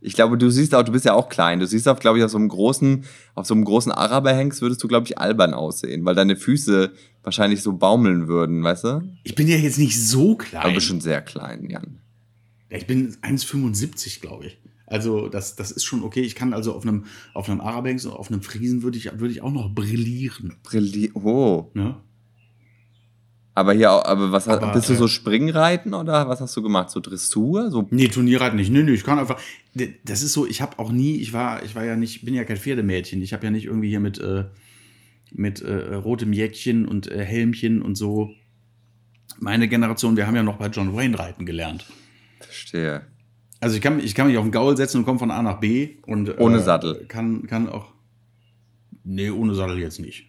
Ich 0.00 0.14
glaube, 0.14 0.36
du 0.36 0.50
siehst 0.50 0.74
auch, 0.74 0.82
du 0.82 0.92
bist 0.92 1.06
ja 1.06 1.14
auch 1.14 1.30
klein. 1.30 1.60
Du 1.60 1.66
siehst 1.66 1.88
auch, 1.88 1.98
glaube 1.98 2.18
ich, 2.18 2.24
auf 2.24 2.30
so 2.30 2.36
einem 2.36 2.48
großen, 2.48 3.04
auf 3.34 3.46
so 3.46 3.54
einem 3.54 3.64
großen 3.64 3.90
Araberhengst 3.90 4.60
würdest 4.60 4.82
du, 4.82 4.88
glaube 4.88 5.06
ich, 5.06 5.18
albern 5.18 5.54
aussehen, 5.54 6.04
weil 6.04 6.14
deine 6.14 6.36
Füße 6.36 6.92
wahrscheinlich 7.22 7.62
so 7.62 7.72
baumeln 7.72 8.28
würden, 8.28 8.62
weißt 8.62 8.84
du? 8.84 9.02
Ich 9.22 9.34
bin 9.34 9.48
ja 9.48 9.56
jetzt 9.56 9.78
nicht 9.78 9.98
so 9.98 10.36
klein. 10.36 10.62
Aber 10.62 10.80
schon 10.82 11.00
sehr 11.00 11.22
klein, 11.22 11.70
Jan. 11.70 12.00
Ja, 12.70 12.76
ich 12.76 12.86
bin 12.86 13.14
1,75, 13.14 14.20
glaube 14.20 14.46
ich. 14.46 14.58
Also, 14.86 15.30
das, 15.30 15.56
das 15.56 15.70
ist 15.70 15.84
schon 15.84 16.02
okay. 16.02 16.20
Ich 16.20 16.34
kann 16.34 16.52
also 16.52 16.74
auf 16.74 16.82
einem, 16.82 17.06
auf 17.32 17.48
einem 17.48 17.62
Arabex 17.62 18.04
und 18.04 18.12
auf 18.12 18.30
einem 18.30 18.42
Friesen 18.42 18.82
würde 18.82 18.98
ich, 18.98 19.10
würde 19.18 19.32
ich 19.32 19.40
auch 19.40 19.52
noch 19.52 19.74
brillieren. 19.74 20.56
Brillieren. 20.62 21.14
Oh. 21.14 21.70
Ne? 21.72 21.96
Aber 23.56 23.72
hier, 23.72 23.90
aber 23.90 24.32
was 24.32 24.48
aber, 24.48 24.72
bist 24.72 24.88
du 24.88 24.96
so 24.96 25.04
äh, 25.04 25.08
Springreiten 25.08 25.94
oder 25.94 26.28
was 26.28 26.40
hast 26.40 26.56
du 26.56 26.62
gemacht? 26.62 26.90
So 26.90 26.98
Dressur? 26.98 27.70
So 27.70 27.86
nee, 27.90 28.08
Turnierreiten 28.08 28.56
nicht. 28.56 28.70
Nee, 28.70 28.82
nee, 28.82 28.92
ich 28.92 29.04
kann 29.04 29.20
einfach. 29.20 29.40
Das 30.04 30.22
ist 30.22 30.32
so, 30.32 30.44
ich 30.44 30.60
habe 30.60 30.78
auch 30.80 30.90
nie, 30.90 31.16
ich 31.16 31.32
war, 31.32 31.62
ich 31.62 31.76
war 31.76 31.84
ja 31.84 31.94
nicht, 31.94 32.24
bin 32.24 32.34
ja 32.34 32.42
kein 32.44 32.56
Pferdemädchen. 32.56 33.22
Ich 33.22 33.32
habe 33.32 33.44
ja 33.44 33.50
nicht 33.50 33.66
irgendwie 33.66 33.88
hier 33.88 34.00
mit, 34.00 34.18
äh, 34.18 34.46
mit 35.32 35.62
äh, 35.62 35.94
rotem 35.94 36.32
Jäckchen 36.32 36.86
und 36.86 37.10
äh, 37.10 37.24
Helmchen 37.24 37.80
und 37.80 37.94
so. 37.94 38.30
Meine 39.38 39.68
Generation, 39.68 40.16
wir 40.16 40.26
haben 40.26 40.34
ja 40.36 40.42
noch 40.42 40.56
bei 40.56 40.66
John 40.66 40.96
Wayne 40.96 41.16
reiten 41.16 41.46
gelernt. 41.46 41.86
Verstehe. 42.40 43.02
Also 43.60 43.76
ich 43.76 43.82
kann, 43.82 44.00
ich 44.00 44.16
kann 44.16 44.26
mich 44.26 44.36
auf 44.36 44.44
den 44.44 44.52
Gaul 44.52 44.76
setzen 44.76 44.98
und 44.98 45.04
komme 45.04 45.20
von 45.20 45.30
A 45.30 45.42
nach 45.42 45.60
B 45.60 45.96
und 46.06 46.40
ohne 46.40 46.58
äh, 46.58 46.62
Sattel. 46.62 47.06
Kann, 47.06 47.46
kann 47.46 47.68
auch. 47.68 47.92
Nee, 49.04 49.30
ohne 49.30 49.54
Sattel 49.54 49.78
jetzt 49.78 50.00
nicht. 50.00 50.26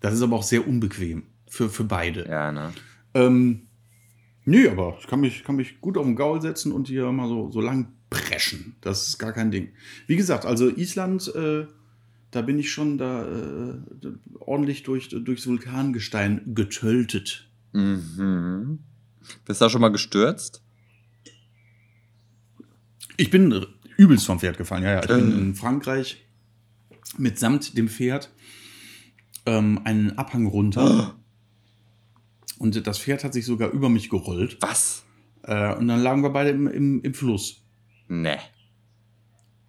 Das 0.00 0.14
ist 0.14 0.22
aber 0.22 0.36
auch 0.36 0.42
sehr 0.42 0.66
unbequem 0.66 1.24
für, 1.48 1.68
für 1.68 1.84
beide. 1.84 2.28
Ja, 2.28 2.52
ne? 2.52 2.72
Ähm, 3.14 3.68
nee, 4.44 4.68
aber 4.68 4.96
ich 5.00 5.06
kann 5.06 5.20
mich, 5.20 5.44
kann 5.44 5.56
mich 5.56 5.80
gut 5.80 5.96
auf 5.96 6.04
den 6.04 6.16
Gaul 6.16 6.40
setzen 6.40 6.72
und 6.72 6.88
hier 6.88 7.10
mal 7.12 7.28
so, 7.28 7.50
so 7.50 7.60
lang 7.60 7.92
preschen. 8.10 8.76
Das 8.80 9.08
ist 9.08 9.18
gar 9.18 9.32
kein 9.32 9.50
Ding. 9.50 9.70
Wie 10.06 10.16
gesagt, 10.16 10.46
also 10.46 10.68
Island, 10.68 11.32
äh, 11.34 11.66
da 12.30 12.42
bin 12.42 12.58
ich 12.58 12.70
schon 12.70 12.98
da 12.98 13.24
äh, 13.26 13.74
ordentlich 14.38 14.82
durch, 14.82 15.08
durchs 15.08 15.46
Vulkangestein 15.46 16.42
getöltet. 16.54 17.48
Mhm. 17.72 18.80
Bist 19.44 19.60
du 19.60 19.64
da 19.64 19.70
schon 19.70 19.80
mal 19.80 19.88
gestürzt? 19.88 20.62
Ich 23.16 23.30
bin 23.30 23.66
übelst 23.96 24.26
vom 24.26 24.38
Pferd 24.38 24.58
gefallen. 24.58 24.84
Ja, 24.84 24.92
ja. 24.92 25.00
Ich 25.02 25.08
bin 25.08 25.38
in 25.38 25.54
Frankreich 25.54 26.24
mitsamt 27.16 27.76
dem 27.76 27.88
Pferd 27.88 28.30
ähm, 29.44 29.80
einen 29.84 30.16
Abhang 30.18 30.46
runter. 30.46 31.14
Oh. 31.14 31.18
Und 32.58 32.86
das 32.86 32.98
Pferd 32.98 33.24
hat 33.24 33.32
sich 33.32 33.46
sogar 33.46 33.70
über 33.70 33.88
mich 33.88 34.10
gerollt. 34.10 34.58
Was? 34.60 35.04
Äh, 35.42 35.74
und 35.74 35.88
dann 35.88 36.00
lagen 36.00 36.22
wir 36.22 36.30
beide 36.30 36.50
im, 36.50 36.66
im, 36.66 37.02
im 37.02 37.14
Fluss. 37.14 37.62
Nee. 38.08 38.38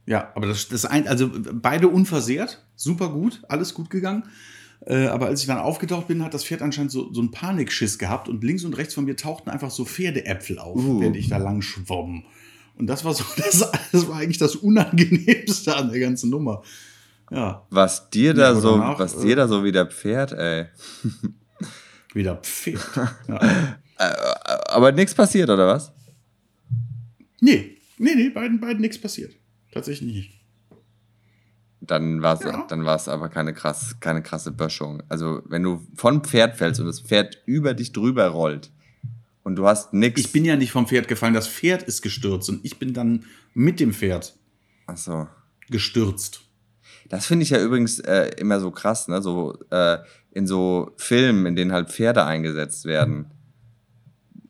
Ja, 0.06 0.32
aber 0.36 0.48
das, 0.48 0.68
das 0.68 0.86
ein, 0.86 1.08
also 1.08 1.30
beide 1.54 1.88
unversehrt, 1.88 2.66
super 2.76 3.10
gut, 3.10 3.44
alles 3.48 3.76
gut 3.76 3.90
gegangen. 3.90 4.24
Äh, 4.86 5.08
aber 5.08 5.28
als 5.28 5.42
ich 5.42 5.48
dann 5.48 5.58
aufgetaucht 5.58 6.08
bin, 6.08 6.24
hat 6.24 6.34
das 6.34 6.46
Pferd 6.46 6.62
anscheinend 6.62 6.92
so, 6.92 7.14
so 7.14 7.22
einen 7.22 7.32
Panikschiss 7.32 8.00
gehabt 8.00 8.28
und 8.28 8.44
links 8.44 8.64
und 8.64 8.76
rechts 8.78 8.94
von 8.94 9.06
mir 9.06 9.16
tauchten 9.16 9.50
einfach 9.50 9.70
so 9.70 9.86
Pferdeäpfel 9.86 10.58
auf, 10.58 10.78
uh. 10.78 11.02
während 11.02 11.16
ich 11.16 11.28
da 11.28 11.38
lang 11.38 11.62
schwamm. 11.62 12.24
Und 12.76 12.88
das 12.88 13.06
war 13.06 13.14
so, 13.14 13.24
das, 13.38 13.70
das, 13.92 14.08
war 14.08 14.18
eigentlich 14.18 14.38
das 14.38 14.56
Unangenehmste 14.56 15.76
an 15.76 15.92
der 15.92 16.00
ganzen 16.00 16.30
Nummer. 16.30 16.64
Ja. 17.30 17.68
Was 17.70 18.10
dir 18.10 18.34
da 18.34 18.56
so, 18.56 18.72
danach, 18.72 18.98
was 18.98 19.20
dir 19.20 19.36
da 19.36 19.48
so 19.48 19.64
wie 19.64 19.72
der 19.72 19.86
Pferd, 19.86 20.32
ey. 20.32 20.66
Wieder 22.14 22.38
Pferd. 22.38 22.80
Ja. 23.28 23.76
Äh, 23.98 24.14
aber 24.70 24.94
nichts 24.94 25.14
passiert, 25.14 25.50
oder 25.50 25.68
was? 25.68 25.92
Nee, 27.42 27.78
nee, 27.98 28.16
nee, 28.16 28.30
beiden, 28.30 28.60
beiden 28.62 28.80
nichts 28.80 29.00
passiert. 29.00 29.36
Tatsächlich 29.72 30.14
nicht. 30.14 30.40
Dann 31.82 32.22
war 32.22 32.36
es 32.36 32.42
ja. 32.42 32.66
dann 32.68 32.86
aber 32.86 33.30
keine, 33.30 33.54
krass, 33.54 33.98
keine 34.00 34.22
krasse 34.22 34.52
Böschung. 34.52 35.04
Also, 35.10 35.42
wenn 35.46 35.64
du 35.64 35.86
von 35.96 36.24
Pferd 36.24 36.56
fällst 36.56 36.80
und 36.80 36.88
das 36.88 37.02
Pferd 37.02 37.42
über 37.46 37.74
dich 37.74 37.92
drüber 37.92 38.28
rollt 38.28 38.72
und 39.44 39.56
du 39.56 39.66
hast 39.66 39.94
nichts. 39.94 40.22
Ich 40.22 40.32
bin 40.32 40.46
ja 40.46 40.56
nicht 40.56 40.72
vom 40.72 40.88
Pferd 40.88 41.08
gefallen, 41.08 41.34
das 41.34 41.48
Pferd 41.48 41.84
ist 41.84 42.02
gestürzt 42.02 42.50
und 42.50 42.64
ich 42.64 42.80
bin 42.80 42.94
dann 42.94 43.26
mit 43.54 43.80
dem 43.80 43.94
Pferd 43.94 44.36
Ach 44.88 44.98
so. 44.98 45.28
gestürzt. 45.70 46.42
Das 47.08 47.26
finde 47.26 47.44
ich 47.44 47.50
ja 47.50 47.62
übrigens 47.62 48.00
äh, 48.00 48.30
immer 48.38 48.60
so 48.60 48.72
krass, 48.72 49.08
ne? 49.08 49.22
So 49.22 49.58
äh, 49.72 49.98
in 50.32 50.48
so 50.48 50.92
Filmen, 50.98 51.46
in 51.46 51.56
denen 51.56 51.72
halt 51.72 51.90
Pferde 51.90 52.26
eingesetzt 52.26 52.86
werden. 52.86 53.28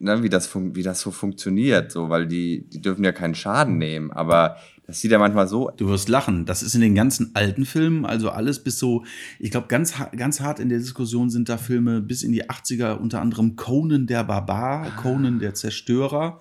Ne, 0.02 0.24
wie, 0.24 0.30
das 0.30 0.50
wie 0.56 0.84
das 0.84 1.02
so 1.02 1.12
funktioniert, 1.12 1.92
so, 1.92 2.10
weil 2.10 2.26
die, 2.26 2.70
die 2.70 2.82
dürfen 2.82 3.04
ja 3.04 3.12
keinen 3.12 3.36
Schaden 3.36 3.78
nehmen, 3.78 4.12
aber 4.12 4.56
das 4.88 5.02
sieht 5.02 5.12
ja 5.12 5.20
manchmal 5.20 5.48
so. 5.48 5.70
Du 5.76 5.88
wirst 5.90 6.10
lachen. 6.10 6.46
Das 6.46 6.64
ist 6.64 6.74
in 6.74 6.82
den 6.82 6.96
ganzen 6.96 7.36
alten 7.36 7.66
Filmen, 7.66 8.06
also 8.06 8.32
alles 8.32 8.64
bis 8.64 8.80
so, 8.80 9.04
ich 9.40 9.52
glaube, 9.52 9.68
ganz, 9.68 9.94
ganz 10.16 10.40
hart 10.40 10.60
in 10.60 10.70
der 10.70 10.80
Diskussion 10.80 11.30
sind 11.30 11.50
da 11.50 11.58
Filme 11.58 12.02
bis 12.02 12.24
in 12.24 12.32
die 12.32 12.50
80er, 12.50 12.94
unter 12.94 13.22
anderem 13.22 13.56
Conan 13.56 14.08
der 14.08 14.24
Barbar, 14.24 14.88
ah. 14.88 15.02
Conan 15.02 15.38
der 15.40 15.54
Zerstörer, 15.54 16.40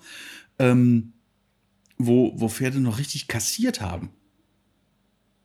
ähm, 0.57 1.13
wo, 1.97 2.31
wo 2.37 2.47
Pferde 2.47 2.79
noch 2.79 2.97
richtig 2.97 3.27
kassiert 3.27 3.81
haben. 3.81 4.09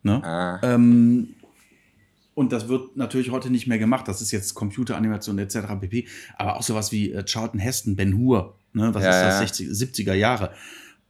Ne? 0.02 0.22
Ah. 0.24 0.60
Ähm, 0.62 1.34
und 2.34 2.52
das 2.52 2.68
wird 2.68 2.96
natürlich 2.96 3.30
heute 3.30 3.50
nicht 3.50 3.66
mehr 3.66 3.78
gemacht. 3.78 4.08
Das 4.08 4.20
ist 4.20 4.30
jetzt 4.30 4.54
Computeranimation 4.54 5.38
etc. 5.38 5.58
pp. 5.80 6.08
Aber 6.36 6.56
auch 6.56 6.62
sowas 6.62 6.92
wie 6.92 7.12
äh, 7.12 7.24
Charlton 7.24 7.60
Heston, 7.60 7.96
Ben 7.96 8.16
Hur, 8.16 8.58
ne? 8.72 8.94
was 8.94 9.02
ja, 9.02 9.10
ist 9.10 9.50
das, 9.50 9.58
ja. 9.58 9.68
60, 9.68 9.68
70er 9.68 10.14
Jahre. 10.14 10.52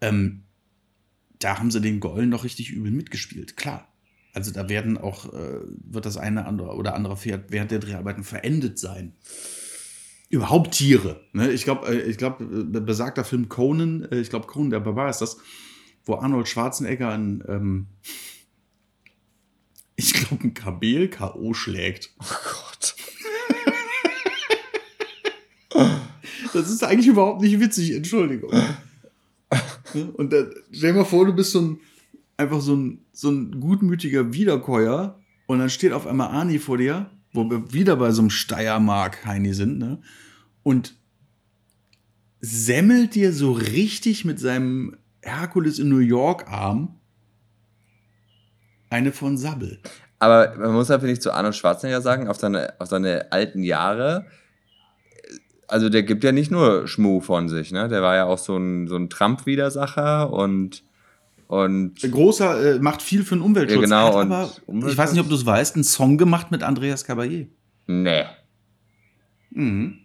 Ähm, 0.00 0.42
da 1.38 1.58
haben 1.58 1.70
sie 1.70 1.80
den 1.80 2.00
Gollen 2.00 2.28
noch 2.28 2.44
richtig 2.44 2.70
übel 2.70 2.90
mitgespielt, 2.90 3.56
klar. 3.56 3.88
Also 4.32 4.50
da 4.50 4.68
werden 4.68 4.98
auch, 4.98 5.32
äh, 5.32 5.60
wird 5.62 6.06
das 6.06 6.16
eine 6.16 6.46
andere 6.46 6.74
oder 6.74 6.94
andere 6.94 7.16
Pferd 7.16 7.50
während 7.50 7.70
der 7.70 7.78
Dreharbeiten 7.78 8.24
verendet 8.24 8.78
sein. 8.78 9.14
Überhaupt 10.28 10.72
Tiere. 10.72 11.20
Ne? 11.32 11.52
Ich 11.52 11.64
glaube, 11.64 11.86
äh, 11.88 12.00
ich 12.02 12.18
glaube, 12.18 12.44
äh, 12.44 12.80
besagter 12.80 13.24
Film 13.24 13.48
Conan, 13.48 14.08
äh, 14.10 14.18
ich 14.18 14.30
glaube, 14.30 14.46
Conan 14.46 14.70
der 14.70 14.80
Barbar 14.80 15.10
ist 15.10 15.20
das 15.20 15.38
wo 16.04 16.16
Arnold 16.16 16.48
Schwarzenegger 16.48 17.10
ein, 17.10 17.42
ähm, 17.48 17.86
ich 19.96 20.12
glaube, 20.12 20.44
ein 20.44 20.54
Kabel 20.54 21.08
K.O. 21.08 21.54
schlägt. 21.54 22.10
Oh 22.20 22.24
Gott. 22.24 22.94
Das 26.52 26.70
ist 26.70 26.84
eigentlich 26.84 27.08
überhaupt 27.08 27.42
nicht 27.42 27.58
witzig, 27.58 27.92
Entschuldigung. 27.92 28.52
Und 30.16 30.32
dann, 30.32 30.52
stell 30.70 30.92
dir 30.92 30.98
mal 30.98 31.04
vor, 31.04 31.26
du 31.26 31.32
bist 31.32 31.52
so 31.52 31.60
ein, 31.60 31.80
einfach 32.36 32.60
so 32.60 32.74
ein, 32.76 33.04
so 33.12 33.30
ein 33.30 33.60
gutmütiger 33.60 34.32
Wiederkäuer 34.32 35.20
und 35.46 35.58
dann 35.58 35.70
steht 35.70 35.92
auf 35.92 36.06
einmal 36.06 36.28
Arnie 36.28 36.58
vor 36.58 36.78
dir, 36.78 37.10
wo 37.32 37.48
wir 37.48 37.72
wieder 37.72 37.96
bei 37.96 38.10
so 38.10 38.22
einem 38.22 38.30
Steiermark-Heini 38.30 39.54
sind, 39.54 39.78
ne? 39.78 40.00
Und 40.62 40.96
semmelt 42.40 43.14
dir 43.14 43.32
so 43.32 43.52
richtig 43.52 44.24
mit 44.24 44.40
seinem 44.40 44.96
Herkules 45.22 45.78
in 45.78 45.88
New 45.88 45.98
York 45.98 46.48
Arm 46.48 46.98
eine 48.94 49.12
von 49.12 49.36
Sabbel. 49.36 49.78
Aber 50.20 50.54
man 50.56 50.72
muss 50.72 50.88
ja, 50.88 50.98
finde 50.98 51.12
ich, 51.12 51.20
zu 51.20 51.32
Arnold 51.32 51.56
Schwarzenegger 51.56 52.00
sagen, 52.00 52.28
auf 52.28 52.38
seine, 52.38 52.74
auf 52.78 52.88
seine 52.88 53.32
alten 53.32 53.62
Jahre, 53.62 54.26
also 55.68 55.88
der 55.88 56.02
gibt 56.02 56.24
ja 56.24 56.32
nicht 56.32 56.50
nur 56.50 56.86
Schmuh 56.86 57.20
von 57.20 57.48
sich, 57.48 57.72
ne? 57.72 57.88
Der 57.88 58.00
war 58.02 58.14
ja 58.14 58.24
auch 58.26 58.38
so 58.38 58.56
ein, 58.56 58.86
so 58.86 58.96
ein 58.96 59.10
Trump-Widersacher 59.10 60.32
und, 60.32 60.84
und. 61.48 62.00
Großer, 62.00 62.76
äh, 62.76 62.78
macht 62.78 63.02
viel 63.02 63.24
für 63.24 63.34
den 63.34 63.42
Umweltschutz. 63.42 63.76
Ja, 63.76 63.82
genau, 63.82 64.18
Hat 64.18 64.26
aber, 64.26 64.50
ich 64.52 64.68
Umweltschutz? 64.68 64.98
weiß 64.98 65.12
nicht, 65.12 65.20
ob 65.20 65.28
du 65.28 65.34
es 65.34 65.44
weißt, 65.44 65.74
einen 65.74 65.84
Song 65.84 66.16
gemacht 66.16 66.50
mit 66.50 66.62
Andreas 66.62 67.06
Caballé. 67.06 67.48
Nee. 67.86 68.24
Mhm. 69.50 69.98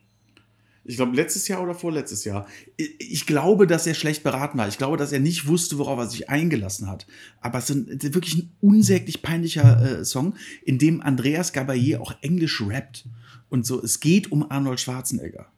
Ich 0.89 0.95
glaube, 0.95 1.15
letztes 1.15 1.47
Jahr 1.47 1.61
oder 1.61 1.75
vorletztes 1.75 2.25
Jahr. 2.25 2.47
Ich, 2.75 2.95
ich 2.99 3.25
glaube, 3.27 3.67
dass 3.67 3.85
er 3.85 3.93
schlecht 3.93 4.23
beraten 4.23 4.57
war. 4.57 4.67
Ich 4.67 4.79
glaube, 4.79 4.97
dass 4.97 5.11
er 5.11 5.19
nicht 5.19 5.45
wusste, 5.45 5.77
worauf 5.77 5.99
er 5.99 6.07
sich 6.09 6.29
eingelassen 6.31 6.87
hat. 6.89 7.05
Aber 7.41 7.59
es 7.59 7.69
ist 7.69 8.13
wirklich 8.15 8.37
ein 8.37 8.51
unsäglich 8.59 9.21
peinlicher 9.21 9.99
äh, 9.99 10.03
Song, 10.03 10.33
in 10.65 10.79
dem 10.79 11.01
Andreas 11.01 11.53
Gabayé 11.53 11.99
auch 11.99 12.15
Englisch 12.21 12.59
rappt. 12.65 13.05
Und 13.49 13.67
so, 13.67 13.79
es 13.83 13.99
geht 13.99 14.31
um 14.31 14.49
Arnold 14.49 14.79
Schwarzenegger. 14.79 15.51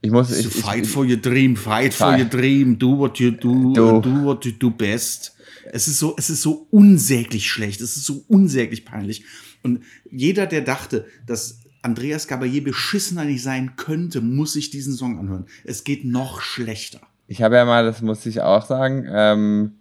Ich 0.00 0.10
muss. 0.10 0.28
So, 0.30 0.36
Ich, 0.36 0.46
ich, 0.46 0.52
fight 0.54 0.86
for 0.86 1.04
your 1.04 1.18
dream, 1.18 1.54
fight 1.54 1.92
for 1.92 2.08
Fight. 2.12 2.20
your 2.20 2.30
dream, 2.30 2.78
do 2.78 2.96
what 2.98 3.18
you 3.18 3.30
do, 3.30 3.74
Do. 3.74 4.00
do 4.00 4.24
what 4.24 4.42
you 4.46 4.52
do 4.52 4.70
best. 4.70 5.34
Es 5.72 5.86
ist 5.86 5.98
so, 5.98 6.14
es 6.16 6.30
ist 6.30 6.40
so 6.40 6.66
unsäglich 6.70 7.46
schlecht, 7.50 7.82
es 7.82 7.96
ist 7.98 8.06
so 8.06 8.24
unsäglich 8.26 8.86
peinlich. 8.86 9.24
Und 9.62 9.80
jeder, 10.10 10.46
der 10.46 10.62
dachte, 10.62 11.06
dass 11.26 11.59
Andreas 11.82 12.28
Gabayé 12.28 12.62
beschissener 12.62 13.24
nicht 13.24 13.42
sein 13.42 13.76
könnte, 13.76 14.20
muss 14.20 14.52
sich 14.52 14.70
diesen 14.70 14.94
Song 14.94 15.18
anhören. 15.18 15.46
Es 15.64 15.84
geht 15.84 16.04
noch 16.04 16.40
schlechter. 16.40 17.00
Ich 17.26 17.42
habe 17.42 17.56
ja 17.56 17.64
mal, 17.64 17.84
das 17.84 18.02
muss 18.02 18.26
ich 18.26 18.40
auch 18.40 18.66
sagen, 18.66 19.06
ähm, 19.08 19.72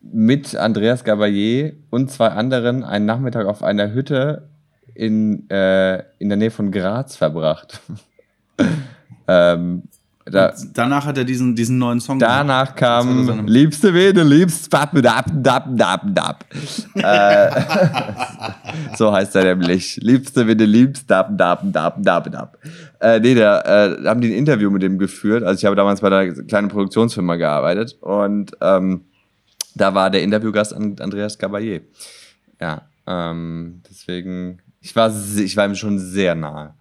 mit 0.00 0.54
Andreas 0.54 1.04
Gabayé 1.04 1.74
und 1.90 2.10
zwei 2.10 2.28
anderen 2.28 2.84
einen 2.84 3.06
Nachmittag 3.06 3.46
auf 3.46 3.62
einer 3.62 3.92
Hütte 3.92 4.48
in, 4.94 5.48
äh, 5.50 6.02
in 6.18 6.28
der 6.28 6.36
Nähe 6.36 6.50
von 6.50 6.70
Graz 6.70 7.16
verbracht. 7.16 7.80
ähm, 9.28 9.84
da, 10.30 10.52
Danach 10.74 11.06
hat 11.06 11.16
er 11.18 11.24
diesen, 11.24 11.54
diesen 11.54 11.78
neuen 11.78 12.00
Song 12.00 12.18
danach 12.18 12.74
kam 12.74 13.24
seine- 13.26 13.42
Liebste 13.42 13.94
Wede, 13.94 14.22
liebst 14.24 14.72
dap, 14.72 14.90
dap, 14.94 15.26
dap, 15.32 15.66
dap, 15.76 16.02
dap. 16.06 16.44
äh, 16.94 17.50
so 18.96 19.12
heißt 19.12 19.36
er 19.36 19.44
nämlich. 19.56 19.96
Liebste 20.02 20.46
Wede, 20.46 20.64
liebst 20.64 21.08
dap, 21.08 21.30
dap, 21.38 21.60
dap, 21.64 22.02
dap, 22.02 22.30
dap. 22.32 22.58
Äh, 23.00 23.20
nee, 23.20 23.34
da 23.34 23.60
äh, 23.60 24.04
haben 24.04 24.20
die 24.20 24.28
ein 24.32 24.38
Interview 24.38 24.70
mit 24.70 24.82
dem 24.82 24.98
geführt. 24.98 25.44
Also 25.44 25.58
ich 25.60 25.64
habe 25.64 25.76
damals 25.76 26.00
bei 26.00 26.08
einer 26.08 26.32
kleinen 26.44 26.68
Produktionsfirma 26.68 27.36
gearbeitet 27.36 27.96
und 28.00 28.52
ähm, 28.60 29.02
da 29.74 29.94
war 29.94 30.10
der 30.10 30.22
Interviewgast 30.22 30.74
an 30.74 30.96
Andreas 31.00 31.38
Gabayé. 31.38 31.82
Ja, 32.60 32.82
ähm, 33.06 33.82
deswegen, 33.88 34.58
ich 34.80 34.96
war, 34.96 35.12
ich 35.36 35.56
war 35.56 35.66
ihm 35.66 35.74
schon 35.74 35.98
sehr 35.98 36.34
nahe. 36.34 36.74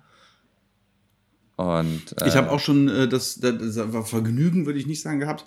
Und, 1.55 2.15
äh, 2.19 2.27
Ich 2.27 2.35
habe 2.35 2.51
auch 2.51 2.59
schon 2.59 2.87
äh, 2.87 3.07
das, 3.07 3.35
das, 3.35 3.57
das 3.57 3.93
war 3.93 4.05
Vergnügen, 4.05 4.65
würde 4.65 4.79
ich 4.79 4.87
nicht 4.87 5.01
sagen, 5.01 5.19
gehabt. 5.19 5.45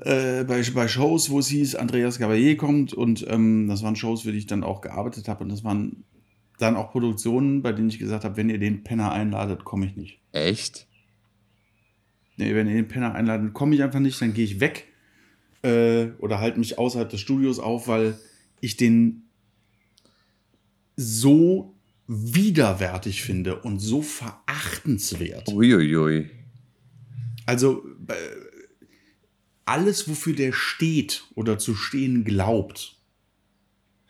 Äh, 0.00 0.44
bei, 0.44 0.62
bei 0.74 0.88
Shows, 0.88 1.30
wo 1.30 1.40
es 1.40 1.48
hieß, 1.48 1.74
Andreas 1.74 2.20
Gabayé 2.20 2.56
kommt 2.56 2.92
und 2.92 3.26
ähm, 3.28 3.68
das 3.68 3.82
waren 3.82 3.96
Shows, 3.96 4.22
für 4.22 4.32
die 4.32 4.38
ich 4.38 4.46
dann 4.46 4.62
auch 4.62 4.80
gearbeitet 4.80 5.28
habe 5.28 5.42
und 5.42 5.50
das 5.50 5.64
waren 5.64 6.04
dann 6.58 6.76
auch 6.76 6.90
Produktionen, 6.90 7.62
bei 7.62 7.72
denen 7.72 7.88
ich 7.88 7.98
gesagt 7.98 8.24
habe, 8.24 8.36
wenn 8.36 8.50
ihr 8.50 8.58
den 8.58 8.84
Penner 8.84 9.12
einladet, 9.12 9.64
komme 9.64 9.86
ich 9.86 9.96
nicht. 9.96 10.20
Echt? 10.32 10.86
Nee, 12.36 12.54
wenn 12.54 12.68
ihr 12.68 12.74
den 12.74 12.88
Penner 12.88 13.14
einladet, 13.14 13.52
komme 13.54 13.74
ich 13.74 13.82
einfach 13.82 14.00
nicht, 14.00 14.20
dann 14.20 14.34
gehe 14.34 14.44
ich 14.44 14.60
weg 14.60 14.86
äh, 15.62 16.08
oder 16.18 16.40
halte 16.40 16.58
mich 16.58 16.78
außerhalb 16.78 17.08
des 17.08 17.20
Studios 17.20 17.58
auf, 17.58 17.88
weil 17.88 18.18
ich 18.60 18.76
den 18.76 19.28
so 20.96 21.74
widerwärtig 22.08 23.22
finde 23.22 23.60
und 23.60 23.78
so 23.78 24.02
verachtenswert. 24.02 25.48
Uiuiui. 25.48 26.30
Also 27.46 27.84
äh, 28.08 28.14
alles, 29.66 30.08
wofür 30.08 30.34
der 30.34 30.52
steht 30.52 31.24
oder 31.34 31.58
zu 31.58 31.74
stehen 31.74 32.24
glaubt, 32.24 32.94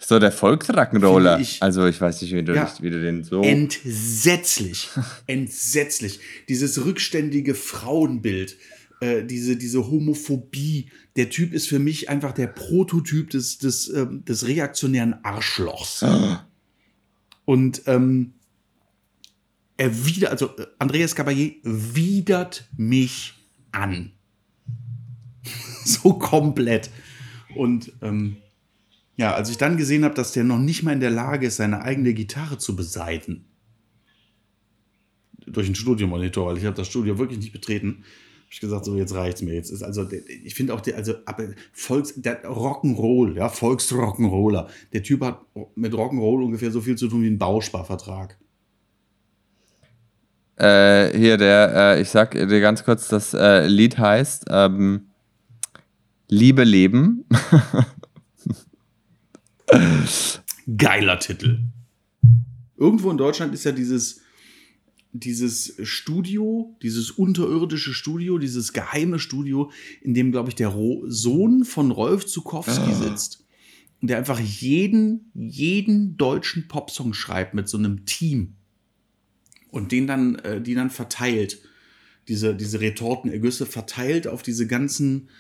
So, 0.01 0.21
der 0.21 0.33
Volksrock'n'Roller. 0.33 1.33
Finde 1.35 1.43
ich- 1.43 1.61
Also, 1.61 1.85
ich 1.87 2.01
weiß 2.01 2.23
nicht, 2.23 2.33
wie 2.33 2.45
du, 2.45 2.55
Ja. 2.55 2.73
wie 2.81 2.91
du 2.91 3.03
den 3.03 3.25
so. 3.25 3.43
entsetzlich, 3.43 4.89
entsetzlich. 5.27 6.21
Dieses 6.49 6.85
rückständige 6.85 7.57
Frauenbild, 7.57 8.57
äh, 9.01 9.25
diese, 9.25 9.57
diese 9.57 9.89
Homophobie. 9.91 10.91
Der 11.17 11.31
Typ 11.31 11.53
ist 11.53 11.67
für 11.69 11.81
mich 11.81 12.09
einfach 12.09 12.31
der 12.33 12.47
Prototyp 12.47 13.31
des, 13.31 13.59
des, 13.59 13.89
ähm, 13.93 14.25
des 14.25 14.47
reaktionären 14.47 15.17
Arschlochs. 15.25 16.05
Und 17.49 17.85
ähm, 17.87 18.35
er 19.79 20.05
wieder, 20.05 20.31
also 20.31 20.55
äh, 20.59 20.67
Andreas 20.79 21.17
Caballé 21.17 21.57
widert 21.63 22.69
mich 22.77 23.33
an. 23.73 24.13
so 25.83 26.19
komplett. 26.19 26.91
Und 27.57 27.91
ähm, 28.03 28.37
ja, 29.17 29.33
als 29.33 29.49
ich 29.49 29.57
dann 29.57 29.79
gesehen 29.79 30.05
habe, 30.05 30.15
dass 30.15 30.33
der 30.33 30.45
noch 30.45 30.59
nicht 30.59 30.83
mal 30.83 30.93
in 30.93 31.01
der 31.01 31.11
Lage 31.11 31.47
ist, 31.47 31.57
seine 31.57 31.81
eigene 31.81 32.13
Gitarre 32.13 32.59
zu 32.59 32.77
beseiten, 32.77 33.47
durch 35.47 35.69
einen 35.69 35.75
Studiomonitor, 35.75 36.49
weil 36.49 36.59
ich 36.59 36.67
habe 36.67 36.77
das 36.77 36.89
Studio 36.89 37.17
wirklich 37.17 37.39
nicht 37.39 37.53
betreten, 37.53 38.05
habe 38.49 38.55
ich 38.55 38.61
gesagt, 38.61 38.87
so 38.87 38.97
jetzt 38.97 39.15
reicht's 39.15 39.43
mir. 39.43 39.53
Jetzt 39.53 39.71
ist 39.71 39.83
also, 39.83 40.09
ich 40.11 40.55
finde 40.55 40.73
auch, 40.73 40.81
der, 40.81 40.97
also 40.97 41.17
aber 41.27 41.49
Volks, 41.71 42.15
der 42.17 42.43
Rock'n'Roll, 42.45 43.35
ja, 43.37 43.49
Volksrock'n'Roller. 43.49 44.69
Der 44.95 45.03
Typ 45.03 45.21
hat 45.21 45.43
mit 45.75 45.93
Rock'n'Roll 45.93 46.45
ungefähr 46.45 46.71
so 46.71 46.81
viel 46.81 46.97
zu 46.97 47.09
tun 47.09 47.23
wie 47.23 47.29
ein 47.29 47.37
Bausparvertrag. 47.37 48.39
Äh, 50.57 51.17
hier, 51.17 51.37
der, 51.37 51.75
äh, 51.75 52.01
ich 52.01 52.09
sag 52.09 52.31
dir 52.33 52.61
ganz 52.61 52.85
kurz, 52.85 53.09
das 53.09 53.35
äh, 53.35 53.67
Lied 53.67 53.99
heißt 53.99 54.47
ähm, 54.49 55.09
Liebe 56.29 56.65
Leben. 56.65 57.27
Geiler 60.79 61.19
Titel. 61.19 61.65
Irgendwo 62.79 63.11
in 63.11 63.19
Deutschland 63.19 63.53
ist 63.53 63.65
ja 63.65 63.73
dieses, 63.73 64.23
dieses 65.13 65.75
Studio, 65.83 66.77
dieses 66.83 67.11
unterirdische 67.11 67.95
Studio, 67.95 68.39
dieses 68.39 68.73
geheime 68.73 69.19
Studio, 69.19 69.71
in 70.03 70.15
dem, 70.15 70.33
glaube 70.33 70.51
ich, 70.51 70.55
der 70.55 70.69
Ro 70.69 71.05
Sohn 71.07 71.65
von 71.65 71.91
Rolf 71.91 72.27
Zukowski 72.27 72.95
sitzt. 72.95 73.45
Und 74.01 74.09
der 74.09 74.19
einfach 74.19 74.39
jeden, 74.39 75.31
jeden 75.35 76.17
deutschen 76.17 76.69
Popsong 76.69 77.15
schreibt 77.15 77.55
mit 77.55 77.69
so 77.69 77.79
einem 77.79 78.05
Team. 78.05 78.55
Und 79.71 79.93
den 79.93 80.07
dann, 80.07 80.37
äh, 80.37 80.61
die 80.61 80.75
dann 80.75 80.91
verteilt. 80.91 81.61
Diese, 82.29 82.55
diese 82.55 82.81
Retortenergüsse 82.81 83.67
verteilt 83.67 84.29
auf 84.29 84.43
diese 84.43 84.67
ganzen, 84.67 85.31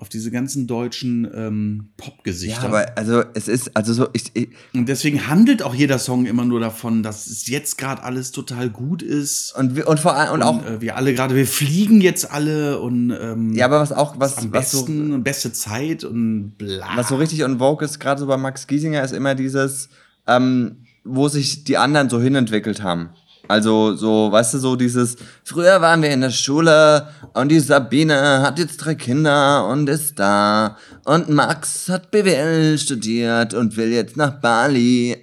auf 0.00 0.08
diese 0.08 0.30
ganzen 0.30 0.68
deutschen 0.68 1.28
ähm, 1.34 1.88
Popgesichter. 1.96 2.62
Ja, 2.62 2.68
aber 2.68 2.96
also 2.96 3.24
es 3.34 3.48
ist, 3.48 3.76
also 3.76 3.92
so, 3.92 4.08
ich, 4.12 4.30
ich 4.34 4.48
Und 4.72 4.88
deswegen 4.88 5.26
handelt 5.26 5.62
auch 5.62 5.74
jeder 5.74 5.98
Song 5.98 6.24
immer 6.26 6.44
nur 6.44 6.60
davon, 6.60 7.02
dass 7.02 7.26
es 7.26 7.48
jetzt 7.48 7.78
gerade 7.78 8.04
alles 8.04 8.30
total 8.30 8.70
gut 8.70 9.02
ist. 9.02 9.54
und, 9.56 9.74
wir- 9.74 9.88
und 9.88 9.98
vor 9.98 10.14
allem, 10.14 10.34
und 10.34 10.42
auch, 10.42 10.64
äh, 10.64 10.80
wir 10.80 10.96
alle 10.96 11.14
gerade, 11.14 11.34
wir 11.34 11.46
fliegen 11.46 12.00
jetzt 12.00 12.30
alle 12.30 12.78
und 12.78 13.10
ähm, 13.10 13.52
ja, 13.54 13.64
aber 13.64 13.80
was 13.80 13.90
auch, 13.92 14.14
am 14.14 14.20
was, 14.20 14.36
was 14.52 14.70
so, 14.70 14.84
besten, 14.84 15.24
beste 15.24 15.52
Zeit 15.52 16.04
und 16.04 16.52
bla. 16.58 16.90
was 16.94 17.08
so 17.08 17.16
richtig 17.16 17.44
on 17.44 17.58
vogue 17.58 17.84
ist, 17.84 17.98
gerade 17.98 18.20
so 18.20 18.26
bei 18.28 18.36
Max 18.36 18.68
Giesinger, 18.68 19.02
ist 19.02 19.12
immer 19.12 19.34
dieses, 19.34 19.88
ähm, 20.28 20.84
wo 21.02 21.28
sich 21.28 21.64
die 21.64 21.76
anderen 21.76 22.08
so 22.08 22.20
hinentwickelt 22.20 22.82
haben. 22.82 23.10
Also 23.46 23.94
so, 23.94 24.30
weißt 24.30 24.54
du, 24.54 24.58
so 24.58 24.76
dieses, 24.76 25.16
früher 25.42 25.80
waren 25.80 26.02
wir 26.02 26.10
in 26.10 26.20
der 26.20 26.30
Schule 26.30 27.08
und 27.32 27.48
die 27.50 27.60
Sabine 27.60 28.42
hat 28.42 28.58
jetzt 28.58 28.78
drei 28.78 28.94
Kinder 28.94 29.66
und 29.68 29.88
ist 29.88 30.18
da 30.18 30.76
und 31.04 31.30
Max 31.30 31.88
hat 31.88 32.10
BWL 32.10 32.76
studiert 32.78 33.54
und 33.54 33.76
will 33.78 33.90
jetzt 33.90 34.18
nach 34.18 34.40
Bali. 34.40 35.16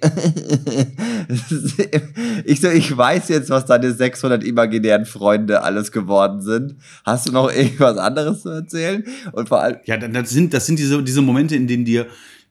ich 2.44 2.60
so, 2.60 2.68
ich 2.68 2.96
weiß 2.96 3.28
jetzt, 3.28 3.50
was 3.50 3.66
deine 3.66 3.92
600 3.92 4.42
imaginären 4.42 5.06
Freunde 5.06 5.62
alles 5.62 5.92
geworden 5.92 6.40
sind. 6.40 6.74
Hast 7.04 7.28
du 7.28 7.32
noch 7.32 7.52
irgendwas 7.52 7.96
anderes 7.96 8.42
zu 8.42 8.48
erzählen? 8.50 9.04
Und 9.30 9.48
vor 9.48 9.60
allem... 9.60 9.76
Ja, 9.84 9.96
das 9.96 10.30
sind, 10.30 10.52
das 10.52 10.66
sind 10.66 10.80
diese, 10.80 11.00
diese 11.04 11.22
Momente, 11.22 11.54
in 11.54 11.68
denen 11.68 11.84
dir 11.84 12.06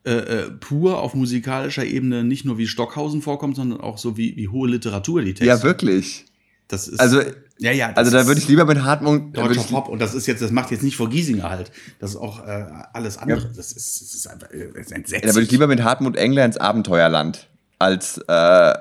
äh, 0.05 0.11
äh, 0.11 0.51
pur 0.51 0.99
auf 0.99 1.15
musikalischer 1.15 1.83
Ebene 1.83 2.23
nicht 2.23 2.45
nur 2.45 2.57
wie 2.57 2.67
Stockhausen 2.67 3.21
vorkommt, 3.21 3.55
sondern 3.55 3.81
auch 3.81 3.97
so 3.97 4.17
wie, 4.17 4.35
wie 4.35 4.47
hohe 4.47 4.69
Literatur 4.69 5.21
die 5.21 5.33
Texte. 5.33 5.45
Ja, 5.45 5.63
wirklich. 5.63 6.25
Das 6.67 6.87
ist, 6.87 6.99
also, 6.99 7.21
ja, 7.57 7.71
ja, 7.71 7.91
also 7.93 8.11
da 8.11 8.25
würde 8.27 8.39
ich 8.39 8.47
lieber 8.47 8.65
mit 8.65 8.83
Hartmut. 8.83 9.35
Deutscher 9.35 9.63
Pop 9.63 9.87
und 9.87 9.99
das 9.99 10.13
ist 10.13 10.25
jetzt, 10.25 10.41
das 10.41 10.51
macht 10.51 10.71
jetzt 10.71 10.83
nicht 10.83 10.95
vor 10.97 11.09
Giesinger 11.09 11.49
halt. 11.49 11.71
Das 11.99 12.11
ist 12.11 12.17
auch 12.17 12.45
äh, 12.45 12.65
alles 12.93 13.17
andere. 13.17 13.39
Ja. 13.39 13.47
Das, 13.55 13.71
ist, 13.71 14.01
das 14.01 14.13
ist 14.15 14.27
einfach 14.27 14.51
äh, 14.51 14.69
das 14.73 14.87
ist 14.87 14.91
entsetzlich. 14.91 15.21
Ja, 15.21 15.27
da 15.27 15.35
würde 15.35 15.45
ich 15.45 15.51
lieber 15.51 15.67
mit 15.67 15.83
Hartmut 15.83 16.15
Engler 16.17 16.43
ins 16.45 16.57
Abenteuerland 16.57 17.47
als 17.77 18.17
äh, 18.27 18.73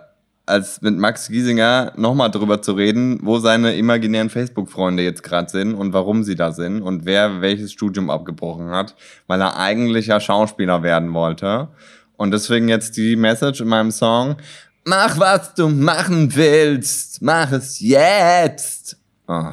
als 0.46 0.82
mit 0.82 0.96
Max 0.96 1.28
Giesinger 1.28 1.92
nochmal 1.96 2.30
drüber 2.30 2.60
zu 2.60 2.72
reden, 2.72 3.18
wo 3.22 3.38
seine 3.38 3.76
imaginären 3.76 4.30
Facebook-Freunde 4.30 5.02
jetzt 5.02 5.22
gerade 5.22 5.50
sind 5.50 5.74
und 5.74 5.92
warum 5.92 6.22
sie 6.22 6.34
da 6.34 6.52
sind 6.52 6.82
und 6.82 7.06
wer 7.06 7.40
welches 7.40 7.72
Studium 7.72 8.10
abgebrochen 8.10 8.70
hat, 8.70 8.94
weil 9.26 9.40
er 9.40 9.58
eigentlich 9.58 10.08
ja 10.08 10.20
Schauspieler 10.20 10.82
werden 10.82 11.12
wollte. 11.14 11.68
Und 12.16 12.30
deswegen 12.30 12.68
jetzt 12.68 12.96
die 12.96 13.16
Message 13.16 13.60
in 13.60 13.68
meinem 13.68 13.90
Song, 13.90 14.36
mach 14.84 15.18
was 15.18 15.54
du 15.54 15.68
machen 15.68 16.34
willst, 16.34 17.22
mach 17.22 17.50
es 17.52 17.80
jetzt. 17.80 18.98
Oh, 19.26 19.52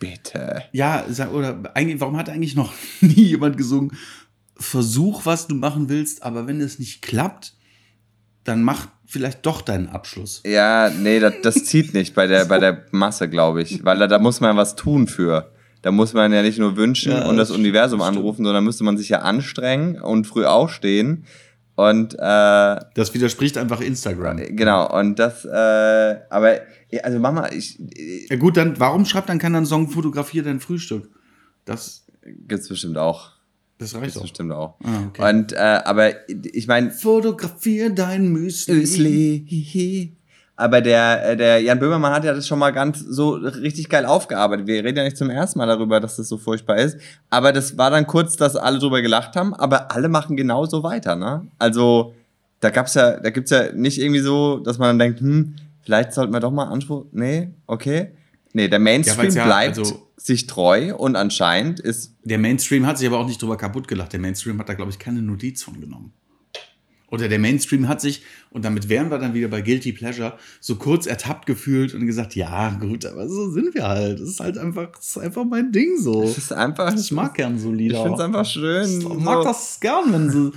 bitte. 0.00 0.64
Ja, 0.72 1.04
oder 1.32 1.60
eigentlich, 1.74 2.00
warum 2.00 2.16
hat 2.16 2.28
eigentlich 2.28 2.56
noch 2.56 2.72
nie 3.00 3.22
jemand 3.22 3.56
gesungen, 3.56 3.96
versuch 4.56 5.24
was 5.26 5.46
du 5.46 5.54
machen 5.54 5.88
willst, 5.88 6.22
aber 6.22 6.46
wenn 6.46 6.60
es 6.60 6.78
nicht 6.78 7.02
klappt, 7.02 7.54
dann 8.44 8.62
mach 8.62 8.88
vielleicht 9.06 9.44
doch 9.46 9.60
deinen 9.60 9.88
Abschluss. 9.88 10.42
Ja, 10.44 10.90
nee, 10.90 11.20
das, 11.20 11.34
das 11.42 11.64
zieht 11.64 11.94
nicht 11.94 12.14
bei 12.14 12.26
der, 12.26 12.46
bei 12.46 12.58
der 12.58 12.86
Masse, 12.90 13.28
glaube 13.28 13.62
ich. 13.62 13.84
Weil 13.84 13.98
da, 13.98 14.06
da 14.06 14.18
muss 14.18 14.40
man 14.40 14.56
was 14.56 14.74
tun 14.74 15.06
für. 15.06 15.50
Da 15.82 15.90
muss 15.90 16.14
man 16.14 16.32
ja 16.32 16.42
nicht 16.42 16.58
nur 16.58 16.76
wünschen 16.76 17.12
ja, 17.12 17.26
und 17.26 17.36
das, 17.36 17.48
das 17.48 17.56
Universum 17.56 18.00
stimmt. 18.00 18.16
anrufen, 18.16 18.44
sondern 18.44 18.64
müsste 18.64 18.84
man 18.84 18.96
sich 18.96 19.08
ja 19.08 19.18
anstrengen 19.18 20.00
und 20.00 20.26
früh 20.26 20.44
aufstehen. 20.44 21.24
Und 21.74 22.14
äh, 22.14 22.18
das 22.18 23.14
widerspricht 23.14 23.58
einfach 23.58 23.80
Instagram. 23.80 24.36
Genau, 24.36 24.96
und 24.96 25.18
das, 25.18 25.44
äh, 25.44 26.16
aber 26.30 26.60
also 27.02 27.18
Mama, 27.18 27.48
ich. 27.50 27.80
Ja 28.28 28.36
gut, 28.36 28.56
dann 28.56 28.78
warum 28.78 29.04
schreibt 29.06 29.28
dann 29.28 29.38
keiner 29.38 29.56
einen 29.58 29.66
Song, 29.66 29.88
fotografier 29.88 30.42
dein 30.42 30.60
Frühstück? 30.60 31.08
Das 31.64 32.06
gibt's 32.46 32.68
bestimmt 32.68 32.98
auch. 32.98 33.31
Das 33.82 33.96
reicht 33.96 34.14
das 34.14 34.22
bestimmt 34.22 34.52
auch. 34.52 34.74
Ah, 34.84 35.06
okay. 35.08 35.28
Und, 35.28 35.52
äh, 35.52 35.56
aber 35.56 36.10
ich 36.28 36.68
meine. 36.68 36.90
Fotografier 36.92 37.90
dein 37.90 38.28
Müsli. 38.28 38.74
Müsli. 38.74 40.16
Aber 40.54 40.80
der, 40.80 41.30
äh, 41.30 41.36
der 41.36 41.60
Jan 41.60 41.80
Böhmermann 41.80 42.12
hat 42.12 42.22
ja 42.24 42.32
das 42.32 42.46
schon 42.46 42.60
mal 42.60 42.70
ganz 42.70 43.00
so 43.00 43.30
richtig 43.32 43.88
geil 43.88 44.06
aufgearbeitet. 44.06 44.68
Wir 44.68 44.84
reden 44.84 44.98
ja 44.98 45.04
nicht 45.04 45.16
zum 45.16 45.30
ersten 45.30 45.58
Mal 45.58 45.66
darüber, 45.66 45.98
dass 45.98 46.16
das 46.16 46.28
so 46.28 46.38
furchtbar 46.38 46.76
ist. 46.76 46.96
Aber 47.30 47.52
das 47.52 47.76
war 47.76 47.90
dann 47.90 48.06
kurz, 48.06 48.36
dass 48.36 48.54
alle 48.54 48.78
drüber 48.78 49.02
gelacht 49.02 49.34
haben, 49.34 49.52
aber 49.54 49.90
alle 49.90 50.08
machen 50.08 50.36
genauso 50.36 50.84
weiter, 50.84 51.16
ne? 51.16 51.48
Also, 51.58 52.14
da 52.60 52.70
gab's 52.70 52.94
ja, 52.94 53.18
da 53.18 53.30
gibt's 53.30 53.50
ja 53.50 53.72
nicht 53.72 53.98
irgendwie 53.98 54.20
so, 54.20 54.58
dass 54.58 54.78
man 54.78 54.90
dann 54.90 54.98
denkt, 55.00 55.20
hm, 55.20 55.56
vielleicht 55.80 56.12
sollten 56.12 56.32
wir 56.32 56.38
doch 56.38 56.52
mal 56.52 56.66
Anspruch. 56.66 57.06
Nee, 57.10 57.50
okay. 57.66 58.12
Nee, 58.52 58.68
der 58.68 58.78
Mainstream 58.78 59.30
ja, 59.30 59.44
bleibt 59.44 59.78
also 59.78 60.08
sich 60.16 60.46
treu 60.46 60.94
und 60.94 61.16
anscheinend 61.16 61.80
ist. 61.80 62.16
Der 62.24 62.38
Mainstream 62.38 62.86
hat 62.86 62.98
sich 62.98 63.06
aber 63.06 63.18
auch 63.18 63.26
nicht 63.26 63.40
drüber 63.40 63.56
kaputt 63.56 63.88
gelacht. 63.88 64.12
Der 64.12 64.20
Mainstream 64.20 64.58
hat 64.58 64.68
da, 64.68 64.74
glaube 64.74 64.90
ich, 64.90 64.98
keine 64.98 65.22
Notiz 65.22 65.62
von 65.62 65.80
genommen. 65.80 66.12
Oder 67.12 67.28
der 67.28 67.38
Mainstream 67.38 67.88
hat 67.88 68.00
sich, 68.00 68.22
und 68.50 68.64
damit 68.64 68.88
wären 68.88 69.10
wir 69.10 69.18
dann 69.18 69.34
wieder 69.34 69.48
bei 69.48 69.60
Guilty 69.60 69.92
Pleasure, 69.92 70.32
so 70.60 70.76
kurz 70.76 71.04
ertappt 71.04 71.44
gefühlt 71.44 71.92
und 71.92 72.06
gesagt, 72.06 72.34
ja, 72.34 72.70
gut, 72.70 73.04
aber 73.04 73.28
so 73.28 73.50
sind 73.50 73.74
wir 73.74 73.86
halt. 73.86 74.18
Das 74.18 74.28
ist 74.28 74.40
halt 74.40 74.56
einfach, 74.56 74.88
das 74.96 75.08
ist 75.08 75.18
einfach 75.18 75.44
mein 75.44 75.72
Ding 75.72 75.98
so. 75.98 76.22
Das 76.22 76.38
ist 76.38 76.54
einfach. 76.54 76.94
Ich 76.94 77.12
mag 77.12 77.34
gern 77.34 77.58
so 77.58 77.70
Lieder. 77.70 77.96
Ich 77.96 78.02
finde 78.02 78.14
es 78.14 78.20
einfach 78.24 78.46
schön. 78.46 79.00
Ich 79.00 79.04
mag 79.18 79.42
so. 79.42 79.44
das 79.44 79.78
gern, 79.78 80.10
wenn 80.10 80.30
sie. 80.30 80.52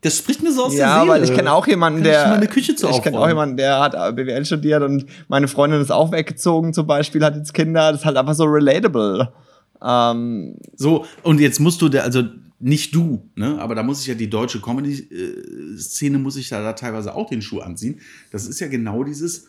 Das 0.00 0.18
spricht 0.18 0.42
mir 0.42 0.52
so 0.52 0.64
aus 0.64 0.74
ja, 0.74 0.78
der 0.78 0.88
Seele. 0.88 1.06
Ja, 1.06 1.08
weil 1.08 1.22
ich 1.22 1.32
kenne 1.32 1.52
auch 1.52 1.68
jemanden, 1.68 2.02
Kann 2.02 2.40
der. 2.40 2.42
Ich 2.42 2.50
Küche 2.50 2.74
zu 2.74 2.88
Ich 2.88 3.00
kenne 3.00 3.20
auch 3.20 3.28
jemanden, 3.28 3.56
der 3.56 3.78
hat 3.78 3.92
BWL 4.16 4.44
studiert 4.44 4.82
und 4.82 5.06
meine 5.28 5.46
Freundin 5.46 5.80
ist 5.80 5.92
auch 5.92 6.10
weggezogen 6.10 6.74
zum 6.74 6.88
Beispiel, 6.88 7.24
hat 7.24 7.36
jetzt 7.36 7.54
Kinder. 7.54 7.92
Das 7.92 8.00
ist 8.00 8.06
halt 8.06 8.16
einfach 8.16 8.34
so 8.34 8.44
relatable. 8.44 9.32
Ähm, 9.80 10.56
so, 10.74 11.04
und 11.22 11.38
jetzt 11.38 11.60
musst 11.60 11.80
du, 11.80 11.88
der, 11.88 12.02
also 12.02 12.24
nicht 12.58 12.94
du, 12.94 13.28
ne? 13.34 13.58
aber 13.60 13.74
da 13.74 13.82
muss 13.82 14.00
ich 14.00 14.06
ja 14.06 14.14
die 14.14 14.30
deutsche 14.30 14.60
Comedy-Szene, 14.60 16.18
muss 16.18 16.36
ich 16.36 16.48
da, 16.48 16.62
da 16.62 16.72
teilweise 16.72 17.14
auch 17.14 17.28
den 17.28 17.42
Schuh 17.42 17.60
anziehen. 17.60 18.00
Das 18.30 18.46
ist 18.46 18.60
ja 18.60 18.68
genau 18.68 19.04
dieses. 19.04 19.48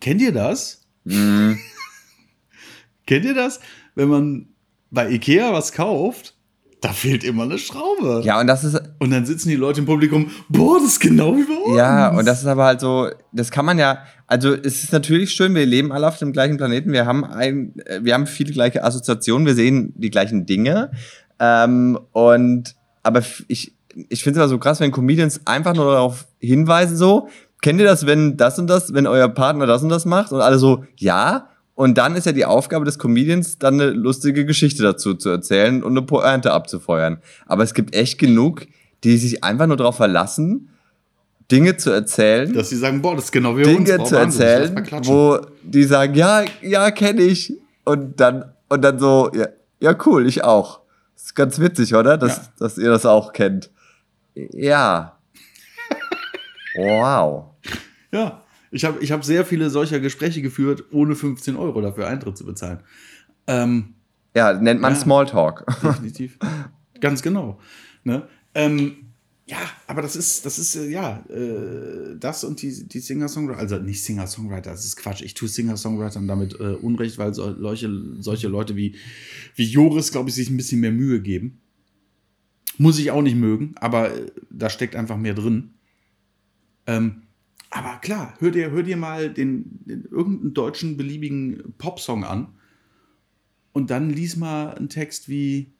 Kennt 0.00 0.20
ihr 0.20 0.32
das? 0.32 0.86
Mhm. 1.04 1.58
Kennt 3.06 3.24
ihr 3.24 3.34
das? 3.34 3.60
Wenn 3.94 4.08
man 4.08 4.48
bei 4.90 5.10
Ikea 5.10 5.52
was 5.52 5.72
kauft 5.72 6.36
da 6.80 6.92
fehlt 6.92 7.24
immer 7.24 7.44
eine 7.44 7.58
Schraube. 7.58 8.22
Ja, 8.24 8.40
und 8.40 8.46
das 8.46 8.62
ist. 8.62 8.80
Und 8.98 9.10
dann 9.10 9.24
sitzen 9.24 9.48
die 9.48 9.56
Leute 9.56 9.80
im 9.80 9.86
Publikum, 9.86 10.30
boah, 10.48 10.78
das 10.78 10.92
ist 10.92 11.00
genau 11.00 11.36
wie 11.36 11.44
bei 11.44 11.54
uns. 11.54 11.76
Ja, 11.76 12.10
und 12.10 12.26
das 12.26 12.40
ist 12.40 12.46
aber 12.46 12.64
halt 12.64 12.80
so, 12.80 13.08
das 13.32 13.50
kann 13.50 13.64
man 13.64 13.78
ja, 13.78 14.04
also 14.26 14.52
es 14.54 14.84
ist 14.84 14.92
natürlich 14.92 15.32
schön, 15.32 15.54
wir 15.54 15.64
leben 15.64 15.90
alle 15.90 16.06
auf 16.06 16.18
dem 16.18 16.32
gleichen 16.32 16.58
Planeten, 16.58 16.92
wir 16.92 17.06
haben 17.06 17.24
ein, 17.24 17.74
wir 18.02 18.14
haben 18.14 18.26
viele 18.26 18.52
gleiche 18.52 18.84
Assoziationen, 18.84 19.46
wir 19.46 19.54
sehen 19.54 19.94
die 19.96 20.10
gleichen 20.10 20.46
Dinge. 20.46 20.90
Ähm, 21.38 21.98
und 22.12 22.74
aber 23.02 23.22
ich, 23.48 23.72
ich 24.08 24.22
finde 24.22 24.40
es 24.40 24.44
immer 24.44 24.48
so 24.48 24.58
krass, 24.58 24.80
wenn 24.80 24.90
Comedians 24.90 25.40
einfach 25.46 25.74
nur 25.74 25.92
darauf 25.92 26.26
hinweisen, 26.40 26.96
so, 26.96 27.28
kennt 27.62 27.80
ihr 27.80 27.86
das, 27.86 28.06
wenn 28.06 28.36
das 28.36 28.58
und 28.58 28.66
das, 28.68 28.92
wenn 28.92 29.06
euer 29.06 29.28
Partner 29.28 29.66
das 29.66 29.82
und 29.82 29.88
das 29.88 30.04
macht? 30.04 30.32
Und 30.32 30.40
alle 30.40 30.58
so, 30.58 30.84
ja. 30.96 31.48
Und 31.74 31.98
dann 31.98 32.16
ist 32.16 32.26
ja 32.26 32.32
die 32.32 32.46
Aufgabe 32.46 32.84
des 32.84 32.98
Comedians, 32.98 33.58
dann 33.58 33.74
eine 33.74 33.90
lustige 33.90 34.46
Geschichte 34.46 34.82
dazu 34.82 35.14
zu 35.14 35.28
erzählen 35.28 35.82
und 35.82 35.92
eine 35.92 36.02
Pointe 36.02 36.52
abzufeuern. 36.52 37.18
Aber 37.46 37.62
es 37.62 37.74
gibt 37.74 37.94
echt 37.94 38.18
genug, 38.18 38.66
die 39.04 39.18
sich 39.18 39.44
einfach 39.44 39.66
nur 39.66 39.76
darauf 39.76 39.96
verlassen, 39.96 40.70
Dinge 41.50 41.76
zu 41.76 41.90
erzählen. 41.90 42.52
Dass 42.52 42.70
sie 42.70 42.76
sagen, 42.76 43.02
boah, 43.02 43.14
das 43.14 43.26
ist 43.26 43.32
genau 43.32 43.56
wie 43.56 43.62
Dinge 43.62 43.98
uns. 43.98 44.08
zu 44.08 44.16
erzählen, 44.16 44.74
wo 45.02 45.38
die 45.62 45.84
sagen, 45.84 46.14
ja, 46.14 46.44
ja, 46.62 46.90
kenne 46.90 47.22
ich. 47.22 47.54
Und 47.84 48.20
dann, 48.20 48.52
und 48.68 48.82
dann 48.82 48.98
so, 48.98 49.30
ja, 49.34 49.48
ja, 49.78 49.96
cool, 50.06 50.26
ich 50.26 50.42
auch. 50.42 50.80
Das 51.16 51.24
ist 51.24 51.34
ganz 51.34 51.58
witzig, 51.58 51.94
oder? 51.94 52.16
Dass, 52.18 52.36
ja. 52.36 52.42
dass 52.58 52.78
ihr 52.78 52.90
das 52.90 53.06
auch 53.06 53.32
kennt. 53.32 53.70
Ja. 54.34 55.18
wow. 56.76 57.46
Ja. 58.12 58.42
Ich 58.70 58.84
habe 58.84 59.02
ich 59.02 59.10
hab 59.12 59.24
sehr 59.24 59.46
viele 59.46 59.70
solcher 59.70 59.98
Gespräche 59.98 60.42
geführt, 60.42 60.84
ohne 60.92 61.14
15 61.14 61.56
Euro 61.56 61.80
dafür 61.80 62.06
Eintritt 62.06 62.36
zu 62.36 62.44
bezahlen. 62.44 62.80
Ähm, 63.46 63.94
ja, 64.34 64.52
nennt 64.52 64.82
man 64.82 64.92
ja, 64.92 65.00
Smalltalk. 65.00 65.64
Definitiv. 65.82 66.38
Ganz 67.00 67.22
genau. 67.22 67.58
Ne? 68.04 68.28
Ähm, 68.54 69.14
ja, 69.48 69.58
aber 69.86 70.02
das 70.02 70.16
ist, 70.16 70.44
das 70.44 70.58
ist, 70.58 70.74
äh, 70.74 70.90
ja, 70.90 71.24
äh, 71.28 72.16
das 72.18 72.42
und 72.42 72.60
die, 72.62 72.88
die 72.88 72.98
Singer-Songwriter, 72.98 73.60
also 73.60 73.78
nicht 73.78 74.02
Singer-Songwriter, 74.02 74.72
das 74.72 74.84
ist 74.84 74.96
Quatsch. 74.96 75.22
Ich 75.22 75.34
tue 75.34 75.48
Singer-Songwritern 75.48 76.26
damit 76.26 76.58
äh, 76.58 76.74
Unrecht, 76.74 77.16
weil 77.18 77.32
solche, 77.32 77.88
solche 78.18 78.48
Leute 78.48 78.74
wie, 78.74 78.96
wie 79.54 79.64
Joris, 79.64 80.10
glaube 80.10 80.30
ich, 80.30 80.34
sich 80.34 80.50
ein 80.50 80.56
bisschen 80.56 80.80
mehr 80.80 80.90
Mühe 80.90 81.22
geben. 81.22 81.60
Muss 82.78 82.98
ich 82.98 83.12
auch 83.12 83.22
nicht 83.22 83.36
mögen, 83.36 83.76
aber 83.76 84.12
äh, 84.12 84.32
da 84.50 84.68
steckt 84.68 84.96
einfach 84.96 85.16
mehr 85.16 85.34
drin. 85.34 85.74
Ähm, 86.88 87.22
aber 87.70 87.98
klar, 87.98 88.34
hör 88.40 88.50
dir, 88.50 88.72
hör 88.72 88.82
dir 88.82 88.96
mal 88.96 89.32
den, 89.32 89.78
den 89.84 90.06
irgendeinen 90.06 90.54
deutschen 90.54 90.96
beliebigen 90.96 91.72
Popsong 91.78 92.24
an 92.24 92.48
und 93.72 93.90
dann 93.90 94.10
lies 94.10 94.34
mal 94.34 94.74
einen 94.74 94.88
Text 94.88 95.28
wie 95.28 95.72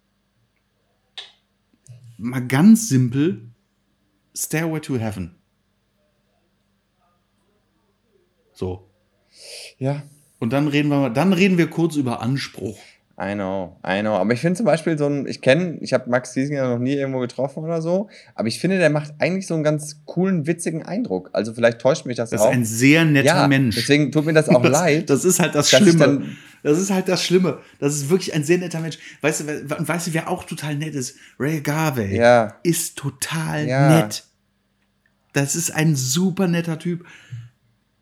mal 2.16 2.46
ganz 2.46 2.88
simpel 2.88 3.50
Stairway 4.36 4.80
to 4.80 4.98
Heaven. 4.98 5.34
So. 8.52 8.88
Ja. 9.78 10.02
Und 10.38 10.52
dann 10.52 10.68
reden 10.68 10.88
wir, 10.88 11.10
dann 11.10 11.32
reden 11.32 11.58
wir 11.58 11.68
kurz 11.68 11.96
über 11.96 12.20
Anspruch. 12.20 12.78
I 13.18 13.32
know, 13.32 13.80
I 13.86 14.00
know. 14.00 14.10
Aber 14.10 14.34
ich 14.34 14.40
finde 14.40 14.58
zum 14.58 14.66
Beispiel 14.66 14.98
so 14.98 15.06
ein, 15.06 15.26
ich 15.26 15.40
kenne, 15.40 15.78
ich 15.80 15.94
habe 15.94 16.10
Max 16.10 16.34
Giesinger 16.34 16.68
noch 16.68 16.78
nie 16.78 16.92
irgendwo 16.92 17.20
getroffen 17.20 17.64
oder 17.64 17.80
so, 17.80 18.10
aber 18.34 18.48
ich 18.48 18.60
finde, 18.60 18.78
der 18.78 18.90
macht 18.90 19.14
eigentlich 19.18 19.46
so 19.46 19.54
einen 19.54 19.64
ganz 19.64 20.02
coolen, 20.04 20.46
witzigen 20.46 20.82
Eindruck. 20.82 21.30
Also 21.32 21.54
vielleicht 21.54 21.78
täuscht 21.78 22.04
mich 22.04 22.18
das, 22.18 22.28
das 22.28 22.42
auch. 22.42 22.46
Das 22.46 22.52
ist 22.52 22.58
ein 22.58 22.64
sehr 22.66 23.04
netter 23.06 23.26
ja, 23.26 23.48
Mensch. 23.48 23.76
Deswegen 23.76 24.12
tut 24.12 24.26
mir 24.26 24.34
das 24.34 24.48
auch 24.50 24.62
das, 24.62 24.72
leid. 24.72 25.08
Das 25.08 25.24
ist 25.24 25.40
halt 25.40 25.54
das 25.54 25.70
Schlimme. 25.70 26.24
Das 26.66 26.80
ist 26.80 26.90
halt 26.90 27.06
das 27.06 27.22
Schlimme. 27.22 27.60
Das 27.78 27.94
ist 27.94 28.10
wirklich 28.10 28.34
ein 28.34 28.42
sehr 28.42 28.58
netter 28.58 28.80
Mensch. 28.80 28.98
Weißt 29.20 29.42
du, 29.42 29.70
weißt 29.70 30.08
du 30.08 30.14
wer 30.14 30.28
auch 30.28 30.42
total 30.42 30.74
nett 30.74 30.96
ist? 30.96 31.16
Ray 31.38 31.60
Garvey 31.60 32.16
ja. 32.16 32.56
ist 32.64 32.98
total 32.98 33.68
ja. 33.68 34.00
nett. 34.00 34.24
Das 35.32 35.54
ist 35.54 35.70
ein 35.70 35.94
super 35.94 36.48
netter 36.48 36.76
Typ. 36.76 37.04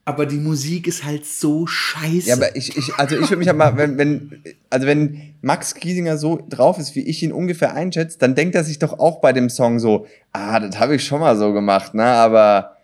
aber 0.04 0.26
die 0.26 0.36
Musik 0.36 0.86
ist 0.86 1.04
halt 1.04 1.24
so 1.24 1.66
scheiße. 1.66 2.28
Ja, 2.28 2.36
aber 2.36 2.54
ich, 2.56 2.76
ich 2.76 2.94
also 2.96 3.16
ich 3.16 3.22
würde 3.22 3.36
mich 3.36 3.46
ja 3.46 3.52
mal, 3.52 3.76
wenn, 3.76 3.96
wenn, 3.96 4.42
also 4.68 4.86
wenn 4.86 5.34
Max 5.40 5.74
Giesinger 5.74 6.18
so 6.18 6.44
drauf 6.48 6.78
ist, 6.78 6.94
wie 6.94 7.00
ich 7.00 7.22
ihn 7.22 7.32
ungefähr 7.32 7.74
einschätze, 7.74 8.18
dann 8.18 8.34
denkt 8.34 8.54
er 8.54 8.64
sich 8.64 8.78
doch 8.78 8.98
auch 8.98 9.20
bei 9.20 9.32
dem 9.32 9.48
Song 9.48 9.78
so, 9.78 10.06
ah, 10.32 10.60
das 10.60 10.78
habe 10.78 10.96
ich 10.96 11.04
schon 11.04 11.20
mal 11.20 11.36
so 11.36 11.52
gemacht, 11.52 11.94
ne, 11.94 12.04
aber, 12.04 12.76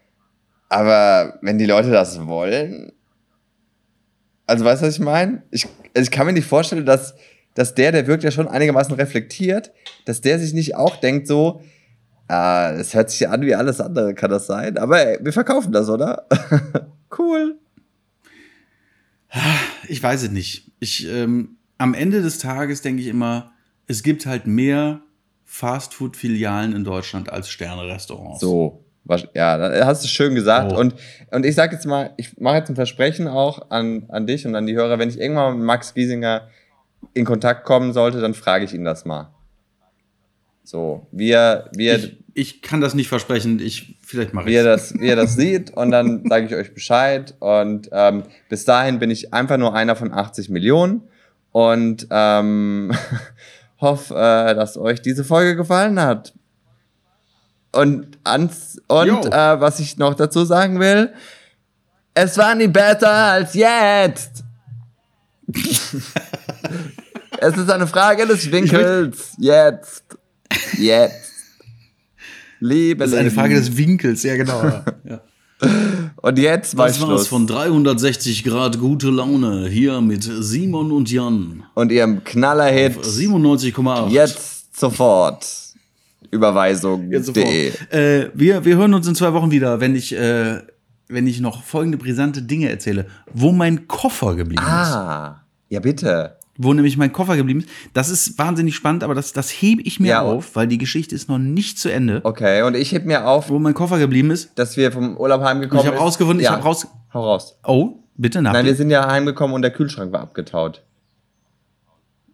aber 0.68 1.38
wenn 1.42 1.58
die 1.58 1.66
Leute 1.66 1.90
das 1.90 2.26
wollen, 2.26 2.92
also 4.50 4.64
weißt 4.64 4.82
du, 4.82 4.86
was 4.86 4.94
ich 4.94 5.00
meine? 5.00 5.42
Ich, 5.50 5.66
also 5.94 6.02
ich 6.02 6.10
kann 6.10 6.26
mir 6.26 6.32
nicht 6.32 6.46
vorstellen, 6.46 6.84
dass, 6.84 7.14
dass 7.54 7.74
der, 7.74 7.92
der 7.92 8.06
wirkt 8.08 8.24
ja 8.24 8.32
schon 8.32 8.48
einigermaßen 8.48 8.94
reflektiert, 8.94 9.72
dass 10.06 10.20
der 10.20 10.38
sich 10.40 10.52
nicht 10.52 10.74
auch 10.74 10.96
denkt 10.96 11.28
so, 11.28 11.62
ah, 12.26 12.72
das 12.72 12.94
hört 12.94 13.10
sich 13.10 13.20
ja 13.20 13.30
an 13.30 13.42
wie 13.42 13.54
alles 13.54 13.80
andere, 13.80 14.14
kann 14.14 14.30
das 14.30 14.46
sein? 14.46 14.76
Aber 14.76 15.06
ey, 15.06 15.18
wir 15.22 15.32
verkaufen 15.32 15.72
das, 15.72 15.88
oder? 15.88 16.26
cool. 17.18 17.58
Ich 19.88 20.02
weiß 20.02 20.24
es 20.24 20.30
nicht. 20.30 20.72
Ich, 20.80 21.06
ähm, 21.06 21.56
am 21.78 21.94
Ende 21.94 22.20
des 22.20 22.38
Tages 22.38 22.82
denke 22.82 23.02
ich 23.02 23.08
immer, 23.08 23.52
es 23.86 24.02
gibt 24.02 24.26
halt 24.26 24.48
mehr 24.48 25.00
Fastfood-Filialen 25.44 26.74
in 26.74 26.82
Deutschland 26.82 27.30
als 27.30 27.50
Sterne-Restaurants. 27.50 28.40
So, 28.40 28.84
ja, 29.34 29.84
hast 29.84 30.04
du 30.04 30.08
schön 30.08 30.34
gesagt. 30.34 30.72
Oh. 30.72 30.78
Und, 30.78 30.94
und 31.30 31.44
ich 31.44 31.54
sage 31.54 31.74
jetzt 31.74 31.86
mal, 31.86 32.12
ich 32.16 32.38
mache 32.38 32.56
jetzt 32.56 32.68
ein 32.68 32.76
Versprechen 32.76 33.28
auch 33.28 33.70
an, 33.70 34.04
an 34.08 34.26
dich 34.26 34.46
und 34.46 34.54
an 34.54 34.66
die 34.66 34.74
Hörer, 34.74 34.98
wenn 34.98 35.08
ich 35.08 35.18
irgendwann 35.18 35.56
mit 35.56 35.66
Max 35.66 35.94
Giesinger 35.94 36.48
in 37.14 37.24
Kontakt 37.24 37.64
kommen 37.64 37.92
sollte, 37.92 38.20
dann 38.20 38.34
frage 38.34 38.64
ich 38.64 38.74
ihn 38.74 38.84
das 38.84 39.04
mal. 39.04 39.30
So, 40.62 41.06
wie 41.10 41.30
wie 41.30 41.86
er, 41.86 41.98
Ich, 41.98 42.18
ich 42.34 42.62
kann 42.62 42.80
das 42.80 42.94
nicht 42.94 43.08
versprechen. 43.08 43.58
Ich, 43.58 43.96
vielleicht 44.02 44.34
mache 44.34 44.46
wie 44.46 44.50
ich 44.50 44.56
er 44.58 44.64
das, 44.64 44.94
wie 44.94 45.08
er 45.08 45.16
das 45.16 45.34
sieht 45.34 45.76
und 45.76 45.90
dann 45.90 46.24
sage 46.28 46.46
ich 46.46 46.54
euch 46.54 46.74
Bescheid. 46.74 47.34
Und 47.40 47.88
ähm, 47.92 48.22
bis 48.48 48.64
dahin 48.64 48.98
bin 48.98 49.10
ich 49.10 49.34
einfach 49.34 49.56
nur 49.56 49.74
einer 49.74 49.96
von 49.96 50.12
80 50.12 50.48
Millionen 50.50 51.02
und 51.50 52.06
ähm, 52.10 52.92
hoffe, 53.80 54.14
äh, 54.14 54.54
dass 54.54 54.76
euch 54.76 55.02
diese 55.02 55.24
Folge 55.24 55.56
gefallen 55.56 56.00
hat. 56.00 56.34
Und, 57.72 58.18
ans, 58.24 58.80
und 58.88 59.26
äh, 59.26 59.60
was 59.60 59.78
ich 59.78 59.96
noch 59.96 60.14
dazu 60.14 60.44
sagen 60.44 60.80
will, 60.80 61.12
es 62.14 62.36
war 62.36 62.54
nie 62.54 62.66
besser 62.66 63.12
als 63.12 63.54
jetzt. 63.54 64.42
es 67.38 67.56
ist 67.56 67.70
eine 67.70 67.86
Frage 67.86 68.26
des 68.26 68.50
Winkels. 68.50 69.34
Jetzt. 69.38 70.04
Jetzt. 70.76 71.30
Liebe 72.58 73.04
Das 73.04 73.12
ist 73.12 73.18
eine. 73.18 73.30
Frage 73.30 73.54
des 73.54 73.76
Winkels, 73.76 74.22
ja 74.22 74.36
genau. 74.36 74.82
Ja. 75.04 75.20
Und 76.16 76.38
jetzt 76.38 76.76
war 76.78 76.86
Das 76.86 77.00
war's 77.02 77.26
von 77.26 77.46
360 77.46 78.44
Grad 78.44 78.78
gute 78.78 79.10
Laune 79.10 79.68
hier 79.68 80.00
mit 80.00 80.22
Simon 80.22 80.90
und 80.90 81.10
Jan. 81.10 81.64
Und 81.74 81.92
ihrem 81.92 82.24
Knallerhit 82.24 82.98
97,8. 82.98 84.08
jetzt 84.08 84.78
sofort. 84.78 85.46
Überweisung.de. 86.30 87.72
Äh, 87.90 88.30
wir, 88.34 88.64
wir 88.64 88.76
hören 88.76 88.94
uns 88.94 89.06
in 89.08 89.14
zwei 89.14 89.32
Wochen 89.32 89.50
wieder, 89.50 89.80
wenn 89.80 89.94
ich, 89.96 90.14
äh, 90.14 90.60
wenn 91.08 91.26
ich 91.26 91.40
noch 91.40 91.62
folgende 91.64 91.98
brisante 91.98 92.42
Dinge 92.42 92.68
erzähle. 92.70 93.06
Wo 93.32 93.52
mein 93.52 93.88
Koffer 93.88 94.34
geblieben 94.36 94.62
ist. 94.62 94.68
Ah, 94.68 95.42
ja 95.68 95.80
bitte. 95.80 96.36
Wo 96.62 96.74
nämlich 96.74 96.96
mein 96.98 97.10
Koffer 97.12 97.36
geblieben 97.36 97.60
ist. 97.60 97.68
Das 97.94 98.10
ist 98.10 98.38
wahnsinnig 98.38 98.74
spannend, 98.76 99.02
aber 99.02 99.14
das, 99.14 99.32
das 99.32 99.48
hebe 99.50 99.80
ich 99.82 99.98
mir 99.98 100.08
Ja. 100.08 100.20
auf, 100.22 100.54
weil 100.56 100.66
die 100.66 100.76
Geschichte 100.78 101.14
ist 101.14 101.28
noch 101.28 101.38
nicht 101.38 101.78
zu 101.78 101.90
Ende. 101.90 102.20
Okay, 102.22 102.62
und 102.62 102.76
ich 102.76 102.92
heb 102.92 103.06
mir 103.06 103.26
auf, 103.26 103.48
Wo 103.48 103.58
mein 103.58 103.72
Koffer 103.74 103.98
geblieben 103.98 104.30
ist. 104.30 104.50
dass 104.58 104.76
wir 104.76 104.92
vom 104.92 105.16
Urlaub 105.16 105.40
heimgekommen 105.42 105.82
Ich 105.82 105.86
habe 105.90 105.96
rausgefunden, 105.98 106.44
ja. 106.44 106.50
ich 106.50 106.56
habe 106.56 106.64
raus. 106.64 106.86
Hau 107.14 107.24
raus. 107.24 107.56
Oh, 107.66 107.94
bitte 108.16 108.42
nach. 108.42 108.52
Nein, 108.52 108.66
wir 108.66 108.74
sind 108.74 108.90
ja 108.90 109.08
heimgekommen 109.10 109.54
und 109.54 109.62
der 109.62 109.70
Kühlschrank 109.70 110.12
war 110.12 110.20
abgetaut. 110.20 110.82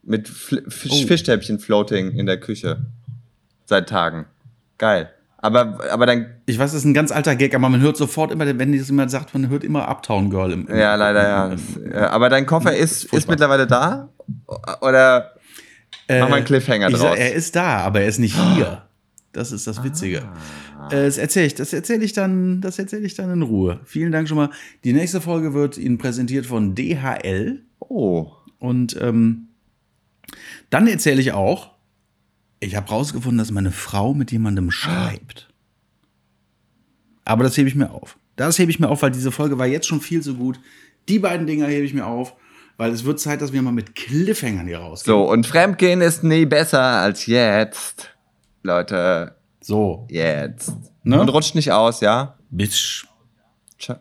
Mit 0.03 0.29
Fl 0.29 0.63
Fisch 0.69 0.93
Oh. 0.93 1.07
Fischstäbchen 1.07 1.59
floating 1.59 2.11
in 2.11 2.27
der 2.27 2.39
Küche. 2.39 2.85
Seit 3.67 3.89
Tagen. 3.89 4.27
Geil. 4.79 5.11
Aber, 5.39 5.79
aber 5.93 6.07
dann, 6.07 6.27
Ich 6.47 6.59
weiß, 6.59 6.73
das 6.73 6.81
ist 6.81 6.85
ein 6.87 6.95
ganz 6.95 7.13
alter 7.13 7.37
Gag, 7.37 7.55
aber 7.55 7.69
man 7.69 7.81
hört 7.81 7.97
sofort 7.97 8.33
immer, 8.33 8.47
wenn 8.59 8.77
das 8.77 8.89
jemand 8.89 9.11
sagt, 9.11 9.35
man 9.35 9.49
hört 9.49 9.65
immer 9.65 9.87
Uptown 9.89 10.31
Girl 10.31 10.51
im. 10.51 10.67
im 10.67 10.77
ja, 10.77 10.95
leider 10.95 11.23
ja. 11.29 11.47
im- 11.49 11.93
ja. 11.93 12.11
Aber 12.11 12.29
dein 12.29 12.47
Koffer 12.47 12.75
ist, 12.75 13.05
ist 13.13 13.29
mittlerweile 13.29 13.67
da? 13.67 14.09
Oder 14.81 15.33
mach 16.09 16.29
mal 16.29 16.37
einen 16.37 16.45
Cliffhanger 16.47 16.87
Äh, 16.87 16.91
ich 16.91 16.97
draus. 16.97 17.11
sag, 17.11 17.19
er 17.19 17.35
ist 17.35 17.55
da, 17.55 17.79
aber 17.81 18.01
er 18.01 18.09
ist 18.09 18.19
nicht 18.19 18.35
hier. 18.37 18.83
Das 19.33 19.53
ist 19.53 19.67
das 19.67 19.85
Witzige. 19.85 20.23
Ah. 20.79 20.89
Äh, 20.91 21.05
das 21.05 21.19
erzähle 21.19 21.47
ich, 21.47 21.55
das 21.55 21.73
erzähle 21.75 22.05
ich 22.05 22.15
dann, 22.15 22.61
das 22.63 22.79
erzähle 22.79 23.05
ich 23.05 23.15
dann 23.15 23.31
in 23.31 23.43
Ruhe. 23.43 23.81
Vielen 23.85 24.11
Dank 24.13 24.29
schon 24.29 24.39
mal. 24.39 24.51
Die 24.85 24.95
nächste 24.95 25.21
Folge 25.21 25.53
wird 25.53 25.77
Ihnen 25.77 25.99
präsentiert 25.99 26.47
von 26.47 26.75
DHL 26.75 27.63
oh. 27.81 28.33
und 28.59 28.97
ähm, 29.01 29.49
dann 30.71 30.87
erzähle 30.87 31.21
ich 31.21 31.33
auch, 31.33 31.76
ich 32.67 32.75
habe 32.77 32.89
rausgefunden, 32.89 33.39
dass 33.39 33.51
meine 33.51 33.71
Frau 33.71 34.13
mit 34.13 34.33
jemandem 34.33 34.71
schreibt. 34.71 35.49
Aber 37.25 37.45
das 37.45 37.57
hebe 37.57 37.69
ich 37.69 37.75
mir 37.75 37.91
auf. 37.91 38.19
Das 38.37 38.59
hebe 38.59 38.71
ich 38.71 38.81
mir 38.81 38.89
auf, 38.89 39.03
weil 39.03 39.11
diese 39.11 39.33
Folge 39.33 39.59
war 39.59 39.67
jetzt 39.67 39.87
schon 39.87 40.01
viel 40.01 40.21
zu 40.21 40.35
gut. 40.35 40.59
Die 41.09 41.19
beiden 41.19 41.47
Dinger 41.47 41.69
hebe 41.69 41.87
ich 41.87 41.95
mir 41.95 42.07
auf, 42.07 42.35
weil 42.77 42.91
es 42.93 43.05
wird 43.05 43.21
Zeit, 43.21 43.41
dass 43.41 43.53
wir 43.53 43.63
mal 43.63 43.73
mit 43.73 43.95
Cliffhangern 43.95 44.67
hier 44.67 44.79
rausgehen. 44.79 45.17
So, 45.17 45.31
und 45.31 45.47
Fremdgehen 45.47 46.01
ist 46.01 46.25
nie 46.25 46.45
besser 46.45 46.83
als 46.83 47.27
jetzt. 47.27 48.11
Leute, 48.63 49.37
So, 49.61 50.07
jetzt. 50.11 50.73
Ne? 51.05 51.21
Und 51.21 51.29
rutscht 51.29 51.55
nicht 51.55 51.73
aus, 51.73 52.01
ja? 52.01 52.37
bis 52.51 53.07
Ciao. 53.79 53.99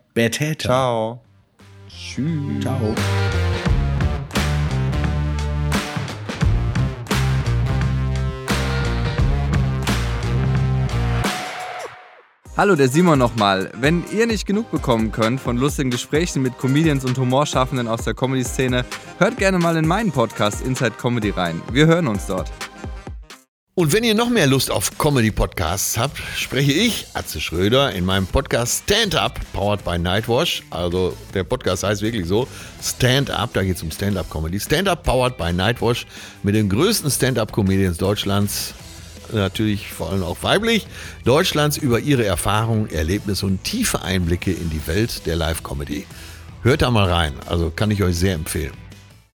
Ciao. 0.58 1.22
Tschüss. 1.88 2.62
Ciao. 2.62 2.94
Hallo, 12.56 12.74
der 12.74 12.88
Simon 12.88 13.18
nochmal. 13.18 13.70
Wenn 13.74 14.02
ihr 14.10 14.26
nicht 14.26 14.46
genug 14.46 14.70
bekommen 14.70 15.12
könnt 15.12 15.42
von 15.42 15.58
lustigen 15.58 15.90
Gesprächen 15.90 16.40
mit 16.40 16.56
Comedians 16.56 17.04
und 17.04 17.18
Humorschaffenden 17.18 17.86
aus 17.86 18.04
der 18.04 18.14
Comedy-Szene, 18.14 18.86
hört 19.18 19.36
gerne 19.36 19.58
mal 19.58 19.76
in 19.76 19.86
meinen 19.86 20.10
Podcast 20.10 20.64
Inside 20.64 20.92
Comedy 20.92 21.28
rein. 21.28 21.60
Wir 21.70 21.86
hören 21.86 22.06
uns 22.06 22.24
dort. 22.24 22.50
Und 23.74 23.92
wenn 23.92 24.04
ihr 24.04 24.14
noch 24.14 24.30
mehr 24.30 24.46
Lust 24.46 24.70
auf 24.70 24.96
Comedy-Podcasts 24.96 25.98
habt, 25.98 26.16
spreche 26.34 26.72
ich, 26.72 27.08
Atze 27.12 27.42
Schröder, 27.42 27.92
in 27.92 28.06
meinem 28.06 28.26
Podcast 28.26 28.84
Stand 28.84 29.16
Up, 29.16 29.38
powered 29.52 29.84
by 29.84 29.98
Nightwash. 29.98 30.62
Also 30.70 31.14
der 31.34 31.44
Podcast 31.44 31.82
heißt 31.82 32.00
wirklich 32.00 32.24
so, 32.24 32.48
Stand 32.82 33.30
Up, 33.30 33.52
da 33.52 33.62
geht 33.64 33.76
es 33.76 33.82
um 33.82 33.90
Stand-Up-Comedy. 33.90 34.58
Stand 34.60 34.88
Up, 34.88 35.02
powered 35.02 35.36
by 35.36 35.52
Nightwash, 35.52 36.06
mit 36.42 36.54
den 36.54 36.70
größten 36.70 37.10
Stand-Up-Comedians 37.10 37.98
Deutschlands, 37.98 38.72
natürlich 39.32 39.92
vor 39.92 40.10
allem 40.10 40.22
auch 40.22 40.42
weiblich, 40.42 40.86
Deutschlands 41.24 41.76
über 41.76 42.00
ihre 42.00 42.24
Erfahrungen, 42.24 42.90
Erlebnisse 42.90 43.46
und 43.46 43.64
tiefe 43.64 44.02
Einblicke 44.02 44.52
in 44.52 44.70
die 44.70 44.86
Welt 44.86 45.26
der 45.26 45.36
Live-Comedy. 45.36 46.06
Hört 46.62 46.82
da 46.82 46.90
mal 46.90 47.10
rein, 47.10 47.34
also 47.46 47.70
kann 47.74 47.90
ich 47.90 48.02
euch 48.02 48.16
sehr 48.16 48.34
empfehlen. 48.34 48.85